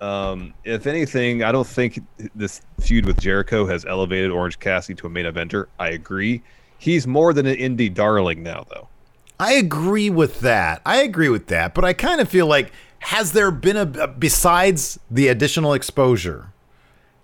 Um, 0.03 0.55
if 0.64 0.86
anything, 0.89 1.45
I 1.45 1.53
don't 1.53 1.66
think 1.66 2.01
this 2.34 2.61
feud 2.80 3.07
with 3.07 3.20
Jericho 3.20 3.64
has 3.66 3.84
elevated 3.84 4.30
Orange 4.32 4.59
Cassidy 4.59 4.97
to 4.97 5.07
a 5.07 5.11
main 5.11 5.26
eventer. 5.26 5.66
I 5.78 5.91
agree. 5.91 6.43
He's 6.79 7.07
more 7.07 7.33
than 7.33 7.47
an 7.47 7.57
indie 7.57 7.93
darling 7.93 8.43
now, 8.43 8.64
though. 8.70 8.89
I 9.41 9.53
agree 9.55 10.11
with 10.11 10.41
that. 10.41 10.81
I 10.87 11.03
agree 11.03 11.29
with 11.29 11.49
that, 11.49 11.74
but 11.74 11.85
I 11.85 11.93
kind 11.93 12.20
of 12.20 12.29
feel 12.29 12.47
like 12.47 12.72
has 13.01 13.33
there 13.33 13.51
been 13.51 13.76
a 13.76 14.07
besides 14.09 14.99
the 15.11 15.29
additional 15.29 15.74
exposure? 15.74 16.53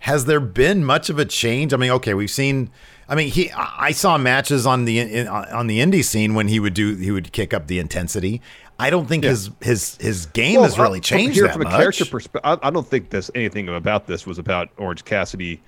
Has 0.01 0.27
there 0.27 0.41
been 0.41 0.85
much 0.85 1.09
of 1.09 1.19
a 1.19 1.25
change? 1.25 1.73
I 1.73 1.77
mean, 1.77 1.91
okay, 1.93 2.15
we've 2.15 2.31
seen. 2.31 2.71
I 3.09 3.15
mean, 3.15 3.29
he. 3.29 3.51
I 3.53 3.91
saw 3.93 4.17
matches 4.19 4.67
on 4.67 4.85
the 4.85 5.27
on 5.27 5.67
the 5.67 5.81
indie 5.81 6.05
scene 6.05 6.35
when 6.35 6.49
he 6.49 6.61
would 6.61 6.75
do 6.75 6.95
he 6.97 7.11
would 7.11 7.33
kick 7.33 7.53
up 7.53 7.67
the 7.67 7.79
intensity. 7.79 8.41
I 8.79 8.91
don't 8.91 9.07
think 9.07 9.25
his 9.25 9.51
his 9.61 9.97
his 9.97 10.27
game 10.27 10.61
has 10.61 10.79
really 10.79 11.01
changed 11.01 11.37
here 11.37 11.47
that 11.47 11.55
from 11.55 11.63
a 11.63 11.65
much. 11.65 11.75
character 11.75 12.05
perspective. 12.05 12.41
I, 12.45 12.69
I 12.69 12.71
don't 12.71 12.87
think 12.87 13.11
this 13.11 13.31
anything 13.35 13.69
about 13.69 14.07
this 14.07 14.27
was 14.27 14.39
about 14.39 14.69
Orange 14.77 15.05
Cassidy 15.05 15.63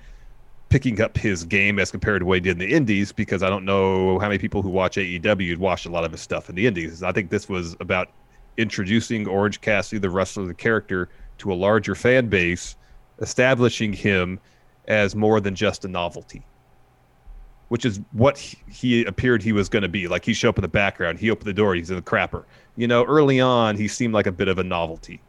picking 0.69 0.99
up 1.01 1.17
his 1.17 1.43
game 1.43 1.79
as 1.79 1.91
compared 1.91 2.21
to 2.21 2.25
what 2.25 2.35
he 2.35 2.41
did 2.41 2.51
in 2.51 2.57
the 2.57 2.73
Indies, 2.73 3.11
because 3.11 3.41
I 3.41 3.49
don't 3.49 3.65
know 3.65 4.19
how 4.19 4.27
many 4.27 4.37
people 4.37 4.61
who 4.61 4.69
watch 4.69 4.97
AEW 4.97 5.57
watched 5.57 5.85
a 5.85 5.89
lot 5.89 6.03
of 6.03 6.11
his 6.11 6.21
stuff 6.21 6.49
in 6.49 6.55
the 6.55 6.67
Indies. 6.67 7.03
I 7.03 7.11
think 7.11 7.29
this 7.29 7.47
was 7.47 7.75
about 7.79 8.09
introducing 8.57 9.27
Orange 9.27 9.61
Cassidy, 9.61 9.99
the 9.99 10.09
wrestler, 10.09 10.45
the 10.45 10.53
character, 10.53 11.09
to 11.37 11.53
a 11.53 11.55
larger 11.55 11.95
fan 11.95 12.27
base, 12.27 12.75
establishing 13.19 13.93
him 13.93 14.39
as 14.87 15.15
more 15.15 15.39
than 15.39 15.55
just 15.55 15.85
a 15.85 15.87
novelty. 15.87 16.43
Which 17.69 17.85
is 17.85 17.99
what 18.13 18.37
he, 18.37 18.57
he 18.71 19.05
appeared 19.05 19.43
he 19.43 19.51
was 19.51 19.67
going 19.67 19.83
to 19.83 19.89
be. 19.89 20.07
Like 20.07 20.23
he 20.23 20.33
showed 20.33 20.49
up 20.49 20.57
in 20.57 20.61
the 20.61 20.69
background, 20.69 21.19
he 21.19 21.29
opened 21.29 21.47
the 21.47 21.53
door, 21.53 21.75
he's 21.75 21.89
in 21.89 21.97
the 21.97 22.01
crapper. 22.01 22.45
You 22.75 22.87
know, 22.87 23.03
early 23.03 23.39
on, 23.39 23.75
he 23.75 23.87
seemed 23.87 24.13
like 24.13 24.27
a 24.27 24.31
bit 24.31 24.47
of 24.47 24.57
a 24.57 24.63
novelty. 24.63 25.21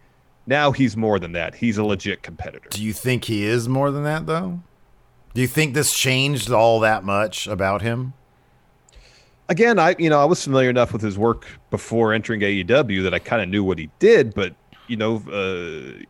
Now 0.46 0.72
he's 0.72 0.96
more 0.96 1.18
than 1.18 1.32
that. 1.32 1.54
He's 1.54 1.76
a 1.76 1.84
legit 1.84 2.22
competitor. 2.22 2.68
Do 2.70 2.82
you 2.82 2.92
think 2.92 3.24
he 3.24 3.44
is 3.44 3.68
more 3.68 3.90
than 3.90 4.04
that 4.04 4.26
though? 4.26 4.60
Do 5.38 5.42
you 5.42 5.46
think 5.46 5.72
this 5.72 5.94
changed 5.94 6.50
all 6.50 6.80
that 6.80 7.04
much 7.04 7.46
about 7.46 7.80
him? 7.80 8.12
Again, 9.48 9.78
I 9.78 9.94
you 9.96 10.10
know 10.10 10.20
I 10.20 10.24
was 10.24 10.42
familiar 10.42 10.68
enough 10.68 10.92
with 10.92 11.00
his 11.00 11.16
work 11.16 11.46
before 11.70 12.12
entering 12.12 12.40
AEW 12.40 13.04
that 13.04 13.14
I 13.14 13.20
kind 13.20 13.40
of 13.40 13.48
knew 13.48 13.62
what 13.62 13.78
he 13.78 13.88
did, 14.00 14.34
but 14.34 14.56
you 14.88 14.96
know, 14.96 15.22
uh, 15.30 16.02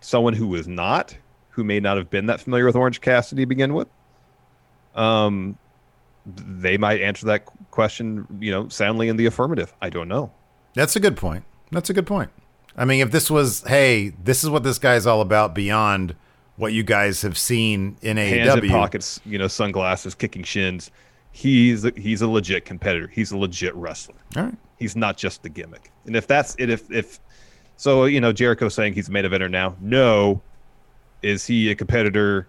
someone 0.00 0.32
who 0.34 0.48
was 0.48 0.66
not, 0.66 1.16
who 1.50 1.62
may 1.62 1.78
not 1.78 1.96
have 1.96 2.10
been 2.10 2.26
that 2.26 2.40
familiar 2.40 2.66
with 2.66 2.74
Orange 2.74 3.00
Cassidy 3.00 3.42
to 3.42 3.46
begin 3.46 3.72
with, 3.72 3.86
um, 4.96 5.56
they 6.26 6.76
might 6.76 7.00
answer 7.00 7.26
that 7.26 7.44
question, 7.70 8.26
you 8.40 8.50
know, 8.50 8.68
soundly 8.68 9.08
in 9.08 9.16
the 9.16 9.26
affirmative. 9.26 9.72
I 9.80 9.90
don't 9.90 10.08
know. 10.08 10.32
That's 10.74 10.96
a 10.96 11.00
good 11.00 11.16
point. 11.16 11.44
That's 11.70 11.88
a 11.88 11.92
good 11.94 12.08
point. 12.08 12.30
I 12.76 12.84
mean, 12.84 12.98
if 12.98 13.12
this 13.12 13.30
was, 13.30 13.62
hey, 13.68 14.08
this 14.08 14.42
is 14.42 14.50
what 14.50 14.64
this 14.64 14.80
guy's 14.80 15.06
all 15.06 15.20
about 15.20 15.54
beyond 15.54 16.16
what 16.60 16.74
you 16.74 16.82
guys 16.82 17.22
have 17.22 17.38
seen 17.38 17.96
in 18.02 18.18
Hands 18.18 18.62
in 18.62 18.68
pockets, 18.68 19.18
you 19.24 19.38
know, 19.38 19.48
sunglasses, 19.48 20.14
kicking 20.14 20.42
shins. 20.42 20.90
He's 21.32 21.86
a, 21.86 21.92
he's 21.96 22.20
a 22.20 22.28
legit 22.28 22.66
competitor. 22.66 23.06
He's 23.06 23.32
a 23.32 23.38
legit 23.38 23.74
wrestler. 23.74 24.16
All 24.36 24.44
right. 24.44 24.54
He's 24.78 24.94
not 24.94 25.16
just 25.16 25.42
the 25.42 25.48
gimmick. 25.48 25.90
And 26.04 26.14
if 26.14 26.26
that's 26.26 26.54
it, 26.58 26.68
if 26.68 26.90
if 26.90 27.18
so, 27.76 28.04
you 28.04 28.20
know, 28.20 28.32
Jericho 28.32 28.68
saying 28.68 28.92
he's 28.92 29.08
a 29.08 29.12
main 29.12 29.24
eventer 29.24 29.50
now. 29.50 29.74
No, 29.80 30.42
is 31.22 31.46
he 31.46 31.70
a 31.70 31.74
competitor? 31.74 32.46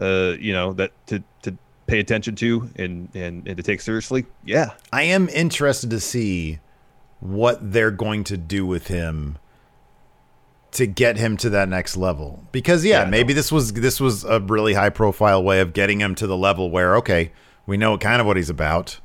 Uh, 0.00 0.34
you 0.40 0.52
know 0.52 0.72
that 0.72 0.90
to 1.06 1.22
to 1.42 1.56
pay 1.86 2.00
attention 2.00 2.34
to 2.36 2.68
and 2.76 3.08
and 3.14 3.46
and 3.46 3.56
to 3.56 3.62
take 3.62 3.80
seriously. 3.80 4.26
Yeah, 4.44 4.70
I 4.92 5.02
am 5.02 5.28
interested 5.28 5.90
to 5.90 6.00
see 6.00 6.58
what 7.20 7.72
they're 7.72 7.92
going 7.92 8.24
to 8.24 8.36
do 8.36 8.66
with 8.66 8.88
him 8.88 9.38
to 10.72 10.86
get 10.86 11.16
him 11.16 11.36
to 11.38 11.50
that 11.50 11.68
next 11.68 11.96
level. 11.96 12.44
Because 12.52 12.84
yeah, 12.84 13.04
Yeah, 13.04 13.10
maybe 13.10 13.32
this 13.32 13.52
was 13.52 13.72
this 13.74 14.00
was 14.00 14.24
a 14.24 14.40
really 14.40 14.74
high 14.74 14.90
profile 14.90 15.42
way 15.42 15.60
of 15.60 15.72
getting 15.72 16.00
him 16.00 16.14
to 16.16 16.26
the 16.26 16.36
level 16.36 16.70
where 16.70 16.96
okay, 16.96 17.32
we 17.66 17.76
know 17.76 17.96
kind 17.98 18.20
of 18.20 18.26
what 18.26 18.36
he's 18.36 18.50
about. 18.50 19.00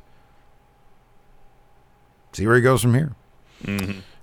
See 2.33 2.45
where 2.45 2.55
he 2.55 2.61
goes 2.61 2.81
from 2.81 2.93
here. 2.93 3.15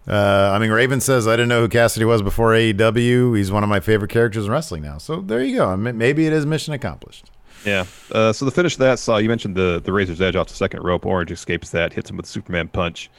Uh, 0.07 0.51
I 0.55 0.59
mean, 0.59 0.71
Raven 0.71 1.01
says 1.01 1.27
I 1.27 1.33
didn't 1.33 1.49
know 1.49 1.63
who 1.63 1.69
Cassidy 1.69 2.05
was 2.05 2.23
before 2.23 2.53
AEW. 2.53 3.37
He's 3.37 3.51
one 3.51 3.63
of 3.63 3.71
my 3.71 3.81
favorite 3.81 4.11
characters 4.11 4.45
in 4.47 4.51
wrestling 4.51 4.83
now. 4.83 4.99
So 4.99 5.21
there 5.21 5.43
you 5.43 5.57
go. 5.57 5.77
Maybe 5.77 6.27
it 6.27 6.33
is 6.33 6.45
mission 6.45 6.75
accomplished. 6.75 7.31
Yeah. 7.65 7.87
Uh, 8.13 8.33
so 8.33 8.45
the 8.45 8.51
finish 8.51 8.75
of 8.75 8.81
that 8.81 8.99
saw 8.99 9.17
you 9.17 9.29
mentioned 9.29 9.57
the 9.57 9.81
the 9.83 9.93
razor's 9.93 10.21
edge 10.21 10.37
off 10.37 10.49
the 10.49 10.55
second 10.55 10.83
rope. 10.83 11.07
Orange 11.07 11.31
escapes 11.31 11.71
that, 11.71 11.93
hits 11.95 12.11
him 12.11 12.17
with 12.17 12.27
a 12.27 12.29
Superman 12.29 12.69
punch. 12.69 13.11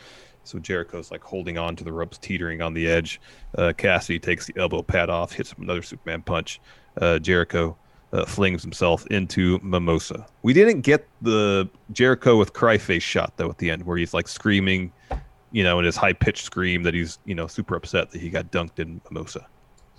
So 0.47 0.59
Jericho's 0.59 1.11
like 1.11 1.23
holding 1.23 1.57
on 1.57 1.75
to 1.75 1.83
the 1.83 1.91
ropes, 1.91 2.17
teetering 2.17 2.61
on 2.61 2.73
the 2.73 2.87
edge. 2.87 3.19
Uh, 3.57 3.73
Cassidy 3.75 4.19
takes 4.19 4.45
the 4.45 4.53
elbow 4.57 4.81
pad 4.81 5.09
off, 5.09 5.31
hits 5.31 5.51
him 5.51 5.63
another 5.63 5.81
Superman 5.81 6.21
punch. 6.21 6.59
Uh, 6.99 7.19
Jericho 7.19 7.75
uh, 8.13 8.25
flings 8.25 8.61
himself 8.61 9.05
into 9.07 9.59
Mimosa. 9.61 10.25
We 10.43 10.53
didn't 10.53 10.81
get 10.81 11.07
the 11.21 11.69
Jericho 11.91 12.37
with 12.37 12.53
cry 12.53 12.77
face 12.77 13.03
shot 13.03 13.33
though 13.37 13.49
at 13.49 13.57
the 13.57 13.69
end, 13.69 13.83
where 13.83 13.97
he's 13.97 14.13
like 14.13 14.27
screaming, 14.27 14.91
you 15.51 15.63
know, 15.63 15.79
in 15.79 15.85
his 15.85 15.95
high 15.95 16.13
pitched 16.13 16.43
scream 16.43 16.83
that 16.83 16.93
he's 16.93 17.19
you 17.25 17.35
know 17.35 17.47
super 17.47 17.75
upset 17.75 18.11
that 18.11 18.21
he 18.21 18.29
got 18.29 18.51
dunked 18.51 18.79
in 18.79 19.01
Mimosa. 19.09 19.45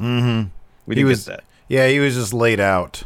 Mm-hmm. 0.01 0.49
We 0.87 0.95
didn't 0.95 1.09
was, 1.09 1.27
get 1.27 1.39
that. 1.39 1.45
Yeah, 1.69 1.89
he 1.89 1.99
was 1.99 2.15
just 2.15 2.33
laid 2.33 2.61
out. 2.61 3.05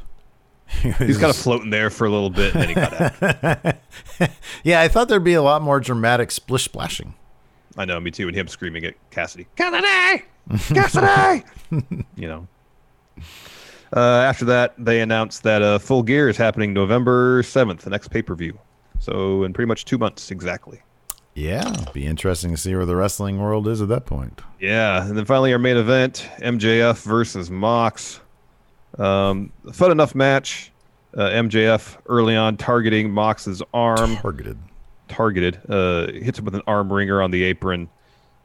He's 0.99 1.19
kind 1.19 1.31
of 1.31 1.37
floating 1.37 1.71
there 1.71 1.91
for 1.91 2.07
a 2.07 2.11
little 2.11 2.31
bit, 2.31 2.55
and 2.55 2.63
then 2.63 2.69
he 2.69 2.75
got 2.77 3.01
out. 3.01 3.77
yeah, 4.63 4.81
I 4.81 4.87
thought 4.87 5.09
there'd 5.09 5.25
be 5.25 5.35
a 5.35 5.43
lot 5.43 5.63
more 5.63 5.81
dramatic 5.81 6.31
splish 6.31 6.65
splashing. 6.65 7.15
I 7.77 7.85
know, 7.85 8.01
me 8.01 8.11
too. 8.11 8.27
And 8.29 8.37
him 8.37 8.49
screaming 8.49 8.85
at 8.85 8.95
Cassidy, 9.11 9.47
Cassidy, 9.57 10.25
Cassidy. 10.75 11.45
you 12.17 12.27
know. 12.29 12.49
Uh, 13.95 14.01
after 14.01 14.45
that, 14.45 14.75
they 14.79 15.01
announced 15.01 15.43
that 15.43 15.63
uh, 15.63 15.79
Full 15.79 16.03
Gear 16.03 16.29
is 16.29 16.37
happening 16.37 16.73
November 16.73 17.43
seventh, 17.43 17.83
the 17.83 17.91
next 17.91 18.09
pay 18.09 18.23
per 18.23 18.35
view. 18.35 18.59
So 18.99 19.45
in 19.45 19.53
pretty 19.53 19.69
much 19.69 19.85
two 19.85 19.99
months 19.99 20.31
exactly. 20.31 20.81
Yeah, 21.35 21.73
be 21.93 22.07
interesting 22.07 22.51
to 22.51 22.57
see 22.57 22.75
where 22.75 22.87
the 22.87 22.97
wrestling 22.97 23.39
world 23.39 23.67
is 23.69 23.81
at 23.81 23.89
that 23.89 24.05
point. 24.05 24.43
Yeah, 24.61 25.07
and 25.07 25.17
then 25.17 25.25
finally 25.25 25.53
our 25.53 25.59
main 25.59 25.77
event: 25.77 26.29
MJF 26.39 27.03
versus 27.05 27.51
Mox. 27.51 28.21
Um, 28.99 29.53
fun 29.73 29.91
enough 29.93 30.15
match. 30.15 30.73
Uh, 31.17 31.23
MJF 31.31 31.97
early 32.07 32.37
on 32.37 32.57
targeting 32.57 33.11
Mox's 33.11 33.63
arm. 33.75 34.17
Targeted. 34.17 34.59
Targeted. 35.11 35.61
Uh, 35.69 36.07
hits 36.13 36.39
him 36.39 36.45
with 36.47 36.55
an 36.55 36.63
arm 36.67 36.91
wringer 36.91 37.21
on 37.21 37.31
the 37.31 37.43
apron. 37.43 37.89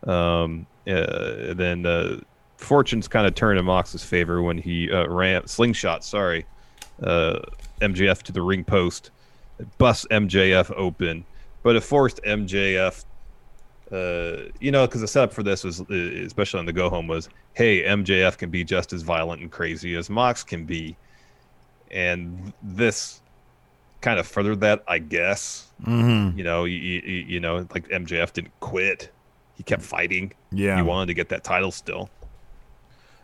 Um, 0.05 0.65
uh, 0.87 1.53
then 1.53 1.85
uh, 1.85 2.19
fortunes 2.57 3.07
kind 3.07 3.27
of 3.27 3.35
turned 3.35 3.59
in 3.59 3.65
Mox's 3.65 4.03
favor 4.03 4.41
when 4.41 4.57
he 4.57 4.91
uh, 4.91 5.07
ran 5.07 5.47
slingshot. 5.47 6.03
Sorry, 6.03 6.45
uh, 7.03 7.39
MJF 7.81 8.21
to 8.23 8.31
the 8.31 8.41
ring 8.41 8.63
post, 8.63 9.11
busts 9.77 10.05
MJF 10.11 10.73
open, 10.75 11.23
but 11.63 11.75
it 11.75 11.81
forced 11.81 12.21
MJF. 12.23 13.05
Uh, 13.91 14.49
you 14.59 14.71
know, 14.71 14.87
because 14.87 15.01
the 15.01 15.07
setup 15.07 15.31
for 15.31 15.43
this 15.43 15.63
was, 15.63 15.81
uh, 15.81 15.93
especially 15.93 16.59
on 16.59 16.65
the 16.65 16.73
go 16.73 16.89
home, 16.89 17.07
was 17.07 17.29
hey, 17.53 17.83
MJF 17.83 18.37
can 18.37 18.49
be 18.49 18.63
just 18.63 18.91
as 18.93 19.03
violent 19.03 19.41
and 19.41 19.51
crazy 19.51 19.95
as 19.95 20.09
Mox 20.09 20.43
can 20.43 20.65
be, 20.65 20.97
and 21.91 22.51
this 22.63 23.21
kind 24.05 24.19
of 24.19 24.27
furthered 24.27 24.61
that, 24.61 24.83
I 24.87 24.99
guess. 24.99 25.67
Mm-hmm. 25.83 26.37
You 26.37 26.43
know, 26.43 26.63
you, 26.65 26.77
you, 26.77 26.99
you 27.01 27.39
know, 27.39 27.67
like 27.73 27.89
MJF 27.89 28.31
didn't 28.33 28.57
quit; 28.59 29.09
he 29.55 29.63
kept 29.63 29.81
fighting. 29.81 30.31
Yeah. 30.51 30.75
he 30.77 30.83
wanted 30.83 31.07
to 31.07 31.15
get 31.15 31.29
that 31.29 31.43
title 31.43 31.71
still. 31.71 32.09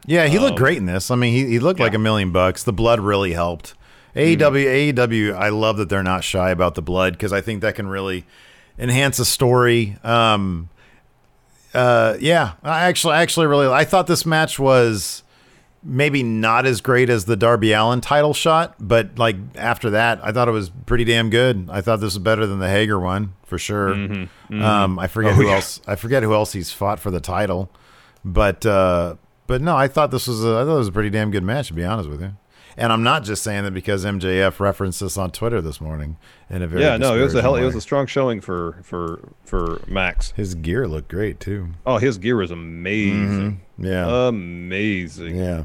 Yeah, 0.08 0.26
he 0.26 0.40
looked 0.40 0.54
Um, 0.54 0.58
great 0.58 0.78
in 0.80 0.88
this. 0.88 1.12
I 1.12 1.16
mean, 1.16 1.34
he, 1.34 1.46
he 1.46 1.60
looked 1.60 1.80
like 1.80 1.94
a 1.94 2.00
million 2.00 2.32
bucks. 2.32 2.64
The 2.64 2.74
blood 2.74 3.00
really 3.00 3.34
helped. 3.34 3.76
AEW, 4.16 4.94
AEW, 4.94 5.34
I 5.36 5.50
love 5.50 5.78
that 5.78 5.88
they're 5.90 6.02
not 6.04 6.24
shy 6.24 6.50
about 6.50 6.74
the 6.74 6.82
blood 6.82 7.14
because 7.14 7.32
I 7.32 7.40
think 7.40 7.62
that 7.62 7.76
can 7.76 7.88
really 7.88 8.26
enhance 8.80 9.20
a 9.20 9.26
story. 9.26 9.98
Um, 10.04 10.70
uh, 11.76 12.18
yeah, 12.20 12.54
I 12.64 12.86
actually, 12.86 13.14
actually 13.14 13.46
really, 13.46 13.68
I 13.68 13.86
thought 13.86 14.08
this 14.08 14.26
match 14.26 14.58
was 14.60 15.24
maybe 15.84 16.22
not 16.24 16.66
as 16.66 16.80
great 16.82 17.10
as 17.10 17.26
the 17.26 17.36
Darby 17.36 17.72
Allin 17.74 18.02
title 18.02 18.34
shot, 18.34 18.76
but 18.80 19.18
like 19.18 19.36
after 19.56 19.90
that, 19.92 20.20
I 20.24 20.32
thought 20.32 20.48
it 20.48 20.52
was 20.52 20.70
pretty 20.86 21.04
damn 21.06 21.30
good. 21.30 21.68
I 21.72 21.82
thought 21.82 21.98
this 21.98 22.14
was 22.14 22.20
better 22.20 22.46
than 22.46 22.60
the 22.60 22.70
Hager 22.70 23.00
one 23.00 23.34
for 23.46 23.58
sure. 23.58 23.90
Mhm, 23.96 24.30
mhm. 24.50 24.62
Um, 24.62 25.00
I 25.00 25.08
forget 25.08 25.32
Oh, 25.34 25.36
who 25.36 25.48
yeah. 25.48 25.56
else. 25.56 25.82
I 25.88 25.96
forget 25.96 26.24
who 26.24 26.34
else 26.34 26.54
he's 26.54 26.72
fought 26.72 27.00
for 27.00 27.10
the 27.12 27.20
title, 27.20 27.72
but 28.24 28.66
uh, 28.66 29.16
but 29.48 29.62
no, 29.62 29.76
I 29.76 29.88
thought 29.88 30.12
this 30.12 30.28
was 30.28 30.44
a, 30.46 30.50
I 30.60 30.64
thought 30.66 30.76
it 30.76 30.80
was 30.80 30.88
a 30.88 30.92
pretty 30.94 31.10
damn 31.10 31.32
good 31.32 31.44
match 31.44 31.68
to 31.70 31.74
be 31.74 31.84
honest 31.84 32.10
with 32.10 32.22
you. 32.22 32.34
And 32.78 32.92
I'm 32.94 33.04
not 33.04 33.24
just 33.24 33.44
saying 33.44 33.64
that 33.66 33.74
because 33.74 34.06
MJF 34.06 34.60
referenced 34.60 35.00
this 35.02 35.18
on 35.18 35.32
Twitter 35.32 35.62
this 35.62 35.82
morning 35.82 36.18
in 36.50 36.62
a 36.62 36.68
very 36.68 36.82
yeah, 36.84 36.98
no, 36.98 37.18
it 37.18 37.22
was 37.22 37.36
a 37.36 37.42
hell. 37.42 37.56
It 37.56 37.64
was 37.66 37.76
a 37.76 37.82
strong 37.82 38.06
showing 38.08 38.42
for 38.42 38.78
for 38.84 39.20
for 39.44 39.82
Mox. 39.88 40.32
His 40.32 40.56
gear 40.56 40.88
looked 40.88 41.10
great 41.10 41.40
too. 41.40 41.70
Oh, 41.86 41.98
his 41.98 42.18
gear 42.18 42.38
was 42.38 42.52
amazing. 42.52 43.62
Mhm. 43.80 43.86
Yeah. 43.86 44.28
amazing. 44.28 45.36
Yeah. 45.38 45.64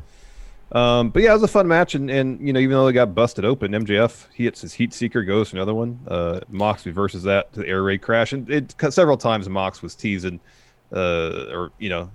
Um, 0.73 1.11
but 1.11 1.23
yeah, 1.23 1.31
it 1.31 1.35
was 1.35 1.45
a 1.45 1.49
fun 1.49 1.69
match, 1.69 1.95
and, 1.95 2.11
and 2.11 2.45
you 2.45 2.53
know, 2.53 2.59
even 2.59 2.73
though 2.73 2.87
they 2.87 2.93
got 2.93 3.15
busted 3.15 3.45
open, 3.45 3.71
MJF 3.71 4.27
he 4.35 4.45
hits 4.45 4.61
his 4.63 4.73
Heat 4.75 4.93
Seeker, 4.93 5.23
goes 5.23 5.51
for 5.51 5.57
another 5.57 5.75
one. 5.75 6.01
Uh, 6.09 6.41
Mox 6.49 6.85
reverses 6.85 7.23
that 7.23 7.53
to 7.53 7.61
the 7.61 7.69
air 7.69 7.85
raid 7.85 8.03
crash, 8.03 8.33
and 8.33 8.51
it 8.51 8.75
several 8.91 9.17
times 9.17 9.49
Mox 9.49 9.81
was 9.81 9.95
teasing, 9.95 10.41
uh, 10.93 11.47
or 11.53 11.71
you 11.79 11.89
know, 11.89 12.11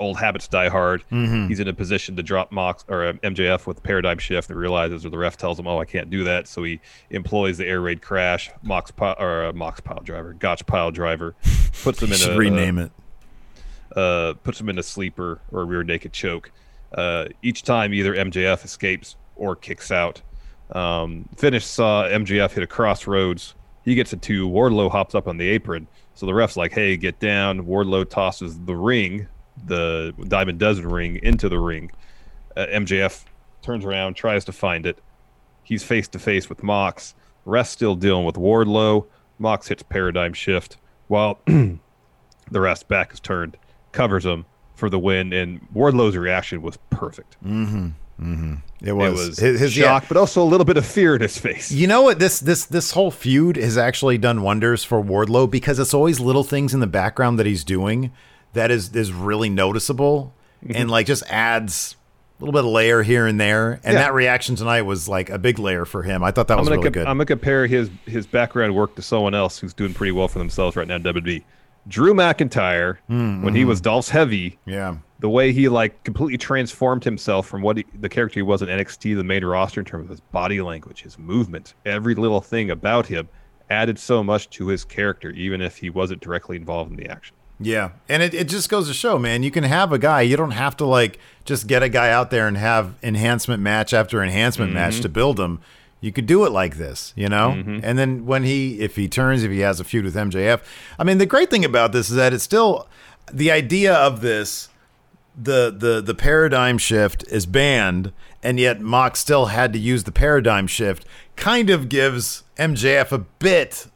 old 0.00 0.18
habits 0.18 0.46
die 0.48 0.68
hard. 0.68 1.02
Mhm. 1.10 1.48
He's 1.48 1.60
in 1.60 1.68
a 1.68 1.72
position 1.72 2.16
to 2.16 2.22
drop 2.22 2.52
Mox 2.52 2.84
or 2.88 3.04
uh, 3.06 3.12
MJF 3.22 3.66
with 3.66 3.82
paradigm 3.82 4.18
shift, 4.18 4.50
and 4.50 4.58
realizes, 4.58 5.04
or 5.04 5.10
the 5.10 5.18
ref 5.18 5.36
tells 5.36 5.58
him, 5.58 5.66
"Oh, 5.66 5.78
I 5.78 5.84
can't 5.84 6.08
do 6.10 6.24
that," 6.24 6.46
so 6.48 6.62
he 6.64 6.80
employs 7.10 7.58
the 7.58 7.66
air 7.66 7.80
raid 7.80 8.02
crash. 8.02 8.50
Mox 8.62 8.90
pi- 8.90 9.16
or 9.18 9.46
uh, 9.46 9.52
Mox 9.52 9.80
pile 9.80 10.00
driver, 10.02 10.32
Gotch 10.34 10.64
pile 10.66 10.90
driver, 10.90 11.34
puts 11.82 12.02
him 12.02 12.10
in 12.12 12.18
Should 12.18 12.34
a 12.34 12.38
rename 12.38 12.78
it. 12.78 12.92
uh, 13.96 14.34
puts 14.42 14.60
him 14.60 14.68
in 14.68 14.78
a 14.78 14.82
sleeper 14.82 15.40
or 15.52 15.62
a 15.62 15.64
rear 15.64 15.82
naked 15.82 16.12
choke. 16.12 16.50
Uh, 16.92 17.26
each 17.42 17.62
time, 17.64 17.92
either 17.92 18.14
MJF 18.14 18.64
escapes 18.64 19.16
or 19.36 19.54
kicks 19.56 19.90
out. 19.90 20.22
Um, 20.72 21.28
finish 21.36 21.64
saw 21.64 22.04
MJF 22.04 22.52
hit 22.52 22.62
a 22.62 22.66
crossroads. 22.66 23.54
He 23.84 23.94
gets 23.94 24.12
a 24.12 24.16
two. 24.16 24.48
Wardlow 24.48 24.90
hops 24.90 25.14
up 25.14 25.26
on 25.28 25.38
the 25.38 25.48
apron. 25.48 25.86
So 26.14 26.26
the 26.26 26.34
ref's 26.34 26.56
like, 26.56 26.72
hey, 26.72 26.96
get 26.96 27.20
down. 27.20 27.64
Wardlow 27.64 28.08
tosses 28.08 28.58
the 28.60 28.74
ring, 28.74 29.28
the 29.66 30.14
Diamond 30.28 30.58
Dozen 30.58 30.88
ring, 30.88 31.18
into 31.22 31.48
the 31.48 31.58
ring. 31.58 31.90
Uh, 32.56 32.66
MJF 32.66 33.24
turns 33.62 33.84
around, 33.84 34.14
tries 34.14 34.44
to 34.46 34.52
find 34.52 34.86
it. 34.86 34.98
He's 35.62 35.82
face 35.82 36.08
to 36.08 36.18
face 36.18 36.48
with 36.48 36.62
Mox. 36.62 37.14
Rest 37.44 37.72
still 37.72 37.94
dealing 37.94 38.24
with 38.24 38.36
Wardlow. 38.36 39.06
Mox 39.38 39.68
hits 39.68 39.82
paradigm 39.82 40.32
shift 40.32 40.78
while 41.08 41.40
the 41.46 41.78
rest 42.52 42.88
back 42.88 43.12
is 43.12 43.20
turned, 43.20 43.56
covers 43.92 44.24
him 44.24 44.44
for 44.74 44.88
the 44.90 44.98
win, 44.98 45.32
and 45.32 45.60
Wardlow's 45.74 46.16
reaction 46.16 46.62
was 46.62 46.78
perfect. 46.90 47.36
Mm-hmm. 47.44 47.88
Mm-hmm. 48.20 48.54
It 48.82 48.92
was, 48.92 49.08
it 49.08 49.26
was 49.28 49.38
his, 49.38 49.60
his- 49.60 49.72
shock, 49.72 50.02
yeah. 50.02 50.08
but 50.08 50.16
also 50.16 50.42
a 50.42 50.44
little 50.44 50.64
bit 50.64 50.76
of 50.76 50.84
fear 50.86 51.14
in 51.14 51.22
his 51.22 51.38
face. 51.38 51.70
You 51.70 51.86
know 51.86 52.02
what? 52.02 52.18
This 52.18 52.40
this 52.40 52.64
this 52.64 52.92
whole 52.92 53.10
feud 53.10 53.56
has 53.56 53.78
actually 53.78 54.18
done 54.18 54.42
wonders 54.42 54.82
for 54.84 55.02
Wardlow 55.02 55.48
because 55.50 55.78
it's 55.78 55.94
always 55.94 56.18
little 56.18 56.44
things 56.44 56.74
in 56.74 56.80
the 56.80 56.86
background 56.86 57.38
that 57.38 57.46
he's 57.46 57.64
doing 57.64 58.12
that 58.58 58.70
is 58.70 58.94
is 58.94 59.12
really 59.12 59.48
noticeable 59.48 60.34
and 60.68 60.90
like 60.90 61.06
just 61.06 61.22
adds 61.30 61.96
a 62.40 62.44
little 62.44 62.52
bit 62.52 62.64
of 62.66 62.70
layer 62.72 63.02
here 63.02 63.26
and 63.26 63.40
there. 63.40 63.80
And 63.84 63.94
Yeah. 63.94 64.02
that 64.02 64.14
reaction 64.14 64.54
tonight 64.56 64.82
was 64.82 65.08
like 65.08 65.30
a 65.30 65.38
big 65.38 65.58
layer 65.58 65.84
for 65.84 66.02
him. 66.02 66.22
I 66.22 66.30
thought 66.30 66.48
that 66.48 66.54
I'm 66.54 66.60
was 66.60 66.70
really 66.70 66.82
com- 66.84 66.92
good. 66.92 67.06
I'm 67.06 67.16
gonna 67.18 67.26
compare 67.26 67.66
his 67.66 67.90
his 68.06 68.26
background 68.26 68.74
work 68.74 68.94
to 68.96 69.02
someone 69.02 69.34
else 69.34 69.58
who's 69.58 69.72
doing 69.74 69.94
pretty 69.94 70.12
well 70.12 70.28
for 70.28 70.38
themselves 70.38 70.76
right 70.76 70.86
now 70.86 70.96
in 70.96 71.02
WWE. 71.02 71.42
Drew 71.86 72.12
McIntyre, 72.12 72.98
Mm, 73.10 73.42
when 73.42 73.54
he 73.54 73.62
mhm. 73.62 73.68
was 73.68 73.80
Dolph's 73.80 74.10
heavy, 74.10 74.58
yeah, 74.66 74.96
the 75.20 75.28
way 75.30 75.52
he 75.52 75.68
like 75.68 76.04
completely 76.04 76.36
transformed 76.36 77.02
himself 77.04 77.46
from 77.48 77.62
what 77.62 77.78
he, 77.78 77.86
the 77.98 78.08
character 78.10 78.38
he 78.40 78.42
was 78.42 78.60
in 78.60 78.68
NXT, 78.68 79.14
the 79.16 79.24
main 79.24 79.44
roster, 79.44 79.80
in 79.80 79.86
terms 79.86 80.04
of 80.04 80.10
his 80.10 80.20
body 80.20 80.60
language, 80.60 81.02
his 81.02 81.18
movement, 81.18 81.74
every 81.86 82.14
little 82.14 82.40
thing 82.42 82.70
about 82.70 83.06
him 83.06 83.28
added 83.70 83.98
so 83.98 84.22
much 84.22 84.50
to 84.50 84.66
his 84.68 84.84
character, 84.84 85.30
even 85.30 85.60
if 85.62 85.76
he 85.78 85.88
wasn't 85.90 86.20
directly 86.20 86.56
involved 86.56 86.90
in 86.90 86.96
the 86.96 87.08
action. 87.08 87.34
Yeah. 87.60 87.90
And 88.08 88.22
it, 88.22 88.34
it 88.34 88.48
just 88.48 88.68
goes 88.68 88.86
to 88.88 88.94
show, 88.94 89.18
man, 89.18 89.42
you 89.42 89.50
can 89.50 89.64
have 89.64 89.92
a 89.92 89.98
guy. 89.98 90.20
You 90.22 90.36
don't 90.36 90.52
have 90.52 90.76
to 90.78 90.84
like 90.86 91.18
just 91.44 91.66
get 91.66 91.82
a 91.82 91.88
guy 91.88 92.10
out 92.10 92.30
there 92.30 92.46
and 92.46 92.56
have 92.56 92.94
enhancement 93.02 93.62
match 93.62 93.92
after 93.92 94.22
enhancement 94.22 94.72
match 94.72 94.94
Mhm. 94.96 95.02
to 95.02 95.08
build 95.08 95.40
him. 95.40 95.60
You 96.00 96.12
could 96.12 96.26
do 96.26 96.44
it 96.44 96.50
like 96.52 96.76
this, 96.76 97.12
you 97.16 97.28
know? 97.28 97.50
Mhm. 97.58 97.80
And 97.82 97.98
then 97.98 98.26
when 98.26 98.44
he, 98.44 98.78
if 98.80 98.94
he 98.94 99.08
turns, 99.08 99.42
if 99.42 99.50
he 99.50 99.60
has 99.60 99.80
a 99.80 99.84
feud 99.84 100.04
with 100.04 100.14
MJF, 100.16 100.60
I 100.98 101.02
mean, 101.04 101.18
the 101.18 101.26
great 101.26 101.50
thing 101.50 101.64
about 101.64 101.90
this 101.92 102.08
is 102.10 102.14
that 102.16 102.32
it's 102.32 102.44
still 102.44 102.86
the 103.32 103.50
idea 103.50 103.92
of 103.92 104.20
this, 104.20 104.68
the, 105.36 105.74
the, 105.76 106.00
the 106.00 106.14
paradigm 106.14 106.78
shift 106.78 107.24
is 107.28 107.46
banned, 107.46 108.12
and 108.42 108.60
yet 108.60 108.80
Mox 108.80 109.18
still 109.18 109.46
had 109.46 109.72
to 109.72 109.78
use 109.80 110.04
the 110.04 110.12
paradigm 110.12 110.68
shift, 110.68 111.04
kind 111.34 111.70
of 111.70 111.88
gives 111.88 112.44
MJF 112.56 113.10
a 113.10 113.18
bit 113.18 113.88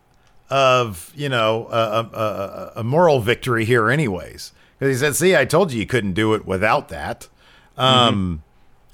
of 0.53 1.13
you 1.17 1.29
know 1.31 1.67
a, 1.71 1.75
a, 2.13 2.73
a, 2.77 2.85
moral 2.85 3.21
victory 3.21 3.65
here 3.65 3.91
anyways 3.91 4.53
because 4.79 4.95
he 4.95 5.01
said 5.01 5.17
see 5.17 5.35
i 5.35 5.45
told 5.47 5.73
you 5.73 5.81
you 5.81 5.87
couldn't 5.87 6.13
do 6.13 6.35
it 6.35 6.45
without 6.45 6.89
that 6.91 7.29
um 7.79 8.43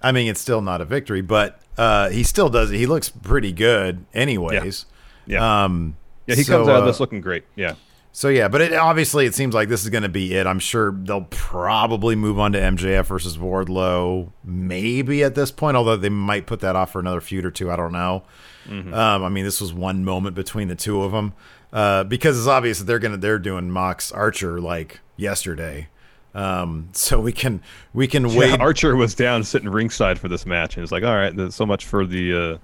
i 0.01 0.13
mean 0.13 0.29
it's 0.29 0.41
still 0.41 0.61
not 0.61 0.81
a 0.81 0.85
victory 0.85 1.21
but 1.21 1.61
uh 1.77 2.09
he 2.11 2.23
still 2.23 2.49
does 2.49 2.71
it 2.71 2.77
he 2.77 2.87
looks 2.87 3.09
pretty 3.09 3.53
good 3.53 4.05
anyways 4.15 4.87
Yeah. 5.27 5.65
um 5.65 5.97
Yeah, 6.27 6.37
he 6.37 6.45
so, 6.45 6.59
comes 6.59 6.69
out 6.69 6.77
of 6.77 6.83
uh, 6.85 6.87
this 6.87 7.01
looking 7.01 7.21
great. 7.21 7.45
Yeah. 7.57 7.75
so 8.13 8.29
yeah, 8.29 8.49
but 8.49 8.61
it 8.61 8.73
obviously 8.75 9.27
it 9.27 9.35
seems 9.35 9.55
like 9.55 9.69
this 9.69 9.83
is 9.83 9.91
going 9.91 10.03
to 10.05 10.09
be 10.09 10.35
it. 10.35 10.47
I'm 10.47 10.59
sure 10.61 10.93
they'll 10.93 11.27
probably 11.31 12.15
move 12.17 12.39
on 12.39 12.53
to 12.53 12.59
MJF 12.61 13.07
versus 13.07 13.37
Wardlow, 13.39 14.31
maybe 14.45 15.25
at 15.25 15.35
this 15.35 15.51
point. 15.51 15.77
Although 15.77 15.97
they 15.97 16.09
might 16.11 16.47
put 16.47 16.61
that 16.61 16.77
off 16.77 16.93
for 16.93 17.01
another 17.01 17.21
feud 17.23 17.45
or 17.45 17.51
two. 17.51 17.71
I 17.71 17.77
don't 17.77 17.93
know. 17.93 18.25
Mhm. 18.69 18.93
Um, 18.95 19.25
I 19.25 19.29
mean, 19.29 19.45
this 19.45 19.61
was 19.61 19.73
one 19.73 20.05
moment 20.05 20.37
between 20.37 20.69
the 20.69 20.75
two 20.75 21.03
of 21.03 21.13
them 21.13 21.33
uh, 21.73 22.05
because 22.05 22.39
it's 22.39 22.47
obvious 22.47 22.79
that 22.79 22.85
they're 22.85 22.99
gonna 22.99 23.17
they're 23.17 23.39
doing 23.39 23.71
Mox 23.71 24.13
Archer 24.13 24.61
like 24.61 25.01
yesterday. 25.17 25.89
Um, 26.35 26.91
so 26.93 27.19
we 27.21 27.33
can 27.33 27.63
we 27.95 28.07
can 28.07 28.29
Yeah, 28.29 28.39
wait. 28.39 28.61
Archer 28.61 28.95
was 28.95 29.15
down 29.15 29.43
sitting 29.45 29.69
ringside 29.69 30.19
for 30.19 30.29
this 30.29 30.45
match, 30.47 30.77
and 30.77 30.83
it's 30.83 30.93
like, 30.93 31.03
all 31.03 31.15
right, 31.17 31.53
so 31.53 31.65
much 31.67 31.87
for 31.87 32.05
the, 32.05 32.33
uh, 32.35 32.59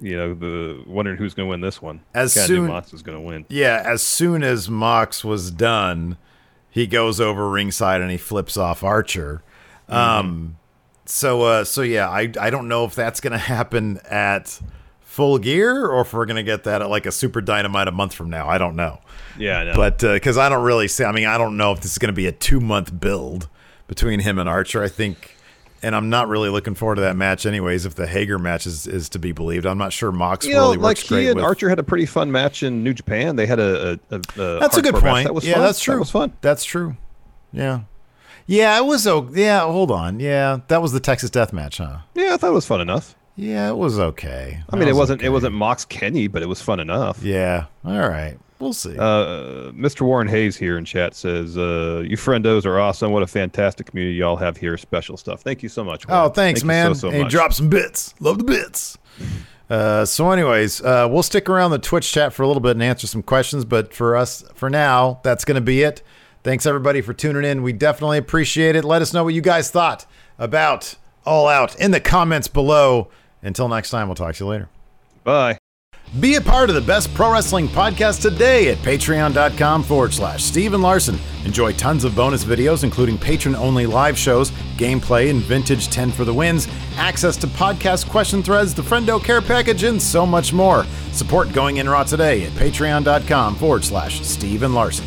you 0.00 0.16
know, 0.16 0.34
the 0.34 0.82
wondering 0.86 1.16
who's 1.16 1.32
going 1.34 1.46
to 1.46 1.50
win 1.50 1.60
this 1.60 1.80
one. 1.80 2.00
As 2.12 2.32
soon- 2.32 2.66
Mox 2.66 2.92
is 2.92 3.02
going 3.02 3.16
to 3.16 3.20
win. 3.20 3.46
Yeah, 3.48 3.82
as 3.86 4.02
soon 4.02 4.42
as 4.42 4.68
Mox 4.68 5.24
was 5.24 5.50
done, 5.52 6.16
he 6.68 6.86
goes 6.88 7.20
over 7.20 7.48
ringside 7.48 8.00
and 8.00 8.10
he 8.10 8.16
flips 8.16 8.56
off 8.56 8.82
Archer. 8.82 9.42
Mm-hmm. 9.88 9.94
Um, 9.96 10.56
So 11.06 11.42
uh, 11.42 11.64
so 11.64 11.82
yeah, 11.82 12.08
I 12.08 12.32
I 12.40 12.50
don't 12.50 12.68
know 12.68 12.84
if 12.84 12.94
that's 12.94 13.20
gonna 13.20 13.38
happen 13.38 13.98
at 14.08 14.60
full 15.00 15.38
gear 15.38 15.86
or 15.86 16.00
if 16.00 16.12
we're 16.12 16.26
gonna 16.26 16.42
get 16.42 16.64
that 16.64 16.82
at 16.82 16.88
like 16.90 17.06
a 17.06 17.12
super 17.12 17.40
dynamite 17.40 17.88
a 17.88 17.92
month 17.92 18.14
from 18.14 18.30
now. 18.30 18.48
I 18.48 18.58
don't 18.58 18.74
know. 18.76 19.00
Yeah, 19.38 19.58
I 19.58 19.64
know. 19.64 19.74
But 19.76 19.98
because 19.98 20.38
I 20.38 20.48
don't 20.48 20.64
really 20.64 20.88
see, 20.88 21.04
I 21.04 21.12
mean, 21.12 21.26
I 21.26 21.38
don't 21.38 21.56
know 21.56 21.72
if 21.72 21.80
this 21.80 21.92
is 21.92 21.98
gonna 21.98 22.12
be 22.12 22.26
a 22.26 22.32
two 22.32 22.60
month 22.60 22.98
build 22.98 23.48
between 23.86 24.20
him 24.20 24.38
and 24.38 24.48
Archer. 24.48 24.82
I 24.82 24.88
think. 24.88 25.32
And 25.82 25.94
I'm 25.94 26.08
not 26.08 26.28
really 26.28 26.48
looking 26.48 26.74
forward 26.74 26.94
to 26.94 27.02
that 27.02 27.14
match, 27.14 27.44
anyways. 27.44 27.84
If 27.84 27.94
the 27.94 28.06
Hager 28.06 28.38
match 28.38 28.66
is, 28.66 28.86
is 28.86 29.10
to 29.10 29.18
be 29.18 29.32
believed, 29.32 29.66
I'm 29.66 29.76
not 29.76 29.92
sure 29.92 30.10
Mox 30.10 30.46
you 30.46 30.54
know, 30.54 30.62
really 30.62 30.78
like 30.78 30.96
works 30.96 31.08
he 31.10 31.26
and 31.26 31.36
with. 31.36 31.44
Archer 31.44 31.68
had 31.68 31.78
a 31.78 31.82
pretty 31.82 32.06
fun 32.06 32.32
match 32.32 32.62
in 32.62 32.82
New 32.82 32.94
Japan. 32.94 33.36
They 33.36 33.44
had 33.44 33.60
a, 33.60 34.00
a, 34.10 34.14
a, 34.14 34.16
a 34.16 34.60
That's 34.60 34.78
a 34.78 34.80
good 34.80 34.94
hardcore 34.94 35.02
match. 35.02 35.12
point. 35.12 35.26
That 35.26 35.34
was 35.34 35.46
yeah, 35.46 35.52
fun. 35.56 35.62
that's 35.62 35.80
true. 35.80 35.94
That 35.96 36.00
was 36.00 36.10
fun. 36.10 36.32
That's 36.40 36.64
true. 36.64 36.96
Yeah. 37.52 37.80
Yeah, 38.46 38.78
it 38.78 38.84
was 38.84 39.06
okay. 39.06 39.42
Yeah, 39.44 39.60
hold 39.62 39.90
on. 39.90 40.20
Yeah, 40.20 40.58
that 40.68 40.82
was 40.82 40.92
the 40.92 41.00
Texas 41.00 41.30
Death 41.30 41.52
Match, 41.52 41.78
huh? 41.78 41.98
Yeah, 42.14 42.34
I 42.34 42.36
thought 42.36 42.50
it 42.50 42.54
was 42.54 42.66
fun 42.66 42.80
enough. 42.80 43.14
Yeah, 43.36 43.68
it 43.70 43.76
was 43.76 43.98
okay. 43.98 44.62
I 44.70 44.76
mean, 44.76 44.80
That 44.80 44.88
it 44.88 44.92
was 44.92 44.98
wasn't 44.98 45.20
okay. 45.20 45.26
it 45.26 45.30
wasn't 45.30 45.54
Mox 45.54 45.84
Kenny, 45.84 46.28
but 46.28 46.42
it 46.42 46.48
was 46.48 46.60
fun 46.62 46.78
enough. 46.78 47.22
Yeah. 47.22 47.66
All 47.84 48.08
right. 48.08 48.38
We'll 48.60 48.72
see. 48.72 48.96
Uh, 48.96 49.72
Mr. 49.72 50.02
Warren 50.02 50.28
Hayes 50.28 50.56
here 50.56 50.78
in 50.78 50.84
chat 50.84 51.14
says, 51.16 51.58
uh, 51.58 52.04
"You 52.06 52.16
friendos 52.16 52.64
are 52.64 52.78
awesome. 52.78 53.10
What 53.10 53.22
a 53.24 53.26
fantastic 53.26 53.86
community 53.86 54.16
y'all 54.16 54.36
have 54.36 54.56
here. 54.56 54.76
Special 54.78 55.16
stuff. 55.16 55.40
Thank 55.42 55.62
you 55.62 55.68
so 55.68 55.82
much." 55.82 56.04
oh, 56.08 56.28
thanks, 56.28 56.60
Thank 56.60 56.62
you 56.62 56.66
man. 56.68 56.94
So, 56.94 57.10
so 57.10 57.22
much. 57.22 57.30
drop 57.32 57.52
some 57.52 57.68
bits. 57.68 58.14
Love 58.20 58.38
the 58.38 58.44
bits. 58.44 58.96
Uh, 59.68 60.04
so, 60.04 60.30
anyways, 60.30 60.80
uh, 60.82 61.08
we'll 61.10 61.22
stick 61.24 61.48
around 61.48 61.72
the 61.72 61.78
Twitch 61.78 62.10
chat 62.12 62.32
for 62.32 62.42
a 62.42 62.46
little 62.46 62.60
bit 62.60 62.72
and 62.72 62.82
answer 62.82 63.06
some 63.08 63.22
questions. 63.22 63.64
But 63.64 63.92
for 63.92 64.16
us, 64.16 64.44
for 64.54 64.70
now, 64.70 65.20
that's 65.24 65.44
going 65.44 65.56
to 65.56 65.60
be 65.60 65.82
it. 65.82 66.02
Thanks 66.44 66.66
everybody 66.66 67.00
for 67.00 67.14
tuning 67.14 67.42
in. 67.42 67.62
We 67.62 67.72
definitely 67.72 68.18
appreciate 68.18 68.76
it. 68.76 68.84
Let 68.84 69.00
us 69.00 69.14
know 69.14 69.24
what 69.24 69.32
you 69.32 69.40
guys 69.40 69.70
thought 69.70 70.04
about 70.38 70.94
All 71.24 71.48
Out 71.48 71.74
in 71.80 71.90
the 71.90 72.00
comments 72.00 72.48
below. 72.48 73.08
Until 73.42 73.66
next 73.66 73.88
time, 73.88 74.08
we'll 74.08 74.14
talk 74.14 74.34
to 74.34 74.44
you 74.44 74.50
later. 74.50 74.68
Bye. 75.24 75.56
Be 76.20 76.34
a 76.34 76.40
part 76.42 76.68
of 76.68 76.76
the 76.76 76.82
best 76.82 77.12
pro 77.14 77.32
wrestling 77.32 77.66
podcast 77.66 78.20
today 78.20 78.68
at 78.68 78.76
patreon.com 78.78 79.82
forward 79.82 80.12
slash 80.12 80.44
Steve 80.44 80.74
and 80.74 80.82
Larson. 80.82 81.18
Enjoy 81.46 81.72
tons 81.72 82.04
of 82.04 82.14
bonus 82.14 82.44
videos, 82.44 82.84
including 82.84 83.16
patron 83.16 83.56
only 83.56 83.86
live 83.86 84.16
shows, 84.16 84.50
gameplay, 84.76 85.30
and 85.30 85.40
vintage 85.40 85.88
10 85.88 86.10
for 86.10 86.26
the 86.26 86.34
wins, 86.34 86.68
access 86.96 87.38
to 87.38 87.46
podcast 87.46 88.08
question 88.10 88.42
threads, 88.42 88.74
the 88.74 88.82
Friendo 88.82 89.22
Care 89.22 89.40
Package, 89.40 89.84
and 89.84 90.00
so 90.00 90.26
much 90.26 90.52
more. 90.52 90.84
Support 91.12 91.54
Going 91.54 91.78
In 91.78 91.88
Raw 91.88 92.04
today 92.04 92.44
at 92.44 92.52
patreon.com 92.52 93.56
forward 93.56 93.82
slash 93.82 94.20
Steve 94.20 94.62
and 94.62 94.74
Larson. 94.74 95.06